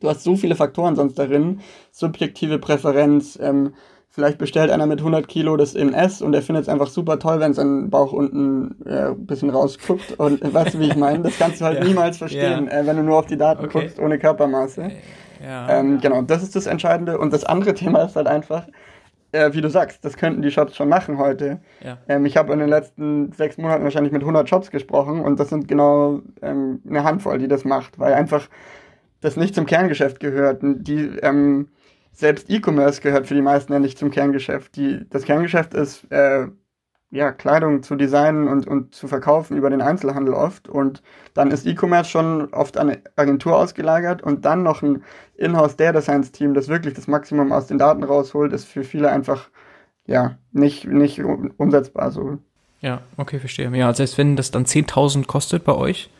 du 0.00 0.08
hast 0.08 0.24
so 0.24 0.36
viele 0.36 0.56
Faktoren 0.56 0.96
sonst 0.96 1.18
darin, 1.18 1.60
subjektive 1.92 2.58
Präferenz, 2.58 3.38
ähm, 3.40 3.74
Vielleicht 4.14 4.36
bestellt 4.36 4.70
einer 4.70 4.86
mit 4.86 4.98
100 4.98 5.26
Kilo 5.26 5.56
das 5.56 5.74
in 5.74 5.94
S 5.94 6.20
und 6.20 6.34
er 6.34 6.42
findet 6.42 6.64
es 6.64 6.68
einfach 6.68 6.88
super 6.88 7.18
toll, 7.18 7.40
wenn 7.40 7.54
sein 7.54 7.88
Bauch 7.88 8.12
unten 8.12 8.76
äh, 8.84 9.06
ein 9.06 9.26
bisschen 9.26 9.48
rausguckt. 9.48 10.18
Und 10.18 10.42
äh, 10.42 10.52
weißt 10.52 10.74
du, 10.74 10.80
wie 10.80 10.88
ich 10.88 10.96
meine? 10.96 11.22
Das 11.22 11.38
kannst 11.38 11.62
du 11.62 11.64
halt 11.64 11.78
ja. 11.80 11.84
niemals 11.84 12.18
verstehen, 12.18 12.66
ja. 12.66 12.80
äh, 12.80 12.86
wenn 12.86 12.98
du 12.98 13.04
nur 13.04 13.18
auf 13.18 13.24
die 13.24 13.38
Daten 13.38 13.64
okay. 13.64 13.80
guckst, 13.80 13.98
ohne 13.98 14.18
Körpermaße. 14.18 14.90
Ja. 15.42 15.70
Ähm, 15.70 15.98
genau, 16.02 16.20
das 16.20 16.42
ist 16.42 16.54
das 16.54 16.66
Entscheidende. 16.66 17.18
Und 17.18 17.32
das 17.32 17.44
andere 17.44 17.72
Thema 17.74 18.02
ist 18.02 18.14
halt 18.14 18.26
einfach, 18.26 18.66
äh, 19.32 19.54
wie 19.54 19.62
du 19.62 19.70
sagst, 19.70 20.04
das 20.04 20.18
könnten 20.18 20.42
die 20.42 20.50
Shops 20.50 20.76
schon 20.76 20.90
machen 20.90 21.16
heute. 21.16 21.62
Ähm, 22.06 22.26
ich 22.26 22.36
habe 22.36 22.52
in 22.52 22.58
den 22.58 22.68
letzten 22.68 23.32
sechs 23.32 23.56
Monaten 23.56 23.82
wahrscheinlich 23.82 24.12
mit 24.12 24.20
100 24.20 24.46
Shops 24.46 24.70
gesprochen 24.70 25.22
und 25.22 25.40
das 25.40 25.48
sind 25.48 25.68
genau 25.68 26.20
ähm, 26.42 26.82
eine 26.86 27.02
Handvoll, 27.02 27.38
die 27.38 27.48
das 27.48 27.64
macht, 27.64 27.98
weil 27.98 28.12
einfach 28.12 28.46
das 29.22 29.38
nicht 29.38 29.54
zum 29.54 29.64
Kerngeschäft 29.64 30.20
gehört. 30.20 30.58
Die 30.62 31.16
ähm, 31.22 31.68
selbst 32.12 32.50
E-Commerce 32.50 33.00
gehört 33.00 33.26
für 33.26 33.34
die 33.34 33.42
meisten 33.42 33.72
ja 33.72 33.78
nicht 33.78 33.98
zum 33.98 34.10
Kerngeschäft. 34.10 34.76
Die, 34.76 35.08
das 35.08 35.24
Kerngeschäft 35.24 35.74
ist, 35.74 36.10
äh, 36.10 36.46
ja, 37.10 37.30
Kleidung 37.30 37.82
zu 37.82 37.94
designen 37.94 38.48
und, 38.48 38.66
und 38.66 38.94
zu 38.94 39.06
verkaufen 39.06 39.56
über 39.56 39.68
den 39.68 39.82
Einzelhandel 39.82 40.32
oft. 40.32 40.68
Und 40.68 41.02
dann 41.34 41.50
ist 41.50 41.66
E-Commerce 41.66 42.10
schon 42.10 42.52
oft 42.52 42.78
an 42.78 42.88
eine 42.88 43.02
Agentur 43.16 43.56
ausgelagert 43.56 44.22
und 44.22 44.44
dann 44.44 44.62
noch 44.62 44.82
ein 44.82 45.04
Inhouse 45.36 45.76
Data 45.76 46.00
Science 46.00 46.32
Team, 46.32 46.54
das 46.54 46.68
wirklich 46.68 46.94
das 46.94 47.08
Maximum 47.08 47.52
aus 47.52 47.66
den 47.66 47.78
Daten 47.78 48.02
rausholt, 48.02 48.52
ist 48.52 48.64
für 48.64 48.82
viele 48.82 49.10
einfach, 49.10 49.50
ja, 50.06 50.38
nicht, 50.52 50.86
nicht 50.86 51.22
umsetzbar 51.22 52.10
so. 52.12 52.38
Ja, 52.80 53.02
okay, 53.16 53.38
verstehe. 53.38 53.70
Ja, 53.76 53.88
also 53.88 54.02
heißt, 54.02 54.16
wenn 54.16 54.34
das 54.34 54.50
dann 54.50 54.64
10.000 54.64 55.26
kostet 55.26 55.64
bei 55.64 55.74
euch, 55.74 56.10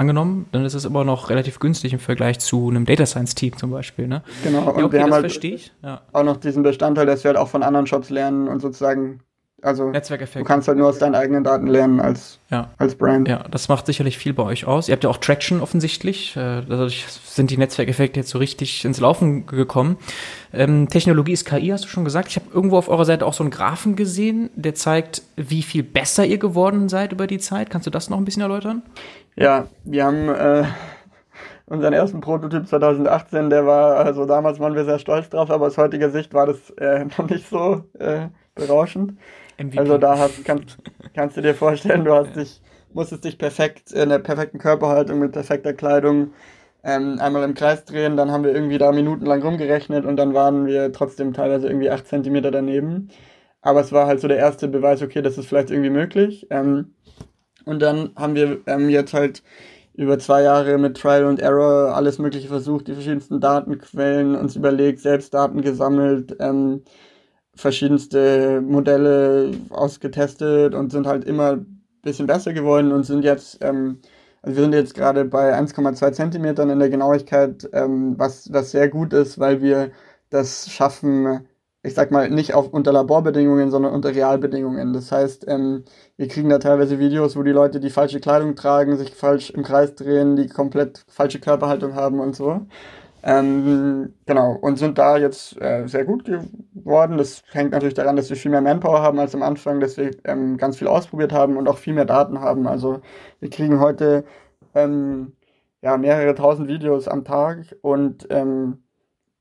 angenommen, 0.00 0.46
dann 0.50 0.64
ist 0.64 0.74
es 0.74 0.84
immer 0.84 1.04
noch 1.04 1.30
relativ 1.30 1.60
günstig 1.60 1.92
im 1.92 1.98
Vergleich 1.98 2.40
zu 2.40 2.68
einem 2.68 2.86
Data 2.86 3.06
Science 3.06 3.34
Team 3.34 3.56
zum 3.56 3.70
Beispiel. 3.70 4.08
Ne? 4.08 4.22
Genau, 4.42 4.70
und 4.70 4.78
ja, 4.78 4.84
okay, 4.84 4.92
wir 4.92 5.02
haben 5.02 5.12
halt 5.12 5.70
ja. 5.82 6.00
auch 6.12 6.24
noch 6.24 6.38
diesen 6.38 6.62
Bestandteil, 6.62 7.06
dass 7.06 7.22
wir 7.22 7.28
halt 7.28 7.38
auch 7.38 7.48
von 7.48 7.62
anderen 7.62 7.86
Shops 7.86 8.10
lernen 8.10 8.48
und 8.48 8.60
sozusagen 8.60 9.20
also 9.62 9.92
du 9.92 10.44
kannst 10.44 10.68
halt 10.68 10.78
nur 10.78 10.88
aus 10.88 10.98
deinen 10.98 11.14
eigenen 11.14 11.44
Daten 11.44 11.66
lernen 11.66 12.00
als, 12.00 12.38
ja. 12.50 12.70
als 12.78 12.94
Brand. 12.94 13.28
Ja, 13.28 13.44
das 13.50 13.68
macht 13.68 13.86
sicherlich 13.86 14.18
viel 14.18 14.32
bei 14.32 14.42
euch 14.42 14.64
aus. 14.66 14.88
Ihr 14.88 14.92
habt 14.92 15.04
ja 15.04 15.10
auch 15.10 15.18
Traction 15.18 15.60
offensichtlich. 15.60 16.36
Äh, 16.36 16.62
dadurch 16.68 17.06
sind 17.08 17.50
die 17.50 17.56
Netzwerkeffekte 17.56 18.20
jetzt 18.20 18.30
so 18.30 18.38
richtig 18.38 18.84
ins 18.84 19.00
Laufen 19.00 19.46
gekommen. 19.46 19.96
Ähm, 20.52 20.88
Technologie 20.88 21.32
ist 21.32 21.44
KI, 21.44 21.68
hast 21.68 21.84
du 21.84 21.88
schon 21.88 22.04
gesagt. 22.04 22.28
Ich 22.28 22.36
habe 22.36 22.46
irgendwo 22.52 22.78
auf 22.78 22.88
eurer 22.88 23.04
Seite 23.04 23.26
auch 23.26 23.34
so 23.34 23.42
einen 23.42 23.50
Graphen 23.50 23.96
gesehen, 23.96 24.50
der 24.54 24.74
zeigt, 24.74 25.22
wie 25.36 25.62
viel 25.62 25.82
besser 25.82 26.24
ihr 26.24 26.38
geworden 26.38 26.88
seid 26.88 27.12
über 27.12 27.26
die 27.26 27.38
Zeit. 27.38 27.70
Kannst 27.70 27.86
du 27.86 27.90
das 27.90 28.10
noch 28.10 28.18
ein 28.18 28.24
bisschen 28.24 28.42
erläutern? 28.42 28.82
Ja, 29.36 29.66
wir 29.84 30.04
haben 30.04 30.28
äh, 30.28 30.64
unseren 31.66 31.92
ersten 31.92 32.20
Prototyp 32.20 32.66
2018, 32.66 33.48
der 33.48 33.64
war, 33.64 33.96
also 33.96 34.26
damals 34.26 34.58
waren 34.58 34.74
wir 34.74 34.84
sehr 34.84 34.98
stolz 34.98 35.30
drauf, 35.30 35.50
aber 35.50 35.66
aus 35.66 35.78
heutiger 35.78 36.10
Sicht 36.10 36.34
war 36.34 36.46
das 36.46 36.70
äh, 36.78 37.04
noch 37.18 37.28
nicht 37.28 37.48
so 37.48 37.84
äh, 37.98 38.28
berauschend. 38.54 39.14
MVP. 39.60 39.78
Also 39.78 39.98
da 39.98 40.18
hast, 40.18 40.44
kannst, 40.44 40.78
kannst 41.14 41.36
du 41.36 41.42
dir 41.42 41.54
vorstellen, 41.54 42.04
du 42.04 42.14
hast 42.14 42.34
dich, 42.36 42.60
musstest 42.92 43.24
dich 43.24 43.38
perfekt 43.38 43.92
in 43.92 44.08
der 44.08 44.18
perfekten 44.18 44.58
Körperhaltung 44.58 45.18
mit 45.18 45.32
perfekter 45.32 45.72
Kleidung 45.72 46.32
ähm, 46.82 47.18
einmal 47.20 47.44
im 47.44 47.54
Kreis 47.54 47.84
drehen, 47.84 48.16
dann 48.16 48.30
haben 48.30 48.44
wir 48.44 48.54
irgendwie 48.54 48.78
da 48.78 48.92
minutenlang 48.92 49.42
rumgerechnet 49.42 50.04
und 50.06 50.16
dann 50.16 50.34
waren 50.34 50.66
wir 50.66 50.92
trotzdem 50.92 51.34
teilweise 51.34 51.68
irgendwie 51.68 51.90
acht 51.90 52.06
Zentimeter 52.06 52.50
daneben. 52.50 53.10
Aber 53.60 53.80
es 53.80 53.92
war 53.92 54.06
halt 54.06 54.20
so 54.20 54.28
der 54.28 54.38
erste 54.38 54.68
Beweis, 54.68 55.02
okay, 55.02 55.20
das 55.20 55.36
ist 55.36 55.46
vielleicht 55.46 55.70
irgendwie 55.70 55.90
möglich. 55.90 56.46
Ähm, 56.50 56.94
und 57.66 57.82
dann 57.82 58.12
haben 58.16 58.34
wir 58.34 58.60
ähm, 58.66 58.88
jetzt 58.88 59.12
halt 59.12 59.42
über 59.94 60.18
zwei 60.18 60.42
Jahre 60.42 60.78
mit 60.78 60.96
Trial 60.96 61.26
und 61.26 61.40
Error 61.40 61.94
alles 61.94 62.18
Mögliche 62.18 62.48
versucht, 62.48 62.88
die 62.88 62.94
verschiedensten 62.94 63.40
Datenquellen 63.40 64.34
uns 64.34 64.56
überlegt, 64.56 65.00
selbst 65.00 65.34
Daten 65.34 65.60
gesammelt, 65.60 66.36
ähm, 66.40 66.82
verschiedenste 67.60 68.60
Modelle 68.62 69.52
ausgetestet 69.70 70.74
und 70.74 70.90
sind 70.92 71.06
halt 71.06 71.24
immer 71.24 71.52
ein 71.52 71.82
bisschen 72.02 72.26
besser 72.26 72.52
geworden 72.52 72.92
und 72.92 73.04
sind 73.04 73.24
jetzt, 73.24 73.58
ähm, 73.62 74.00
also 74.42 74.56
wir 74.56 74.62
sind 74.64 74.74
jetzt 74.74 74.94
gerade 74.94 75.24
bei 75.24 75.54
1,2 75.54 76.12
Zentimetern 76.12 76.70
in 76.70 76.78
der 76.78 76.90
Genauigkeit, 76.90 77.68
ähm, 77.72 78.18
was, 78.18 78.52
was 78.52 78.70
sehr 78.70 78.88
gut 78.88 79.12
ist, 79.12 79.38
weil 79.38 79.62
wir 79.62 79.90
das 80.30 80.70
schaffen, 80.70 81.46
ich 81.82 81.94
sag 81.94 82.10
mal, 82.10 82.30
nicht 82.30 82.54
auf, 82.54 82.68
unter 82.72 82.92
Laborbedingungen, 82.92 83.70
sondern 83.70 83.92
unter 83.94 84.14
Realbedingungen. 84.14 84.92
Das 84.92 85.12
heißt, 85.12 85.46
ähm, 85.48 85.84
wir 86.16 86.28
kriegen 86.28 86.48
da 86.50 86.58
teilweise 86.58 86.98
Videos, 86.98 87.36
wo 87.36 87.42
die 87.42 87.50
Leute 87.52 87.80
die 87.80 87.90
falsche 87.90 88.20
Kleidung 88.20 88.54
tragen, 88.56 88.96
sich 88.96 89.14
falsch 89.14 89.50
im 89.50 89.62
Kreis 89.62 89.94
drehen, 89.94 90.36
die 90.36 90.48
komplett 90.48 91.04
falsche 91.08 91.40
Körperhaltung 91.40 91.94
haben 91.94 92.20
und 92.20 92.36
so. 92.36 92.66
Ähm, 93.22 94.14
genau, 94.26 94.52
und 94.54 94.78
sind 94.78 94.98
da 94.98 95.18
jetzt 95.18 95.60
äh, 95.60 95.86
sehr 95.86 96.04
gut 96.04 96.24
geworden. 96.24 97.18
Das 97.18 97.42
hängt 97.52 97.72
natürlich 97.72 97.94
daran, 97.94 98.16
dass 98.16 98.30
wir 98.30 98.36
viel 98.36 98.50
mehr 98.50 98.62
Manpower 98.62 99.02
haben 99.02 99.18
als 99.18 99.34
am 99.34 99.42
Anfang, 99.42 99.80
dass 99.80 99.96
wir 99.96 100.12
ähm, 100.24 100.56
ganz 100.56 100.78
viel 100.78 100.88
ausprobiert 100.88 101.32
haben 101.32 101.56
und 101.56 101.68
auch 101.68 101.78
viel 101.78 101.94
mehr 101.94 102.06
Daten 102.06 102.40
haben. 102.40 102.66
Also 102.66 103.00
wir 103.40 103.50
kriegen 103.50 103.80
heute 103.80 104.24
ähm, 104.74 105.32
ja, 105.82 105.96
mehrere 105.96 106.34
tausend 106.34 106.68
Videos 106.68 107.08
am 107.08 107.24
Tag 107.24 107.76
und 107.82 108.26
ähm, 108.30 108.78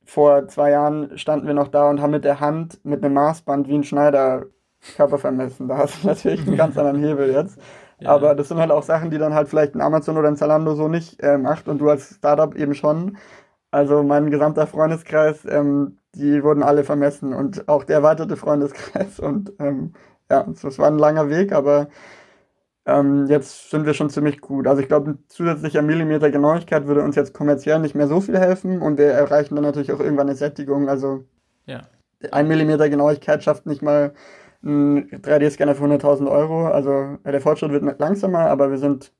vor 0.06 0.48
zwei 0.48 0.72
Jahren 0.72 1.18
standen 1.18 1.48
wir 1.48 1.54
noch 1.54 1.68
da 1.68 1.90
und 1.90 2.02
haben 2.02 2.12
mit 2.12 2.26
der 2.26 2.40
Hand 2.40 2.84
mit 2.84 3.04
einem 3.04 3.14
Maßband 3.14 3.68
wie 3.68 3.76
ein 3.76 3.84
Schneider 3.84 4.48
Körper 4.96 5.18
vermessen. 5.18 5.68
Da 5.68 5.78
hast 5.78 6.04
du 6.04 6.08
natürlich 6.08 6.46
einen 6.48 6.58
ganz 6.58 6.78
anderen 6.78 7.04
Hebel 7.04 7.32
jetzt. 7.32 7.60
Ja. 8.02 8.12
Aber 8.12 8.34
das 8.34 8.48
sind 8.48 8.60
halt 8.60 8.72
auch 8.72 8.84
Sachen, 8.84 9.10
die 9.10 9.18
dann 9.18 9.34
halt 9.34 9.50
vielleicht 9.50 9.76
ein 9.76 9.82
Amazon 9.82 10.18
oder 10.18 10.30
ein 10.30 10.38
Zalando 10.38 10.74
so 10.74 10.88
nicht 10.88 11.22
äh, 11.22 11.38
macht 11.38 11.68
und 11.68 11.80
du 11.80 11.90
als 11.90 12.16
Startup 12.16 12.56
eben 12.56 12.74
schon. 12.74 13.18
Also 13.72 14.04
mein 14.04 14.32
gesamter 14.32 14.68
Freundeskreis, 14.68 15.46
ähm, 15.46 16.00
die 16.16 16.44
wurden 16.44 16.64
alle 16.64 16.84
vermessen 16.84 17.34
und 17.34 17.68
auch 17.68 17.84
der 17.84 17.98
erweiterte 17.98 18.36
Freundeskreis. 18.36 19.20
Und 19.20 19.54
ähm, 19.60 19.94
ja, 20.30 20.48
es 20.50 20.80
war 20.80 20.88
ein 20.88 20.98
langer 20.98 21.30
Weg, 21.30 21.52
aber 21.54 21.90
ähm, 22.86 23.28
jetzt 23.28 23.70
sind 23.70 23.86
wir 23.86 23.94
schon 23.94 24.10
ziemlich 24.10 24.42
gut. 24.42 24.68
Also 24.68 24.82
ich 24.82 24.88
glaube, 24.88 25.12
ein 25.12 25.24
zusätzlicher 25.28 25.82
Millimeter 25.82 26.32
Genauigkeit 26.32 26.88
würde 26.88 27.04
uns 27.04 27.16
jetzt 27.16 27.34
kommerziell 27.34 27.80
nicht 27.80 27.96
mehr 27.96 28.08
so 28.08 28.22
viel 28.22 28.38
helfen 28.40 28.82
und 28.82 28.98
wir 28.98 29.08
erreichen 29.08 29.56
dann 29.56 29.64
natürlich 29.64 29.92
auch 29.92 30.00
irgendwann 30.00 30.28
eine 30.28 30.36
Sättigung. 30.36 30.90
Also 30.90 31.26
Ja. 31.66 31.82
Ein 32.32 32.48
Millimeter 32.48 32.90
Genauigkeit 32.90 33.44
schafft 33.44 33.66
nicht 33.66 33.82
mal 33.82 34.14
ein 34.64 35.10
3D-Scanner 35.10 35.76
für 35.76 35.86
100.000 35.86 36.30
Euro. 36.30 36.68
Also 36.68 37.18
der 37.26 37.42
Fortschritt 37.42 37.72
wird 37.72 38.00
langsamer, 38.00 38.50
aber 38.50 38.72
wir 38.72 38.78
sind 38.78 39.14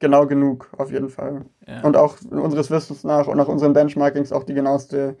genau 0.00 0.26
genug 0.26 0.68
auf 0.76 0.90
jeden 0.90 1.08
Fall. 1.08 1.44
Ja. 1.66 1.82
Und 1.82 1.96
auch 1.96 2.16
unseres 2.30 2.70
Wissens 2.70 3.04
nach 3.04 3.28
und 3.28 3.36
nach 3.36 3.48
unseren 3.48 3.72
Benchmarkings 3.72 4.32
auch 4.32 4.44
die 4.44 4.54
genaueste 4.54 5.16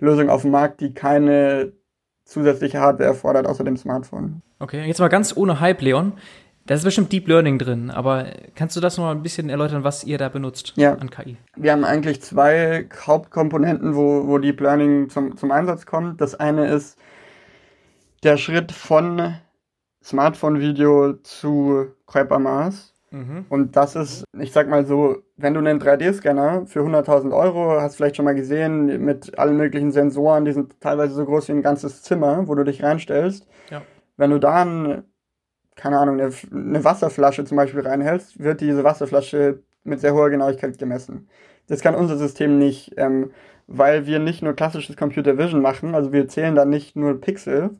Lösung 0.00 0.28
auf 0.28 0.42
dem 0.42 0.50
Markt, 0.50 0.80
die 0.80 0.92
keine 0.92 1.72
zusätzliche 2.24 2.80
Hardware 2.80 3.10
erfordert 3.10 3.46
außer 3.46 3.64
dem 3.64 3.76
Smartphone. 3.76 4.42
Okay, 4.58 4.84
jetzt 4.86 4.98
mal 4.98 5.08
ganz 5.08 5.36
ohne 5.36 5.60
Hype, 5.60 5.82
Leon. 5.82 6.14
Da 6.66 6.74
ist 6.74 6.84
bestimmt 6.84 7.12
Deep 7.12 7.28
Learning 7.28 7.58
drin, 7.58 7.90
aber 7.90 8.26
kannst 8.54 8.74
du 8.74 8.80
das 8.80 8.96
noch 8.96 9.04
mal 9.04 9.10
ein 9.10 9.22
bisschen 9.22 9.50
erläutern, 9.50 9.84
was 9.84 10.02
ihr 10.02 10.16
da 10.16 10.30
benutzt 10.30 10.72
ja. 10.76 10.94
an 10.94 11.10
KI? 11.10 11.36
Wir 11.56 11.72
haben 11.72 11.84
eigentlich 11.84 12.22
zwei 12.22 12.88
Hauptkomponenten, 13.06 13.94
wo, 13.94 14.26
wo 14.26 14.38
Deep 14.38 14.60
Learning 14.62 15.10
zum, 15.10 15.36
zum 15.36 15.50
Einsatz 15.50 15.84
kommt. 15.84 16.22
Das 16.22 16.34
eine 16.34 16.66
ist 16.68 16.98
der 18.22 18.38
Schritt 18.38 18.72
von 18.72 19.34
Smartphone-Video 20.02 21.14
zu 21.22 21.88
Körpermaß. 22.06 22.93
Mhm. 23.14 23.46
Und 23.48 23.76
das 23.76 23.96
ist, 23.96 24.24
ich 24.38 24.52
sag 24.52 24.68
mal 24.68 24.84
so, 24.84 25.18
wenn 25.36 25.54
du 25.54 25.60
einen 25.60 25.80
3D-Scanner 25.80 26.66
für 26.66 26.80
100.000 26.80 27.32
Euro 27.32 27.80
hast, 27.80 27.96
vielleicht 27.96 28.16
schon 28.16 28.24
mal 28.24 28.34
gesehen, 28.34 29.04
mit 29.04 29.38
allen 29.38 29.56
möglichen 29.56 29.92
Sensoren, 29.92 30.44
die 30.44 30.52
sind 30.52 30.80
teilweise 30.80 31.14
so 31.14 31.24
groß 31.24 31.48
wie 31.48 31.52
ein 31.52 31.62
ganzes 31.62 32.02
Zimmer, 32.02 32.48
wo 32.48 32.54
du 32.54 32.64
dich 32.64 32.82
reinstellst. 32.82 33.46
Ja. 33.70 33.82
Wenn 34.16 34.30
du 34.30 34.38
da 34.38 34.62
einen 34.62 35.04
keine 35.76 35.98
Ahnung, 35.98 36.20
eine, 36.20 36.32
eine 36.52 36.84
Wasserflasche 36.84 37.44
zum 37.44 37.56
Beispiel 37.56 37.80
reinhältst, 37.80 38.38
wird 38.38 38.60
diese 38.60 38.84
Wasserflasche 38.84 39.62
mit 39.82 40.00
sehr 40.00 40.14
hoher 40.14 40.30
Genauigkeit 40.30 40.78
gemessen. 40.78 41.28
Das 41.66 41.80
kann 41.80 41.94
unser 41.94 42.16
System 42.16 42.58
nicht, 42.58 42.94
ähm, 42.96 43.32
weil 43.66 44.06
wir 44.06 44.18
nicht 44.18 44.42
nur 44.42 44.54
klassisches 44.54 44.96
Computer 44.96 45.38
Vision 45.38 45.62
machen, 45.62 45.94
also 45.94 46.12
wir 46.12 46.28
zählen 46.28 46.54
dann 46.54 46.68
nicht 46.68 46.96
nur 46.96 47.20
Pixel, 47.20 47.70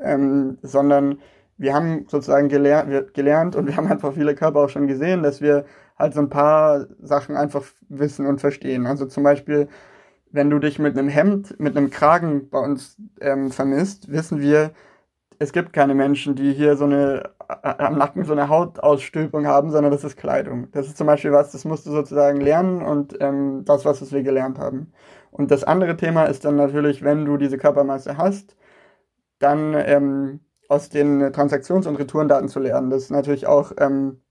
ähm, 0.00 0.58
sondern 0.62 1.18
wir 1.62 1.74
haben 1.74 2.06
sozusagen 2.08 2.48
gelernt, 2.48 3.14
gelernt 3.14 3.54
und 3.54 3.68
wir 3.68 3.76
haben 3.76 3.86
einfach 3.86 4.14
viele 4.14 4.34
Körper 4.34 4.64
auch 4.64 4.68
schon 4.68 4.88
gesehen, 4.88 5.22
dass 5.22 5.40
wir 5.40 5.64
halt 5.96 6.12
so 6.12 6.20
ein 6.20 6.28
paar 6.28 6.86
Sachen 7.00 7.36
einfach 7.36 7.62
wissen 7.88 8.26
und 8.26 8.40
verstehen. 8.40 8.84
Also 8.84 9.06
zum 9.06 9.22
Beispiel, 9.22 9.68
wenn 10.32 10.50
du 10.50 10.58
dich 10.58 10.80
mit 10.80 10.98
einem 10.98 11.08
Hemd, 11.08 11.60
mit 11.60 11.76
einem 11.76 11.90
Kragen 11.90 12.50
bei 12.50 12.58
uns 12.58 12.96
ähm, 13.20 13.52
vermisst, 13.52 14.10
wissen 14.10 14.40
wir, 14.40 14.72
es 15.38 15.52
gibt 15.52 15.72
keine 15.72 15.94
Menschen, 15.94 16.34
die 16.34 16.52
hier 16.52 16.76
so 16.76 16.84
eine 16.84 17.30
am 17.62 17.98
Nacken 17.98 18.24
so 18.24 18.32
eine 18.32 18.48
Hautausstülpung 18.48 19.46
haben, 19.46 19.70
sondern 19.70 19.92
das 19.92 20.04
ist 20.04 20.16
Kleidung. 20.16 20.68
Das 20.72 20.86
ist 20.86 20.96
zum 20.96 21.06
Beispiel 21.06 21.32
was, 21.32 21.52
das 21.52 21.64
musst 21.64 21.86
du 21.86 21.90
sozusagen 21.90 22.40
lernen 22.40 22.82
und 22.82 23.16
ähm, 23.20 23.64
das, 23.66 23.84
was 23.84 24.10
wir 24.12 24.22
gelernt 24.22 24.58
haben. 24.58 24.92
Und 25.30 25.50
das 25.50 25.62
andere 25.62 25.96
Thema 25.96 26.24
ist 26.24 26.44
dann 26.44 26.56
natürlich, 26.56 27.04
wenn 27.04 27.24
du 27.24 27.36
diese 27.36 27.58
Körpermasse 27.58 28.16
hast, 28.16 28.56
dann 29.38 29.74
ähm, 29.76 30.40
aus 30.72 30.88
den 30.88 31.32
Transaktions- 31.32 31.86
und 31.86 31.96
Retourendaten 31.96 32.48
zu 32.48 32.58
lernen. 32.60 32.90
Das 32.90 33.04
ist 33.04 33.10
natürlich 33.10 33.46
auch, 33.46 33.72
ähm, 33.78 34.22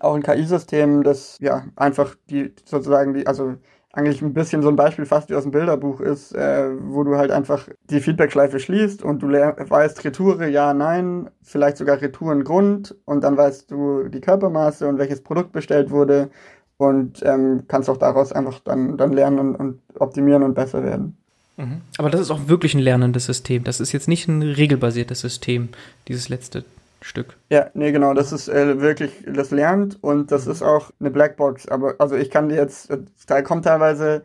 auch 0.00 0.14
ein 0.14 0.22
KI-System, 0.22 1.02
das 1.02 1.38
ja 1.40 1.64
einfach 1.76 2.16
die 2.30 2.54
sozusagen 2.64 3.14
die, 3.14 3.26
also 3.26 3.56
eigentlich 3.92 4.22
ein 4.22 4.34
bisschen 4.34 4.62
so 4.62 4.68
ein 4.68 4.76
Beispiel 4.76 5.06
fast 5.06 5.30
wie 5.30 5.34
aus 5.34 5.44
dem 5.44 5.52
Bilderbuch 5.52 6.00
ist, 6.00 6.32
äh, 6.34 6.70
wo 6.80 7.02
du 7.04 7.16
halt 7.16 7.30
einfach 7.30 7.68
die 7.90 8.00
Feedback-Schleife 8.00 8.60
schließt 8.60 9.02
und 9.02 9.22
du 9.22 9.28
weißt 9.28 10.04
Retoure, 10.04 10.48
ja, 10.48 10.74
nein, 10.74 11.30
vielleicht 11.42 11.78
sogar 11.78 12.00
Retourengrund 12.00 12.96
und 13.06 13.24
dann 13.24 13.36
weißt 13.36 13.70
du 13.70 14.08
die 14.08 14.20
Körpermaße 14.20 14.86
und 14.88 14.98
welches 14.98 15.22
Produkt 15.22 15.52
bestellt 15.52 15.90
wurde 15.90 16.30
und 16.78 17.22
ähm, 17.24 17.64
kannst 17.68 17.88
auch 17.90 17.96
daraus 17.98 18.32
einfach 18.32 18.60
dann, 18.60 18.98
dann 18.98 19.12
lernen 19.12 19.38
und, 19.38 19.56
und 19.56 19.82
optimieren 19.98 20.42
und 20.42 20.54
besser 20.54 20.82
werden. 20.84 21.16
Mhm. 21.56 21.82
Aber 21.98 22.10
das 22.10 22.20
ist 22.20 22.30
auch 22.30 22.48
wirklich 22.48 22.74
ein 22.74 22.80
lernendes 22.80 23.26
System. 23.26 23.64
Das 23.64 23.80
ist 23.80 23.92
jetzt 23.92 24.08
nicht 24.08 24.28
ein 24.28 24.42
regelbasiertes 24.42 25.20
System, 25.20 25.70
dieses 26.08 26.28
letzte 26.28 26.64
Stück. 27.00 27.36
Ja, 27.50 27.70
nee, 27.74 27.92
genau, 27.92 28.14
das 28.14 28.32
ist 28.32 28.48
äh, 28.48 28.80
wirklich, 28.80 29.12
das 29.26 29.50
lernt 29.50 30.02
und 30.02 30.32
das 30.32 30.46
ist 30.46 30.62
auch 30.62 30.90
eine 31.00 31.10
Blackbox. 31.10 31.68
Aber 31.68 31.94
also 31.98 32.16
ich 32.16 32.30
kann 32.30 32.48
dir 32.48 32.56
jetzt, 32.56 32.90
da 33.26 33.42
kommt 33.42 33.64
teilweise, 33.64 34.24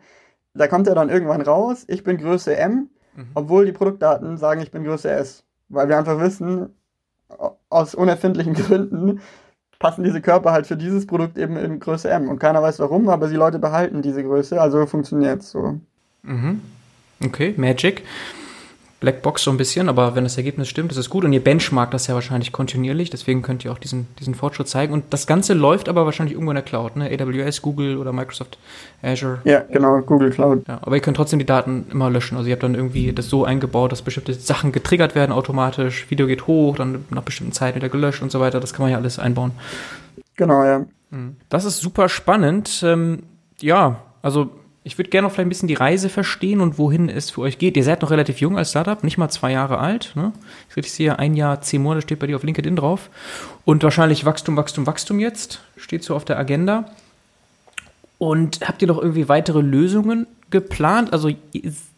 da 0.54 0.68
kommt 0.68 0.88
er 0.88 0.94
dann 0.94 1.08
irgendwann 1.08 1.42
raus, 1.42 1.84
ich 1.88 2.04
bin 2.04 2.18
Größe 2.18 2.56
M, 2.56 2.88
mhm. 3.14 3.26
obwohl 3.34 3.66
die 3.66 3.72
Produktdaten 3.72 4.36
sagen, 4.36 4.60
ich 4.60 4.70
bin 4.70 4.84
Größe 4.84 5.10
S. 5.10 5.44
Weil 5.68 5.88
wir 5.88 5.96
einfach 5.96 6.20
wissen, 6.20 6.74
aus 7.70 7.94
unerfindlichen 7.94 8.54
Gründen 8.54 9.20
passen 9.78 10.04
diese 10.04 10.20
Körper 10.20 10.52
halt 10.52 10.66
für 10.66 10.76
dieses 10.76 11.06
Produkt 11.06 11.38
eben 11.38 11.56
in 11.56 11.80
Größe 11.80 12.08
M. 12.08 12.28
Und 12.28 12.38
keiner 12.38 12.62
weiß 12.62 12.78
warum, 12.78 13.08
aber 13.08 13.28
die 13.28 13.36
Leute 13.36 13.58
behalten 13.58 14.02
diese 14.02 14.22
Größe, 14.22 14.60
also 14.60 14.86
funktioniert 14.86 15.40
es 15.40 15.50
so. 15.50 15.80
Mhm. 16.22 16.60
Okay, 17.20 17.54
Magic. 17.56 18.02
Blackbox 19.02 19.42
so 19.42 19.50
ein 19.50 19.56
bisschen, 19.56 19.88
aber 19.88 20.14
wenn 20.14 20.22
das 20.22 20.36
Ergebnis 20.36 20.68
stimmt, 20.68 20.92
ist 20.92 20.98
es 20.98 21.10
gut. 21.10 21.24
Und 21.24 21.32
ihr 21.32 21.42
benchmarkt 21.42 21.92
das 21.92 22.06
ja 22.06 22.14
wahrscheinlich 22.14 22.52
kontinuierlich, 22.52 23.10
deswegen 23.10 23.42
könnt 23.42 23.64
ihr 23.64 23.72
auch 23.72 23.78
diesen, 23.78 24.06
diesen 24.20 24.36
Fortschritt 24.36 24.68
zeigen. 24.68 24.92
Und 24.92 25.06
das 25.10 25.26
Ganze 25.26 25.54
läuft 25.54 25.88
aber 25.88 26.04
wahrscheinlich 26.04 26.34
irgendwo 26.34 26.52
in 26.52 26.54
der 26.54 26.62
Cloud, 26.62 26.94
ne? 26.94 27.10
AWS, 27.10 27.62
Google 27.62 27.96
oder 27.98 28.12
Microsoft 28.12 28.58
Azure. 29.02 29.40
Ja, 29.42 29.64
genau, 29.72 30.00
Google 30.02 30.30
Cloud. 30.30 30.68
Ja, 30.68 30.78
aber 30.82 30.94
ihr 30.94 31.02
könnt 31.02 31.16
trotzdem 31.16 31.40
die 31.40 31.44
Daten 31.44 31.86
immer 31.90 32.10
löschen. 32.10 32.36
Also 32.36 32.48
ihr 32.48 32.52
habt 32.52 32.62
dann 32.62 32.76
irgendwie 32.76 33.12
das 33.12 33.28
so 33.28 33.44
eingebaut, 33.44 33.90
dass 33.90 34.02
bestimmte 34.02 34.34
Sachen 34.34 34.70
getriggert 34.70 35.16
werden 35.16 35.32
automatisch, 35.32 36.08
Video 36.08 36.28
geht 36.28 36.46
hoch, 36.46 36.76
dann 36.76 37.04
nach 37.10 37.22
bestimmten 37.22 37.52
Zeiten 37.52 37.76
wieder 37.76 37.88
gelöscht 37.88 38.22
und 38.22 38.30
so 38.30 38.38
weiter. 38.38 38.60
Das 38.60 38.72
kann 38.72 38.84
man 38.84 38.92
ja 38.92 38.98
alles 38.98 39.18
einbauen. 39.18 39.50
Genau, 40.36 40.62
ja. 40.62 40.86
Mhm. 41.10 41.38
Das 41.48 41.64
ist 41.64 41.80
super 41.80 42.08
spannend. 42.08 42.84
Ähm, 42.86 43.24
ja, 43.60 44.00
also 44.22 44.50
ich 44.84 44.98
würde 44.98 45.10
gerne 45.10 45.28
noch 45.28 45.32
vielleicht 45.32 45.46
ein 45.46 45.48
bisschen 45.48 45.68
die 45.68 45.74
Reise 45.74 46.08
verstehen 46.08 46.60
und 46.60 46.76
wohin 46.76 47.08
es 47.08 47.30
für 47.30 47.42
euch 47.42 47.58
geht. 47.58 47.76
Ihr 47.76 47.84
seid 47.84 48.02
noch 48.02 48.10
relativ 48.10 48.40
jung 48.40 48.58
als 48.58 48.70
Startup, 48.70 49.02
nicht 49.04 49.16
mal 49.16 49.28
zwei 49.28 49.52
Jahre 49.52 49.78
alt. 49.78 50.12
Ne? 50.16 50.32
Ich 50.74 50.92
sehe, 50.92 51.18
ein 51.18 51.34
Jahr, 51.34 51.60
zehn 51.60 51.82
Monate 51.82 52.02
steht 52.02 52.18
bei 52.18 52.26
dir 52.26 52.34
auf 52.34 52.42
LinkedIn 52.42 52.74
drauf. 52.74 53.08
Und 53.64 53.84
wahrscheinlich 53.84 54.24
Wachstum, 54.24 54.56
Wachstum, 54.56 54.86
Wachstum 54.86 55.20
jetzt 55.20 55.60
steht 55.76 56.02
so 56.02 56.16
auf 56.16 56.24
der 56.24 56.38
Agenda. 56.38 56.90
Und 58.18 58.60
habt 58.66 58.82
ihr 58.82 58.88
noch 58.88 58.98
irgendwie 58.98 59.28
weitere 59.28 59.60
Lösungen 59.60 60.26
geplant? 60.50 61.12
Also 61.12 61.30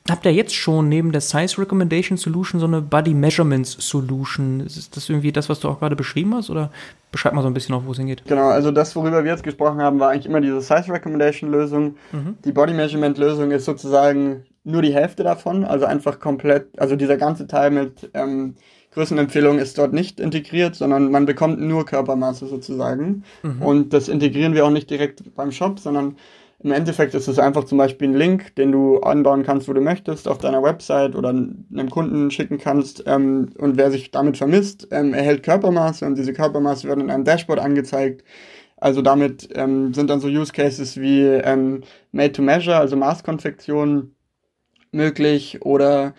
habt 0.09 0.27
ihr 0.27 0.33
jetzt 0.33 0.55
schon 0.55 0.89
neben 0.89 1.13
der 1.13 1.23
Size 1.23 1.59
Recommendation 1.59 2.19
Solution 2.19 2.61
so 2.61 2.67
eine 2.67 2.83
Body 2.83 3.15
Measurements 3.15 3.77
Solution? 3.81 4.61
Ist 4.61 4.97
das 4.97 5.09
irgendwie 5.09 5.33
das, 5.33 5.49
was 5.49 5.61
du 5.61 5.69
auch 5.69 5.79
gerade 5.79 5.97
beschrieben 5.97 6.35
hast? 6.35 6.51
Oder 6.51 6.71
beschreib 7.11 7.33
mal 7.33 7.43
so 7.43 7.49
ein 7.49 7.55
bisschen 7.55 7.75
noch, 7.75 7.87
wo 7.87 7.93
es 7.93 7.99
hingeht. 7.99 8.23
Genau, 8.27 8.49
also 8.49 8.71
das, 8.71 8.95
worüber 8.97 9.25
wir 9.25 9.31
jetzt 9.31 9.45
gesprochen 9.45 9.81
haben, 9.81 9.99
war 10.01 10.11
eigentlich 10.11 10.27
immer 10.27 10.41
diese 10.41 10.61
Size 10.61 10.93
Recommendation 10.93 11.51
Lösung. 11.51 11.97
Mhm. 12.13 12.37
Die 12.45 12.53
Body 12.53 12.75
Measurement 12.75 13.17
Lösung 13.17 13.51
ist 13.51 13.65
sozusagen 13.65 14.45
nur 14.65 14.83
die 14.83 14.93
Hälfte 14.93 15.23
davon, 15.23 15.65
also 15.65 15.85
einfach 15.87 16.21
komplett, 16.21 16.69
also 16.79 16.97
dieser 16.97 17.17
ganze 17.17 17.47
Teil 17.47 17.71
mit 17.71 18.11
ähm, 18.15 18.57
Größenempfehlung 18.93 19.59
ist 19.59 19.77
dort 19.79 19.93
nicht 19.93 20.21
integriert, 20.21 20.75
sondern 20.75 21.11
man 21.11 21.27
bekommt 21.27 21.61
nur 21.61 21.85
Körpermaße 21.85 22.47
sozusagen. 22.47 23.25
Mhm. 23.43 23.63
Und 23.63 23.93
das 23.93 24.09
integrieren 24.09 24.55
wir 24.55 24.65
auch 24.65 24.71
nicht 24.71 24.89
direkt 24.89 25.35
beim 25.35 25.51
Shop, 25.51 25.79
sondern 25.81 26.17
im 26.65 26.73
Endeffekt 26.73 27.13
ist 27.15 27.29
es 27.29 27.39
einfach 27.39 27.65
zum 27.65 27.77
Beispiel 27.77 28.09
ein 28.09 28.15
Link, 28.15 28.57
den 28.57 28.73
du 28.73 28.99
anbauen 29.01 29.43
kannst, 29.43 29.69
wo 29.69 29.75
du 29.75 29.83
möchtest, 29.83 30.27
auf 30.27 30.39
deiner 30.39 30.63
Website 30.63 31.15
oder 31.15 31.29
einem 31.29 31.91
Kunden 31.91 32.31
schicken 32.31 32.57
kannst. 32.57 33.05
Ähm, 33.07 33.51
und 33.59 33.77
wer 33.77 33.91
sich 33.91 34.11
damit 34.11 34.39
vermisst, 34.39 34.89
ähm, 34.91 35.13
erhält 35.13 35.43
Körpermaße 35.43 36.07
und 36.07 36.17
diese 36.17 36.33
Körpermaße 36.33 36.89
werden 36.89 37.03
in 37.03 37.11
einem 37.11 37.25
Dashboard 37.25 37.61
angezeigt. 37.61 38.25
Also 38.79 39.03
damit 39.03 39.51
ähm, 39.55 39.93
sind 39.93 40.09
dann 40.09 40.21
so 40.21 40.29
Use 40.29 40.53
Cases 40.53 40.99
wie 40.99 41.21
ähm, 41.23 41.83
Made 42.13 42.33
to 42.33 42.41
Measure, 42.41 42.79
also 42.79 42.97
Maßkonfektion 42.97 44.15
möglich 44.91 45.61
oder 45.63 46.15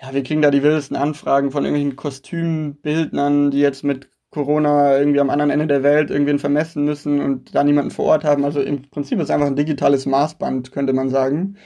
ja, 0.00 0.14
wir 0.14 0.22
kriegen 0.22 0.40
da 0.40 0.50
die 0.50 0.62
wildesten 0.62 0.96
Anfragen 0.96 1.50
von 1.50 1.64
irgendwelchen 1.64 1.96
Kostümbildnern, 1.96 3.50
die 3.50 3.60
jetzt 3.60 3.84
mit 3.84 4.08
Corona 4.32 4.98
irgendwie 4.98 5.20
am 5.20 5.30
anderen 5.30 5.50
Ende 5.50 5.66
der 5.66 5.82
Welt 5.82 6.10
irgendwen 6.10 6.38
vermessen 6.38 6.84
müssen 6.84 7.20
und 7.20 7.54
da 7.54 7.62
niemanden 7.62 7.90
vor 7.90 8.06
Ort 8.06 8.24
haben. 8.24 8.44
Also 8.44 8.60
im 8.60 8.82
Prinzip 8.90 9.18
ist 9.18 9.24
es 9.24 9.30
einfach 9.30 9.46
ein 9.46 9.56
digitales 9.56 10.06
Maßband, 10.06 10.72
könnte 10.72 10.94
man 10.94 11.10
sagen. 11.10 11.56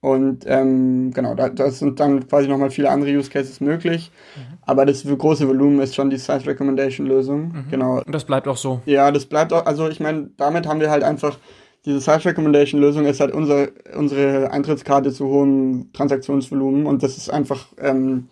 Und 0.00 0.44
ähm, 0.46 1.10
genau, 1.12 1.34
da, 1.34 1.50
da 1.50 1.70
sind 1.70 2.00
dann 2.00 2.26
quasi 2.26 2.48
nochmal 2.48 2.70
viele 2.70 2.90
andere 2.90 3.10
Use 3.10 3.30
Cases 3.30 3.60
möglich. 3.60 4.10
Mhm. 4.34 4.58
Aber 4.62 4.86
das 4.86 5.04
große 5.04 5.46
Volumen 5.46 5.80
ist 5.80 5.94
schon 5.94 6.08
die 6.08 6.16
Size 6.16 6.46
Recommendation 6.46 7.06
Lösung. 7.06 7.48
Mhm. 7.48 7.64
Genau. 7.70 7.98
Und 7.98 8.14
das 8.14 8.24
bleibt 8.24 8.48
auch 8.48 8.56
so. 8.56 8.80
Ja, 8.86 9.10
das 9.10 9.26
bleibt 9.26 9.52
auch, 9.52 9.66
also 9.66 9.88
ich 9.88 10.00
meine, 10.00 10.30
damit 10.38 10.66
haben 10.66 10.80
wir 10.80 10.90
halt 10.90 11.04
einfach, 11.04 11.38
diese 11.84 12.00
Size 12.00 12.24
Recommendation 12.24 12.80
Lösung 12.80 13.04
ist 13.04 13.20
halt 13.20 13.32
unser, 13.32 13.68
unsere 13.94 14.50
Eintrittskarte 14.50 15.12
zu 15.12 15.26
hohem 15.26 15.90
Transaktionsvolumen 15.92 16.86
und 16.86 17.02
das 17.02 17.18
ist 17.18 17.28
einfach, 17.28 17.66
ähm, 17.78 18.28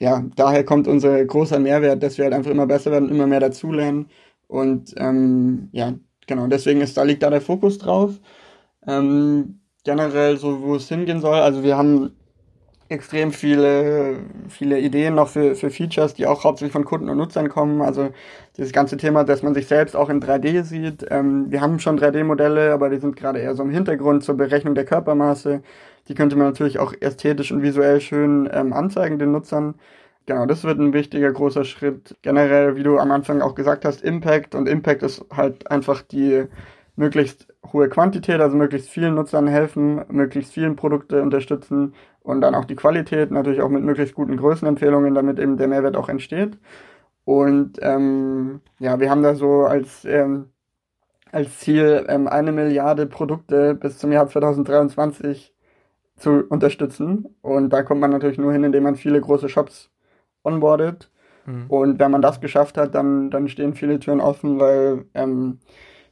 ja, 0.00 0.24
daher 0.36 0.64
kommt 0.64 0.88
unser 0.88 1.24
großer 1.24 1.58
Mehrwert, 1.58 2.02
dass 2.02 2.18
wir 2.18 2.24
halt 2.24 2.34
einfach 2.34 2.50
immer 2.50 2.66
besser 2.66 2.90
werden, 2.92 3.08
immer 3.10 3.26
mehr 3.26 3.40
dazulernen. 3.40 4.08
Und 4.46 4.94
ähm, 4.98 5.68
ja, 5.72 5.94
genau, 6.26 6.46
deswegen 6.46 6.80
ist 6.80 6.96
da 6.96 7.02
liegt 7.02 7.22
da 7.22 7.30
der 7.30 7.40
Fokus 7.40 7.78
drauf. 7.78 8.20
Ähm, 8.86 9.60
generell 9.84 10.36
so, 10.38 10.62
wo 10.62 10.76
es 10.76 10.88
hingehen 10.88 11.20
soll. 11.20 11.38
Also 11.38 11.62
wir 11.62 11.76
haben 11.76 12.12
extrem 12.88 13.32
viele, 13.32 14.20
viele 14.48 14.80
Ideen 14.80 15.14
noch 15.14 15.28
für, 15.28 15.54
für 15.54 15.70
Features, 15.70 16.14
die 16.14 16.26
auch 16.26 16.44
hauptsächlich 16.44 16.72
von 16.72 16.84
Kunden 16.84 17.08
und 17.10 17.18
Nutzern 17.18 17.48
kommen. 17.50 17.82
Also 17.82 18.10
dieses 18.56 18.72
ganze 18.72 18.96
Thema, 18.96 19.24
dass 19.24 19.42
man 19.42 19.54
sich 19.54 19.66
selbst 19.66 19.94
auch 19.94 20.08
in 20.08 20.22
3D 20.22 20.62
sieht. 20.62 21.06
Ähm, 21.10 21.50
wir 21.50 21.60
haben 21.60 21.80
schon 21.80 21.98
3D-Modelle, 21.98 22.72
aber 22.72 22.88
die 22.90 22.98
sind 22.98 23.16
gerade 23.16 23.40
eher 23.40 23.54
so 23.54 23.62
im 23.62 23.70
Hintergrund 23.70 24.24
zur 24.24 24.36
Berechnung 24.36 24.74
der 24.74 24.86
Körpermaße. 24.86 25.62
Die 26.08 26.14
könnte 26.14 26.36
man 26.36 26.46
natürlich 26.46 26.78
auch 26.78 26.94
ästhetisch 27.00 27.52
und 27.52 27.62
visuell 27.62 28.00
schön 28.00 28.48
ähm, 28.52 28.72
anzeigen 28.72 29.18
den 29.18 29.32
Nutzern. 29.32 29.74
Genau, 30.26 30.46
das 30.46 30.64
wird 30.64 30.78
ein 30.78 30.92
wichtiger 30.92 31.32
großer 31.32 31.64
Schritt. 31.64 32.16
Generell, 32.22 32.76
wie 32.76 32.82
du 32.82 32.98
am 32.98 33.10
Anfang 33.12 33.40
auch 33.40 33.54
gesagt 33.54 33.84
hast, 33.84 34.02
Impact 34.02 34.54
und 34.54 34.68
Impact 34.68 35.02
ist 35.02 35.24
halt 35.34 35.70
einfach 35.70 36.02
die 36.02 36.44
möglichst 36.96 37.48
hohe 37.72 37.88
Quantität, 37.88 38.40
also 38.40 38.56
möglichst 38.56 38.90
vielen 38.90 39.14
Nutzern 39.14 39.46
helfen, 39.46 40.04
möglichst 40.08 40.52
vielen 40.52 40.76
Produkte 40.76 41.22
unterstützen 41.22 41.94
und 42.20 42.40
dann 42.40 42.54
auch 42.54 42.64
die 42.64 42.76
Qualität, 42.76 43.30
natürlich 43.30 43.62
auch 43.62 43.68
mit 43.68 43.82
möglichst 43.82 44.14
guten 44.14 44.36
Größenempfehlungen, 44.36 45.14
damit 45.14 45.38
eben 45.38 45.56
der 45.56 45.68
Mehrwert 45.68 45.96
auch 45.96 46.08
entsteht. 46.08 46.58
Und 47.24 47.78
ähm, 47.82 48.60
ja, 48.78 49.00
wir 49.00 49.10
haben 49.10 49.22
da 49.22 49.34
so 49.34 49.64
als, 49.64 50.04
ähm, 50.04 50.50
als 51.32 51.58
Ziel, 51.58 52.06
ähm, 52.08 52.26
eine 52.28 52.52
Milliarde 52.52 53.06
Produkte 53.06 53.74
bis 53.74 53.98
zum 53.98 54.12
Jahr 54.12 54.28
2023 54.28 55.54
zu 56.18 56.44
unterstützen. 56.48 57.36
Und 57.42 57.70
da 57.70 57.82
kommt 57.82 58.00
man 58.00 58.10
natürlich 58.10 58.38
nur 58.38 58.52
hin, 58.52 58.64
indem 58.64 58.82
man 58.84 58.96
viele 58.96 59.20
große 59.20 59.48
Shops 59.48 59.90
onboardet. 60.44 61.10
Mhm. 61.46 61.66
Und 61.68 61.98
wenn 61.98 62.10
man 62.10 62.22
das 62.22 62.40
geschafft 62.40 62.76
hat, 62.76 62.94
dann, 62.94 63.30
dann 63.30 63.48
stehen 63.48 63.74
viele 63.74 63.98
Türen 63.98 64.20
offen, 64.20 64.60
weil 64.60 65.06
ähm, 65.14 65.60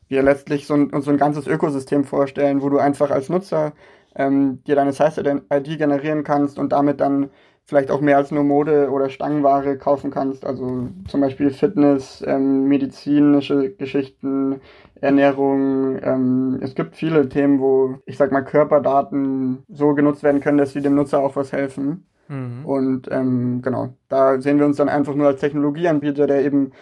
wir 0.08 0.22
letztlich 0.22 0.66
so 0.66 0.74
ein, 0.74 0.90
so 1.02 1.10
ein 1.10 1.18
ganzes 1.18 1.46
Ökosystem 1.46 2.04
vorstellen, 2.04 2.62
wo 2.62 2.68
du 2.68 2.78
einfach 2.78 3.10
als 3.10 3.28
Nutzer 3.28 3.72
ähm, 4.14 4.62
dir 4.64 4.76
deine 4.76 4.92
Size-ID 4.92 5.78
generieren 5.78 6.24
kannst 6.24 6.58
und 6.58 6.70
damit 6.72 7.00
dann 7.00 7.30
vielleicht 7.66 7.90
auch 7.90 8.00
mehr 8.00 8.16
als 8.16 8.30
nur 8.30 8.44
Mode 8.44 8.90
oder 8.90 9.10
Stangenware 9.10 9.76
kaufen 9.76 10.10
kannst. 10.10 10.44
Also 10.46 10.88
zum 11.08 11.20
Beispiel 11.20 11.50
Fitness, 11.50 12.22
ähm, 12.26 12.68
medizinische 12.68 13.72
Geschichten, 13.72 14.60
Ernährung. 15.00 15.98
Ähm, 16.02 16.58
es 16.62 16.74
gibt 16.74 16.96
viele 16.96 17.28
Themen, 17.28 17.60
wo 17.60 17.98
ich 18.06 18.16
sag 18.16 18.30
mal 18.30 18.42
Körperdaten 18.42 19.64
so 19.68 19.94
genutzt 19.94 20.22
werden 20.22 20.40
können, 20.40 20.58
dass 20.58 20.72
sie 20.72 20.80
dem 20.80 20.94
Nutzer 20.94 21.18
auch 21.18 21.34
was 21.34 21.52
helfen. 21.52 22.06
Mhm. 22.28 22.64
Und 22.64 23.08
ähm, 23.10 23.62
genau, 23.62 23.94
da 24.08 24.40
sehen 24.40 24.58
wir 24.58 24.66
uns 24.66 24.76
dann 24.76 24.88
einfach 24.88 25.14
nur 25.14 25.26
als 25.26 25.40
Technologieanbieter, 25.40 26.26
der 26.26 26.44
eben 26.44 26.72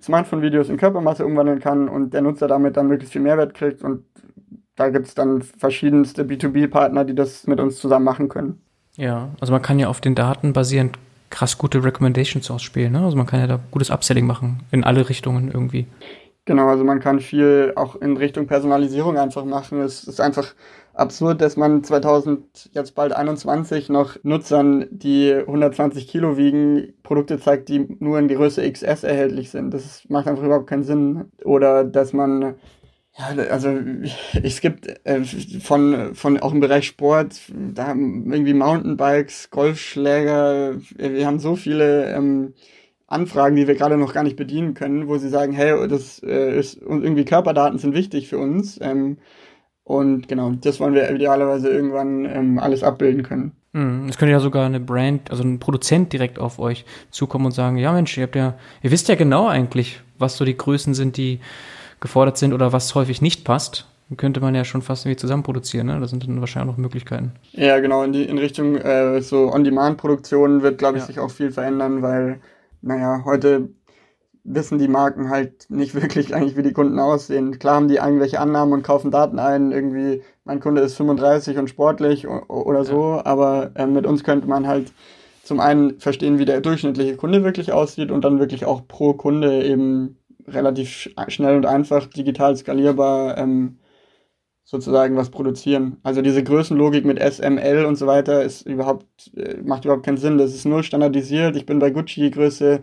Smartphone-Videos 0.00 0.68
in 0.68 0.76
Körpermasse 0.76 1.24
umwandeln 1.24 1.58
kann 1.58 1.88
und 1.88 2.12
der 2.12 2.20
Nutzer 2.20 2.48
damit 2.48 2.76
dann 2.76 2.88
möglichst 2.88 3.12
viel 3.14 3.22
Mehrwert 3.22 3.54
kriegt. 3.54 3.82
Und 3.82 4.04
da 4.76 4.90
gibt 4.90 5.06
es 5.06 5.14
dann 5.14 5.40
verschiedenste 5.40 6.24
B2B-Partner, 6.24 7.04
die 7.04 7.14
das 7.14 7.46
mit 7.46 7.60
uns 7.60 7.78
zusammen 7.78 8.04
machen 8.04 8.28
können. 8.28 8.65
Ja, 8.96 9.28
also 9.40 9.52
man 9.52 9.62
kann 9.62 9.78
ja 9.78 9.88
auf 9.88 10.00
den 10.00 10.14
Daten 10.14 10.52
basierend 10.52 10.98
krass 11.30 11.58
gute 11.58 11.82
Recommendations 11.82 12.50
ausspielen. 12.50 12.92
Ne? 12.92 13.04
Also 13.04 13.16
man 13.16 13.26
kann 13.26 13.40
ja 13.40 13.46
da 13.46 13.60
gutes 13.70 13.90
Upselling 13.90 14.26
machen 14.26 14.60
in 14.70 14.84
alle 14.84 15.08
Richtungen 15.08 15.50
irgendwie. 15.50 15.86
Genau, 16.46 16.68
also 16.68 16.84
man 16.84 17.00
kann 17.00 17.18
viel 17.18 17.72
auch 17.74 17.96
in 17.96 18.16
Richtung 18.16 18.46
Personalisierung 18.46 19.18
einfach 19.18 19.44
machen. 19.44 19.80
Es 19.80 20.04
ist 20.04 20.20
einfach 20.20 20.54
absurd, 20.94 21.40
dass 21.40 21.56
man 21.56 21.82
2000, 21.82 22.70
jetzt 22.72 22.94
bald 22.94 23.12
21 23.12 23.88
noch 23.88 24.16
Nutzern, 24.22 24.86
die 24.90 25.34
120 25.34 26.06
Kilo 26.06 26.36
wiegen, 26.36 26.94
Produkte 27.02 27.40
zeigt, 27.40 27.68
die 27.68 27.86
nur 27.98 28.18
in 28.20 28.28
Größe 28.28 28.62
XS 28.70 29.02
erhältlich 29.02 29.50
sind. 29.50 29.74
Das 29.74 30.04
macht 30.08 30.28
einfach 30.28 30.44
überhaupt 30.44 30.68
keinen 30.68 30.84
Sinn. 30.84 31.32
Oder 31.44 31.84
dass 31.84 32.12
man 32.12 32.54
ja, 33.18 33.44
also 33.50 33.78
es 34.42 34.60
gibt 34.60 34.86
äh, 35.04 35.24
von, 35.24 36.14
von 36.14 36.38
auch 36.38 36.52
im 36.52 36.60
Bereich 36.60 36.86
Sport, 36.86 37.40
da 37.74 37.88
haben 37.88 38.30
irgendwie 38.30 38.54
Mountainbikes, 38.54 39.50
Golfschläger, 39.50 40.76
wir 40.96 41.26
haben 41.26 41.38
so 41.38 41.56
viele 41.56 42.12
ähm, 42.14 42.52
Anfragen, 43.06 43.56
die 43.56 43.66
wir 43.66 43.74
gerade 43.74 43.96
noch 43.96 44.12
gar 44.12 44.22
nicht 44.22 44.36
bedienen 44.36 44.74
können, 44.74 45.08
wo 45.08 45.16
sie 45.16 45.28
sagen, 45.28 45.52
hey, 45.52 45.88
das 45.88 46.22
äh, 46.22 46.58
ist 46.58 46.80
irgendwie 46.82 47.24
Körperdaten 47.24 47.78
sind 47.78 47.94
wichtig 47.94 48.28
für 48.28 48.38
uns. 48.38 48.78
Ähm, 48.82 49.18
und 49.84 50.26
genau, 50.26 50.50
das 50.50 50.80
wollen 50.80 50.94
wir 50.94 51.08
idealerweise 51.10 51.68
irgendwann 51.68 52.24
ähm, 52.24 52.58
alles 52.58 52.82
abbilden 52.82 53.22
können. 53.22 53.52
Hm, 53.72 54.08
es 54.08 54.18
könnte 54.18 54.32
ja 54.32 54.40
sogar 54.40 54.66
eine 54.66 54.80
Brand, 54.80 55.30
also 55.30 55.44
ein 55.44 55.60
Produzent 55.60 56.12
direkt 56.12 56.40
auf 56.40 56.58
euch 56.58 56.84
zukommen 57.10 57.46
und 57.46 57.52
sagen, 57.52 57.76
ja 57.76 57.92
Mensch, 57.92 58.16
ihr 58.18 58.24
habt 58.24 58.34
ja, 58.34 58.58
ihr 58.82 58.90
wisst 58.90 59.08
ja 59.08 59.14
genau 59.14 59.46
eigentlich, 59.46 60.00
was 60.18 60.36
so 60.36 60.44
die 60.44 60.56
Größen 60.56 60.92
sind, 60.94 61.16
die 61.16 61.38
gefordert 62.00 62.38
sind 62.38 62.52
oder 62.52 62.72
was 62.72 62.94
häufig 62.94 63.22
nicht 63.22 63.44
passt. 63.44 63.86
Könnte 64.16 64.40
man 64.40 64.54
ja 64.54 64.64
schon 64.64 64.82
fast 64.82 65.04
irgendwie 65.04 65.18
zusammen 65.18 65.42
produzieren, 65.42 65.88
ne? 65.88 65.98
Da 65.98 66.06
sind 66.06 66.22
dann 66.26 66.38
wahrscheinlich 66.38 66.72
auch 66.72 66.76
noch 66.76 66.82
Möglichkeiten. 66.82 67.32
Ja, 67.52 67.80
genau, 67.80 68.04
in, 68.04 68.12
die, 68.12 68.22
in 68.22 68.38
Richtung 68.38 68.76
äh, 68.76 69.20
so 69.20 69.52
On-Demand-Produktion 69.52 70.62
wird, 70.62 70.78
glaube 70.78 70.98
ich, 70.98 71.02
ja. 71.02 71.06
sich 71.08 71.18
auch 71.18 71.30
viel 71.30 71.50
verändern, 71.50 72.02
weil, 72.02 72.38
naja, 72.82 73.22
heute 73.24 73.70
wissen 74.44 74.78
die 74.78 74.86
Marken 74.86 75.28
halt 75.28 75.68
nicht 75.70 75.94
wirklich 76.00 76.34
eigentlich, 76.34 76.56
wie 76.56 76.62
die 76.62 76.72
Kunden 76.72 77.00
aussehen. 77.00 77.58
Klar 77.58 77.76
haben 77.76 77.88
die 77.88 77.96
irgendwelche 77.96 78.38
Annahmen 78.38 78.72
und 78.74 78.84
kaufen 78.84 79.10
Daten 79.10 79.40
ein, 79.40 79.72
irgendwie, 79.72 80.22
mein 80.44 80.60
Kunde 80.60 80.82
ist 80.82 80.94
35 80.94 81.58
und 81.58 81.68
sportlich 81.68 82.28
oder 82.28 82.84
so, 82.84 83.14
ja. 83.16 83.26
aber 83.26 83.72
äh, 83.74 83.86
mit 83.86 84.06
uns 84.06 84.22
könnte 84.22 84.46
man 84.46 84.68
halt 84.68 84.92
zum 85.42 85.60
einen 85.60 85.98
verstehen, 86.00 86.38
wie 86.38 86.44
der 86.44 86.60
durchschnittliche 86.60 87.16
Kunde 87.16 87.44
wirklich 87.44 87.72
aussieht 87.72 88.10
und 88.10 88.24
dann 88.24 88.38
wirklich 88.38 88.64
auch 88.64 88.86
pro 88.86 89.14
Kunde 89.14 89.64
eben 89.64 90.16
relativ 90.48 91.10
schnell 91.28 91.56
und 91.56 91.66
einfach 91.66 92.06
digital 92.06 92.56
skalierbar 92.56 93.38
ähm, 93.38 93.78
sozusagen 94.64 95.16
was 95.16 95.30
produzieren. 95.30 95.98
Also 96.02 96.22
diese 96.22 96.42
Größenlogik 96.42 97.04
mit 97.04 97.20
SML 97.20 97.84
und 97.86 97.96
so 97.96 98.06
weiter 98.06 98.42
ist 98.42 98.62
überhaupt, 98.62 99.06
äh, 99.36 99.58
macht 99.62 99.84
überhaupt 99.84 100.04
keinen 100.04 100.18
Sinn. 100.18 100.38
Das 100.38 100.54
ist 100.54 100.64
null 100.64 100.82
standardisiert. 100.82 101.56
Ich 101.56 101.66
bin 101.66 101.78
bei 101.78 101.90
Gucci 101.90 102.30
Größe 102.30 102.80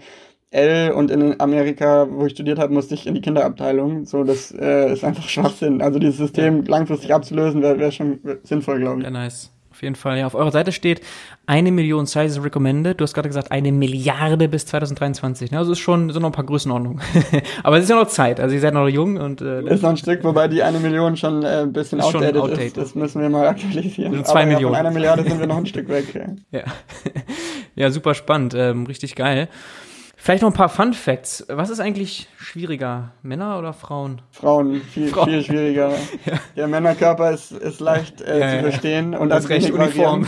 L 0.51 0.91
und 0.91 1.11
in 1.11 1.39
Amerika, 1.41 2.07
wo 2.09 2.26
ich 2.26 2.34
studiert 2.34 2.59
habe, 2.59 2.74
musste 2.74 2.93
ich 2.93 3.05
in 3.05 3.16
die 3.16 3.22
Kinderabteilung. 3.22 4.05
So, 4.05 4.24
das 4.24 4.51
äh, 4.51 4.93
ist 4.93 5.03
einfach 5.03 5.24
Schwachsinn. 5.28 5.82
Also 5.82 5.99
dieses 5.99 6.18
System 6.18 6.64
langfristig 6.64 7.14
abzulösen, 7.14 7.61
wäre 7.61 7.80
wär 7.80 7.91
schon 7.91 8.20
sinnvoll, 8.43 8.80
glaube 8.80 8.99
ich. 8.99 9.05
Ja, 9.05 9.11
nice. 9.11 9.53
Auf 9.84 9.86
jeden 9.86 9.95
Fall. 9.95 10.17
Ja, 10.17 10.27
auf 10.27 10.34
eurer 10.34 10.51
Seite 10.51 10.71
steht 10.71 11.01
eine 11.45 11.69
Million 11.69 12.05
Sizes 12.05 12.41
recommended. 12.41 13.01
Du 13.01 13.03
hast 13.03 13.13
gerade 13.13 13.27
gesagt, 13.27 13.51
eine 13.51 13.73
Milliarde 13.73 14.47
bis 14.47 14.65
2023. 14.65 15.51
Ne? 15.51 15.57
Also 15.57 15.73
ist 15.73 15.79
schon 15.79 16.09
so 16.09 16.21
noch 16.21 16.29
ein 16.29 16.31
paar 16.31 16.45
Größenordnungen. 16.45 17.01
Aber 17.63 17.77
es 17.77 17.84
ist 17.84 17.89
ja 17.89 17.97
noch 17.97 18.07
Zeit. 18.07 18.39
Also 18.39 18.55
ihr 18.55 18.61
seid 18.61 18.73
noch 18.73 18.88
jung 18.88 19.17
und 19.17 19.41
äh, 19.41 19.61
ist 19.65 19.84
noch 19.84 19.89
ein 19.89 19.97
Stück, 19.97 20.23
wobei 20.23 20.47
die 20.47 20.63
eine 20.63 20.79
Million 20.79 21.17
schon 21.17 21.43
äh, 21.43 21.63
ein 21.63 21.73
bisschen 21.73 21.99
outdated, 21.99 22.38
outdated, 22.38 22.63
ist. 22.65 22.77
Das 22.77 22.95
müssen 22.95 23.21
wir 23.21 23.27
mal 23.27 23.45
aktualisieren. 23.45 24.13
Also 24.13 24.23
zwei 24.23 24.43
Aber 24.43 24.51
Millionen. 24.53 24.73
Ja, 24.73 24.79
von 24.79 24.86
einer 24.88 24.93
Milliarde 24.93 25.23
sind 25.23 25.38
wir 25.38 25.47
noch 25.47 25.57
ein 25.57 25.65
Stück 25.65 25.89
weg. 25.89 26.05
Ja, 26.13 26.59
ja. 26.59 26.63
ja 27.75 27.91
super 27.91 28.13
spannend. 28.13 28.53
Ähm, 28.53 28.86
richtig 28.86 29.15
geil. 29.15 29.49
Vielleicht 30.24 30.41
noch 30.41 30.51
ein 30.51 30.55
paar 30.55 30.69
Fun 30.69 30.93
Facts. 30.93 31.45
Was 31.49 31.69
ist 31.69 31.82
eigentlich 31.82 32.30
schwieriger, 32.38 33.11
Männer 33.24 33.59
oder 33.59 33.74
Frauen? 33.74 34.21
Frauen, 34.32 34.80
viel, 34.80 35.09
Frauen. 35.09 35.28
viel 35.28 35.43
schwieriger. 35.43 35.89
ja. 36.26 36.39
Der 36.55 36.69
Männerkörper 36.69 37.32
ist, 37.32 37.51
ist 37.51 37.82
leicht 37.82 38.21
äh, 38.21 38.39
ja, 38.39 38.49
zu 38.49 38.69
verstehen 38.69 39.11
ja. 39.11 39.19
und 39.19 39.28
das 39.28 39.49
recht 39.49 39.69
uniform. 39.69 40.26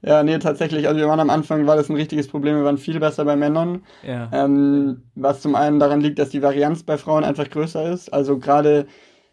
ja, 0.00 0.22
nee, 0.22 0.38
tatsächlich. 0.38 0.88
Also 0.88 0.98
wir 0.98 1.08
waren 1.08 1.20
am 1.20 1.28
Anfang, 1.28 1.66
war 1.66 1.76
das 1.76 1.90
ein 1.90 1.96
richtiges 1.96 2.26
Problem. 2.28 2.56
Wir 2.56 2.64
waren 2.64 2.78
viel 2.78 2.98
besser 2.98 3.26
bei 3.26 3.36
Männern. 3.36 3.82
Ja. 4.02 4.30
Ähm, 4.32 5.02
was 5.14 5.42
zum 5.42 5.54
einen 5.54 5.78
daran 5.78 6.00
liegt, 6.00 6.18
dass 6.18 6.30
die 6.30 6.40
Varianz 6.40 6.84
bei 6.84 6.96
Frauen 6.96 7.24
einfach 7.24 7.50
größer 7.50 7.92
ist. 7.92 8.10
Also 8.14 8.38
gerade 8.38 8.86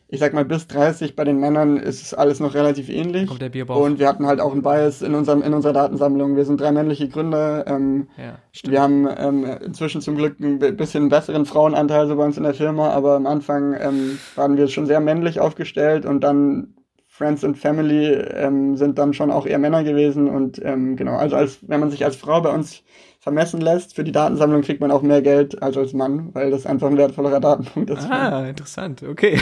ich 0.07 0.19
sag 0.19 0.33
mal, 0.33 0.45
bis 0.45 0.67
30 0.67 1.15
bei 1.15 1.23
den 1.23 1.39
Männern 1.39 1.77
ist 1.77 2.01
es 2.01 2.13
alles 2.13 2.39
noch 2.39 2.53
relativ 2.53 2.89
ähnlich. 2.89 3.27
Kommt 3.27 3.41
der 3.41 3.49
Bierbauch. 3.49 3.81
Und 3.81 3.97
wir 3.97 4.07
hatten 4.07 4.27
halt 4.27 4.39
auch 4.39 4.51
einen 4.51 4.61
Bias 4.61 5.01
in, 5.01 5.15
unserem, 5.15 5.41
in 5.41 5.53
unserer 5.53 5.73
Datensammlung. 5.73 6.35
Wir 6.35 6.45
sind 6.45 6.61
drei 6.61 6.71
männliche 6.71 7.09
Gründer. 7.09 7.65
Ähm, 7.67 8.07
ja, 8.17 8.37
wir 8.69 8.81
haben 8.81 9.07
ähm, 9.17 9.45
inzwischen 9.65 10.01
zum 10.01 10.15
Glück 10.15 10.39
ein 10.39 10.59
bisschen 10.59 11.09
besseren 11.09 11.45
Frauenanteil 11.45 12.07
so 12.07 12.15
bei 12.15 12.25
uns 12.25 12.37
in 12.37 12.43
der 12.43 12.53
Firma, 12.53 12.91
aber 12.91 13.15
am 13.15 13.25
Anfang 13.25 13.75
ähm, 13.79 14.19
waren 14.35 14.57
wir 14.57 14.67
schon 14.67 14.85
sehr 14.85 14.99
männlich 14.99 15.39
aufgestellt 15.39 16.05
und 16.05 16.23
dann 16.23 16.75
Friends 17.17 17.45
and 17.45 17.57
Family 17.57 18.11
ähm, 18.11 18.75
sind 18.75 18.97
dann 18.99 19.13
schon 19.13 19.31
auch 19.31 19.45
eher 19.45 19.57
Männer 19.57 19.85
gewesen 19.85 20.27
und 20.27 20.61
ähm, 20.65 20.97
genau, 20.97 21.15
also 21.15 21.37
als 21.37 21.59
wenn 21.61 21.79
man 21.79 21.89
sich 21.89 22.03
als 22.03 22.17
Frau 22.17 22.41
bei 22.41 22.49
uns 22.49 22.83
vermessen 23.21 23.61
lässt. 23.61 23.95
Für 23.95 24.03
die 24.03 24.11
Datensammlung 24.11 24.61
kriegt 24.63 24.81
man 24.81 24.91
auch 24.91 25.01
mehr 25.01 25.21
Geld 25.21 25.63
als 25.63 25.77
als 25.77 25.93
Mann, 25.93 26.29
weil 26.33 26.51
das 26.51 26.65
einfach 26.65 26.87
ein 26.87 26.97
wertvollerer 26.97 27.39
Datenpunkt 27.39 27.89
ist. 27.89 28.11
Ah, 28.11 28.45
interessant. 28.45 29.01
Okay. 29.01 29.39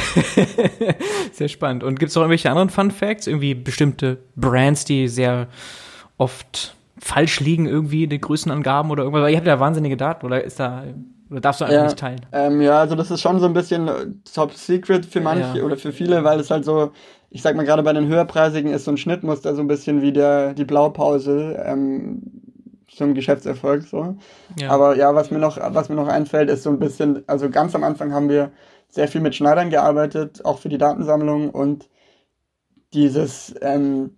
sehr 1.32 1.48
spannend. 1.48 1.84
Und 1.84 2.00
gibt 2.00 2.12
es 2.12 2.16
noch 2.16 2.22
irgendwelche 2.22 2.52
anderen 2.52 2.70
Fun 2.70 2.92
Facts? 2.92 3.26
Irgendwie 3.26 3.56
bestimmte 3.56 4.20
Brands, 4.36 4.86
die 4.86 5.08
sehr 5.08 5.48
oft 6.18 6.76
falsch 7.00 7.40
liegen, 7.40 7.66
irgendwie 7.66 8.04
in 8.04 8.12
den 8.12 8.22
Größenangaben 8.22 8.92
oder 8.92 9.04
irgendwas? 9.04 9.32
Ihr 9.32 9.38
habt 9.38 9.48
ja 9.48 9.60
wahnsinnige 9.60 9.98
Daten, 9.98 10.28
oder 10.28 10.44
ist 10.44 10.60
da 10.60 10.84
oder 11.34 11.42
darfst 11.42 11.62
du 11.62 11.66
einfach 11.66 11.78
ja, 11.78 11.84
nicht 11.86 11.98
teilen? 11.98 12.22
Ähm, 12.32 12.62
ja, 12.62 12.80
also 12.80 12.94
das 12.94 13.10
ist 13.10 13.20
schon 13.20 13.40
so 13.40 13.48
ein 13.48 13.54
bisschen 13.54 14.22
Top 14.36 14.54
Secret 14.54 15.04
für 15.04 15.20
manche 15.20 15.58
ja. 15.58 15.64
oder 15.64 15.78
für 15.78 15.92
viele, 15.92 16.24
weil 16.24 16.40
es 16.40 16.52
halt 16.52 16.64
so, 16.64 16.92
ich 17.34 17.42
sag 17.42 17.56
mal 17.56 17.66
gerade 17.66 17.84
bei 17.84 17.94
den 17.94 18.08
höherpreisigen 18.08 18.72
ist 18.72 18.86
so 18.86 18.92
ein 18.92 18.98
Schnittmuster 18.98 19.56
so 19.56 19.62
ein 19.62 19.68
bisschen 19.68 20.02
wie 20.02 20.14
der 20.14 20.54
die 20.54 20.66
Blaupause. 20.66 21.62
Ähm, 21.66 22.22
zum 22.96 23.14
Geschäftserfolg 23.14 23.84
so. 23.84 24.16
Ja. 24.60 24.70
Aber 24.70 24.96
ja, 24.96 25.16
was 25.16 25.32
mir 25.32 25.40
noch, 25.40 25.58
was 25.58 25.90
mir 25.90 25.96
noch 25.96 26.08
einfällt, 26.08 26.50
ist 26.50 26.64
so 26.64 26.70
ein 26.70 26.80
bisschen, 26.80 27.28
also 27.28 27.50
ganz 27.50 27.76
am 27.76 27.84
Anfang 27.84 28.14
haben 28.14 28.30
wir 28.30 28.52
sehr 28.90 29.08
viel 29.08 29.22
mit 29.22 29.36
Schneidern 29.36 29.70
gearbeitet, 29.70 30.46
auch 30.46 30.60
für 30.60 30.70
die 30.70 30.78
Datensammlung 30.78 31.50
und 31.50 31.90
dieses, 32.94 33.56
ähm, 33.62 34.18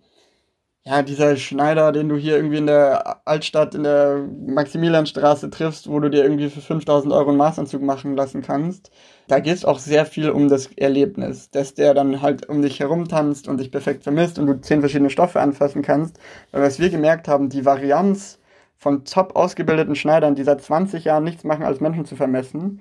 ja, 0.84 1.02
dieser 1.02 1.36
Schneider, 1.36 1.90
den 1.92 2.08
du 2.08 2.16
hier 2.16 2.36
irgendwie 2.36 2.58
in 2.58 2.66
der 2.66 3.26
Altstadt, 3.26 3.74
in 3.74 3.82
der 3.82 4.28
Maximilianstraße 4.46 5.50
triffst, 5.50 5.90
wo 5.90 5.98
du 5.98 6.10
dir 6.10 6.22
irgendwie 6.22 6.50
für 6.50 6.60
5000 6.60 7.12
Euro 7.12 7.30
einen 7.30 7.38
Maßanzug 7.38 7.82
machen 7.82 8.16
lassen 8.16 8.42
kannst, 8.42 8.90
da 9.28 9.40
geht 9.40 9.54
es 9.54 9.64
auch 9.64 9.78
sehr 9.78 10.06
viel 10.06 10.30
um 10.30 10.48
das 10.48 10.68
Erlebnis, 10.76 11.50
dass 11.50 11.74
der 11.74 11.94
dann 11.94 12.22
halt 12.22 12.48
um 12.48 12.62
dich 12.62 12.80
herum 12.80 13.08
tanzt 13.08 13.48
und 13.48 13.58
dich 13.58 13.70
perfekt 13.70 14.04
vermisst 14.04 14.38
und 14.38 14.46
du 14.46 14.60
zehn 14.60 14.80
verschiedene 14.80 15.10
Stoffe 15.10 15.40
anfassen 15.40 15.82
kannst. 15.82 16.18
Weil 16.52 16.62
was 16.62 16.78
wir 16.78 16.90
gemerkt 16.90 17.28
haben, 17.28 17.48
die 17.48 17.64
Varianz 17.64 18.38
von 18.76 19.04
top 19.04 19.36
ausgebildeten 19.36 19.96
Schneidern, 19.96 20.34
die 20.34 20.44
seit 20.44 20.62
20 20.62 21.04
Jahren 21.04 21.24
nichts 21.24 21.44
machen, 21.44 21.64
als 21.64 21.80
Menschen 21.80 22.04
zu 22.04 22.14
vermessen, 22.16 22.80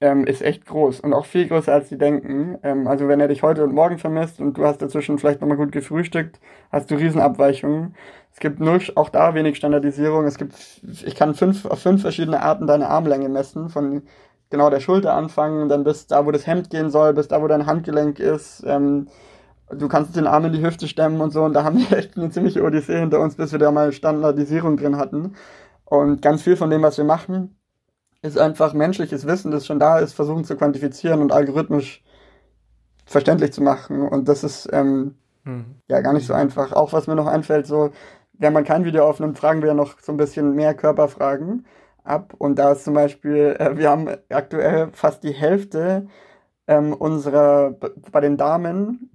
ähm, 0.00 0.24
ist 0.26 0.42
echt 0.42 0.66
groß 0.66 1.00
und 1.00 1.12
auch 1.12 1.26
viel 1.26 1.48
größer, 1.48 1.72
als 1.72 1.88
die 1.88 1.98
denken. 1.98 2.58
Ähm, 2.62 2.86
also 2.86 3.08
wenn 3.08 3.20
er 3.20 3.28
dich 3.28 3.42
heute 3.42 3.64
und 3.64 3.74
morgen 3.74 3.98
vermisst 3.98 4.40
und 4.40 4.56
du 4.56 4.64
hast 4.64 4.80
dazwischen 4.80 5.18
vielleicht 5.18 5.40
nochmal 5.40 5.56
gut 5.56 5.72
gefrühstückt, 5.72 6.40
hast 6.70 6.90
du 6.90 6.96
Riesenabweichungen. 6.96 7.94
Es 8.32 8.40
gibt 8.40 8.60
null, 8.60 8.80
auch 8.94 9.08
da 9.08 9.34
wenig 9.34 9.56
Standardisierung. 9.56 10.24
Es 10.24 10.38
gibt, 10.38 10.54
ich 11.04 11.14
kann 11.16 11.34
fünf, 11.34 11.64
auf 11.66 11.80
fünf 11.80 12.02
verschiedene 12.02 12.40
Arten 12.42 12.66
deine 12.66 12.88
Armlänge 12.88 13.28
messen, 13.28 13.68
von 13.70 14.02
genau 14.50 14.70
der 14.70 14.80
Schulter 14.80 15.14
anfangen, 15.14 15.68
dann 15.68 15.84
bis 15.84 16.06
da, 16.06 16.26
wo 16.26 16.30
das 16.30 16.46
Hemd 16.46 16.70
gehen 16.70 16.90
soll, 16.90 17.14
bis 17.14 17.28
da, 17.28 17.42
wo 17.42 17.48
dein 17.48 17.66
Handgelenk 17.66 18.18
ist. 18.18 18.62
Ähm, 18.66 19.08
du 19.70 19.88
kannst 19.88 20.16
den 20.16 20.26
Arm 20.26 20.46
in 20.46 20.52
die 20.52 20.62
Hüfte 20.62 20.88
stemmen 20.88 21.20
und 21.20 21.32
so. 21.32 21.44
Und 21.44 21.52
da 21.54 21.64
haben 21.64 21.78
wir 21.90 21.98
echt 21.98 22.16
eine 22.16 22.30
ziemliche 22.30 22.62
Odyssee 22.62 22.98
hinter 22.98 23.20
uns, 23.20 23.36
bis 23.36 23.52
wir 23.52 23.58
da 23.58 23.70
mal 23.70 23.92
Standardisierung 23.92 24.76
drin 24.76 24.96
hatten. 24.96 25.34
Und 25.84 26.22
ganz 26.22 26.42
viel 26.42 26.56
von 26.56 26.70
dem, 26.70 26.82
was 26.82 26.98
wir 26.98 27.04
machen, 27.04 27.56
ist 28.22 28.38
einfach 28.38 28.74
menschliches 28.74 29.26
Wissen, 29.26 29.50
das 29.50 29.66
schon 29.66 29.78
da 29.78 29.98
ist, 29.98 30.12
versuchen 30.12 30.44
zu 30.44 30.56
quantifizieren 30.56 31.20
und 31.20 31.32
algorithmisch 31.32 32.02
verständlich 33.06 33.52
zu 33.52 33.62
machen. 33.62 34.02
Und 34.02 34.28
das 34.28 34.44
ist 34.44 34.68
ähm, 34.72 35.14
hm. 35.44 35.76
ja 35.88 36.00
gar 36.00 36.12
nicht 36.12 36.26
so 36.26 36.34
einfach. 36.34 36.72
Auch 36.72 36.92
was 36.92 37.06
mir 37.06 37.14
noch 37.14 37.26
einfällt, 37.26 37.66
so, 37.66 37.90
wenn 38.32 38.52
man 38.52 38.64
kein 38.64 38.84
Video 38.84 39.08
aufnimmt, 39.08 39.38
fragen 39.38 39.62
wir 39.62 39.68
ja 39.68 39.74
noch 39.74 39.98
so 40.00 40.12
ein 40.12 40.18
bisschen 40.18 40.54
mehr 40.54 40.74
Körperfragen 40.74 41.64
ab. 42.08 42.34
Und 42.38 42.58
da 42.58 42.72
ist 42.72 42.84
zum 42.84 42.94
Beispiel, 42.94 43.56
äh, 43.58 43.76
wir 43.76 43.90
haben 43.90 44.08
aktuell 44.28 44.88
fast 44.92 45.22
die 45.24 45.32
Hälfte 45.32 46.06
ähm, 46.66 46.92
unserer, 46.92 47.74
bei 48.12 48.20
den 48.20 48.36
Damen 48.36 49.10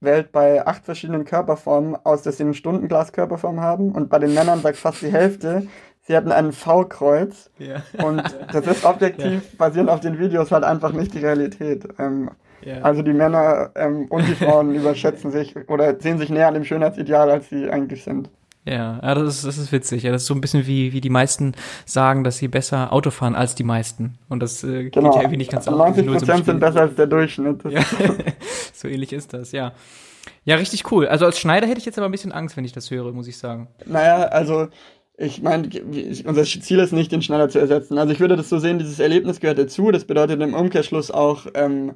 wählt 0.00 0.30
bei 0.30 0.66
acht 0.66 0.84
verschiedenen 0.84 1.24
Körperformen 1.24 1.96
aus, 2.04 2.22
dass 2.22 2.36
sie 2.36 2.44
eine 2.44 2.54
Stundenglas-Körperform 2.54 3.60
haben. 3.60 3.92
Und 3.92 4.08
bei 4.10 4.18
den 4.18 4.34
Männern 4.34 4.60
sagt 4.60 4.76
fast 4.76 5.02
die 5.02 5.12
Hälfte, 5.12 5.66
sie 6.02 6.16
hatten 6.16 6.32
ein 6.32 6.52
V-Kreuz. 6.52 7.50
Ja. 7.58 7.82
Und 8.02 8.22
das 8.52 8.66
ist 8.66 8.84
objektiv, 8.84 9.42
ja. 9.42 9.56
basierend 9.58 9.90
auf 9.90 10.00
den 10.00 10.18
Videos, 10.18 10.52
halt 10.52 10.64
einfach 10.64 10.92
nicht 10.92 11.14
die 11.14 11.18
Realität. 11.18 11.88
Ähm, 11.98 12.30
ja. 12.62 12.80
Also 12.82 13.02
die 13.02 13.12
Männer 13.12 13.70
ähm, 13.74 14.06
und 14.08 14.26
die 14.26 14.34
Frauen 14.44 14.74
überschätzen 14.74 15.30
sich 15.30 15.54
oder 15.68 15.98
sehen 16.00 16.18
sich 16.18 16.30
näher 16.30 16.48
an 16.48 16.54
dem 16.54 16.64
Schönheitsideal, 16.64 17.30
als 17.30 17.48
sie 17.48 17.70
eigentlich 17.70 18.04
sind. 18.04 18.30
Ja, 18.72 19.00
ja 19.02 19.14
das, 19.14 19.36
ist, 19.36 19.44
das 19.44 19.58
ist 19.58 19.72
witzig. 19.72 20.02
Ja, 20.02 20.12
das 20.12 20.22
ist 20.22 20.28
so 20.28 20.34
ein 20.34 20.40
bisschen 20.40 20.66
wie, 20.66 20.92
wie 20.92 21.00
die 21.00 21.10
meisten 21.10 21.52
sagen, 21.86 22.24
dass 22.24 22.38
sie 22.38 22.48
besser 22.48 22.92
Auto 22.92 23.10
fahren 23.10 23.34
als 23.34 23.54
die 23.54 23.64
meisten. 23.64 24.18
Und 24.28 24.40
das 24.40 24.62
äh, 24.64 24.90
genau. 24.90 25.08
geht 25.08 25.14
ja 25.14 25.20
irgendwie 25.22 25.38
nicht 25.38 25.50
ganz 25.50 25.66
90 25.66 26.06
Prozent 26.06 26.44
sind 26.44 26.60
besser 26.60 26.82
als 26.82 26.94
der 26.94 27.06
Durchschnitt. 27.06 27.62
Ja. 27.64 27.82
so 28.72 28.88
ähnlich 28.88 29.12
ist 29.12 29.32
das, 29.32 29.52
ja. 29.52 29.72
Ja, 30.44 30.56
richtig 30.56 30.90
cool. 30.92 31.06
Also 31.06 31.24
als 31.24 31.38
Schneider 31.38 31.66
hätte 31.66 31.78
ich 31.78 31.86
jetzt 31.86 31.98
aber 31.98 32.08
ein 32.08 32.12
bisschen 32.12 32.32
Angst, 32.32 32.56
wenn 32.56 32.64
ich 32.64 32.72
das 32.72 32.90
höre, 32.90 33.12
muss 33.12 33.28
ich 33.28 33.38
sagen. 33.38 33.68
Naja, 33.86 34.24
also 34.28 34.68
ich 35.16 35.42
meine, 35.42 35.68
unser 36.26 36.44
Ziel 36.44 36.78
ist 36.78 36.92
nicht, 36.92 37.10
den 37.10 37.22
Schneider 37.22 37.48
zu 37.48 37.58
ersetzen. 37.58 37.98
Also 37.98 38.12
ich 38.12 38.20
würde 38.20 38.36
das 38.36 38.48
so 38.48 38.58
sehen, 38.58 38.78
dieses 38.78 39.00
Erlebnis 39.00 39.40
gehört 39.40 39.58
dazu. 39.58 39.90
Das 39.90 40.04
bedeutet 40.04 40.40
im 40.40 40.54
Umkehrschluss 40.54 41.10
auch, 41.10 41.46
ähm, 41.54 41.94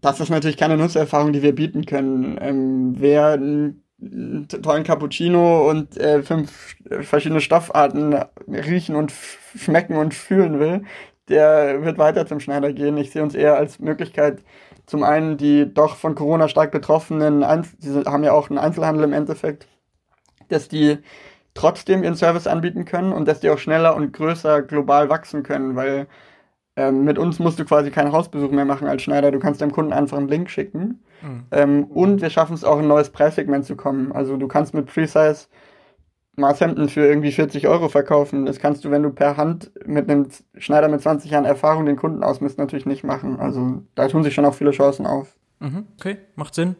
das 0.00 0.20
ist 0.20 0.28
natürlich 0.28 0.58
keine 0.58 0.76
Nutzererfahrung, 0.76 1.32
die 1.32 1.42
wir 1.42 1.54
bieten 1.54 1.86
können. 1.86 2.36
Ähm, 2.40 2.94
wer 2.98 3.38
tollen 4.62 4.84
Cappuccino 4.84 5.68
und 5.70 5.96
äh, 5.96 6.22
fünf 6.22 6.76
verschiedene 7.02 7.40
Stoffarten 7.40 8.14
riechen 8.48 8.96
und 8.96 9.12
schmecken 9.56 9.96
und 9.96 10.14
fühlen 10.14 10.58
will, 10.58 10.84
der 11.28 11.82
wird 11.82 11.98
weiter 11.98 12.26
zum 12.26 12.40
Schneider 12.40 12.72
gehen. 12.72 12.96
Ich 12.98 13.12
sehe 13.12 13.22
uns 13.22 13.34
eher 13.34 13.56
als 13.56 13.78
Möglichkeit, 13.78 14.42
zum 14.86 15.02
einen 15.02 15.36
die 15.36 15.72
doch 15.72 15.96
von 15.96 16.14
Corona 16.14 16.48
stark 16.48 16.70
betroffenen, 16.70 17.40
die 17.78 17.90
haben 18.04 18.24
ja 18.24 18.32
auch 18.32 18.50
einen 18.50 18.58
Einzelhandel 18.58 19.04
im 19.04 19.12
Endeffekt, 19.12 19.66
dass 20.48 20.68
die 20.68 20.98
trotzdem 21.54 22.02
ihren 22.02 22.16
Service 22.16 22.46
anbieten 22.46 22.84
können 22.84 23.12
und 23.12 23.26
dass 23.26 23.40
die 23.40 23.48
auch 23.48 23.58
schneller 23.58 23.94
und 23.96 24.12
größer 24.12 24.62
global 24.62 25.08
wachsen 25.08 25.42
können, 25.42 25.76
weil 25.76 26.08
ähm, 26.76 27.04
mit 27.04 27.18
uns 27.18 27.38
musst 27.38 27.58
du 27.58 27.64
quasi 27.64 27.90
keinen 27.90 28.12
Hausbesuch 28.12 28.50
mehr 28.50 28.64
machen 28.64 28.88
als 28.88 29.02
Schneider. 29.02 29.30
Du 29.30 29.38
kannst 29.38 29.60
deinem 29.60 29.72
Kunden 29.72 29.92
einfach 29.92 30.18
einen 30.18 30.28
Link 30.28 30.50
schicken. 30.50 31.02
Mhm. 31.22 31.44
Ähm, 31.52 31.84
und 31.84 32.20
wir 32.20 32.30
schaffen 32.30 32.54
es 32.54 32.64
auch, 32.64 32.78
ein 32.78 32.88
neues 32.88 33.10
Preissegment 33.10 33.64
zu 33.64 33.76
kommen. 33.76 34.12
Also 34.12 34.36
du 34.36 34.48
kannst 34.48 34.74
mit 34.74 34.86
Precise 34.86 35.46
Maßhemden 36.36 36.88
für 36.88 37.06
irgendwie 37.06 37.30
40 37.30 37.68
Euro 37.68 37.88
verkaufen. 37.88 38.44
Das 38.44 38.58
kannst 38.58 38.84
du, 38.84 38.90
wenn 38.90 39.04
du 39.04 39.10
per 39.10 39.36
Hand 39.36 39.70
mit 39.86 40.10
einem 40.10 40.26
Schneider 40.58 40.88
mit 40.88 41.00
20 41.00 41.30
Jahren 41.30 41.44
Erfahrung 41.44 41.86
den 41.86 41.96
Kunden 41.96 42.24
ausmisst, 42.24 42.58
natürlich 42.58 42.86
nicht 42.86 43.04
machen. 43.04 43.38
Also 43.38 43.82
da 43.94 44.08
tun 44.08 44.24
sich 44.24 44.34
schon 44.34 44.44
auch 44.44 44.54
viele 44.54 44.72
Chancen 44.72 45.06
auf. 45.06 45.36
Mhm, 45.60 45.86
okay, 45.98 46.16
macht 46.34 46.56
Sinn. 46.56 46.74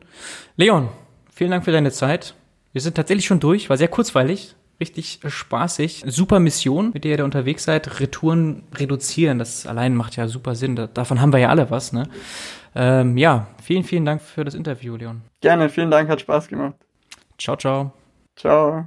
Leon, 0.57 0.88
vielen 1.32 1.53
Dank 1.53 1.64
für 1.64 1.70
deine 1.70 1.92
Zeit. 1.92 2.34
Wir 2.72 2.80
sind 2.80 2.97
tatsächlich 2.97 3.26
schon 3.26 3.38
durch, 3.38 3.70
war 3.70 3.76
sehr 3.76 3.86
kurzweilig 3.86 4.57
richtig 4.85 5.20
spaßig. 5.26 6.05
Super 6.07 6.41
Mission, 6.41 6.91
mit 6.93 7.05
der 7.05 7.12
ihr 7.12 7.16
da 7.18 7.24
unterwegs 7.24 7.64
seid. 7.64 8.01
Retouren 8.01 8.64
reduzieren, 8.74 9.39
das 9.39 9.66
allein 9.66 9.95
macht 9.95 10.16
ja 10.16 10.28
super 10.28 10.55
Sinn. 10.55 10.76
davon 10.93 11.20
haben 11.20 11.32
wir 11.32 11.41
ja 11.41 11.49
alle 11.49 11.70
was, 11.70 11.93
ne? 11.93 12.05
Ähm, 12.76 13.16
ja, 13.16 13.47
vielen, 13.62 13.85
vielen 13.85 14.05
Dank 14.05 14.20
für 14.20 14.45
das 14.45 14.55
Interview, 14.55 14.97
Leon. 14.97 15.22
Gerne, 15.41 15.68
vielen 15.68 15.91
Dank, 15.91 16.09
hat 16.09 16.20
Spaß 16.20 16.49
gemacht. 16.49 16.74
Ciao, 17.39 17.57
ciao. 17.57 17.93
Ciao. 18.37 18.87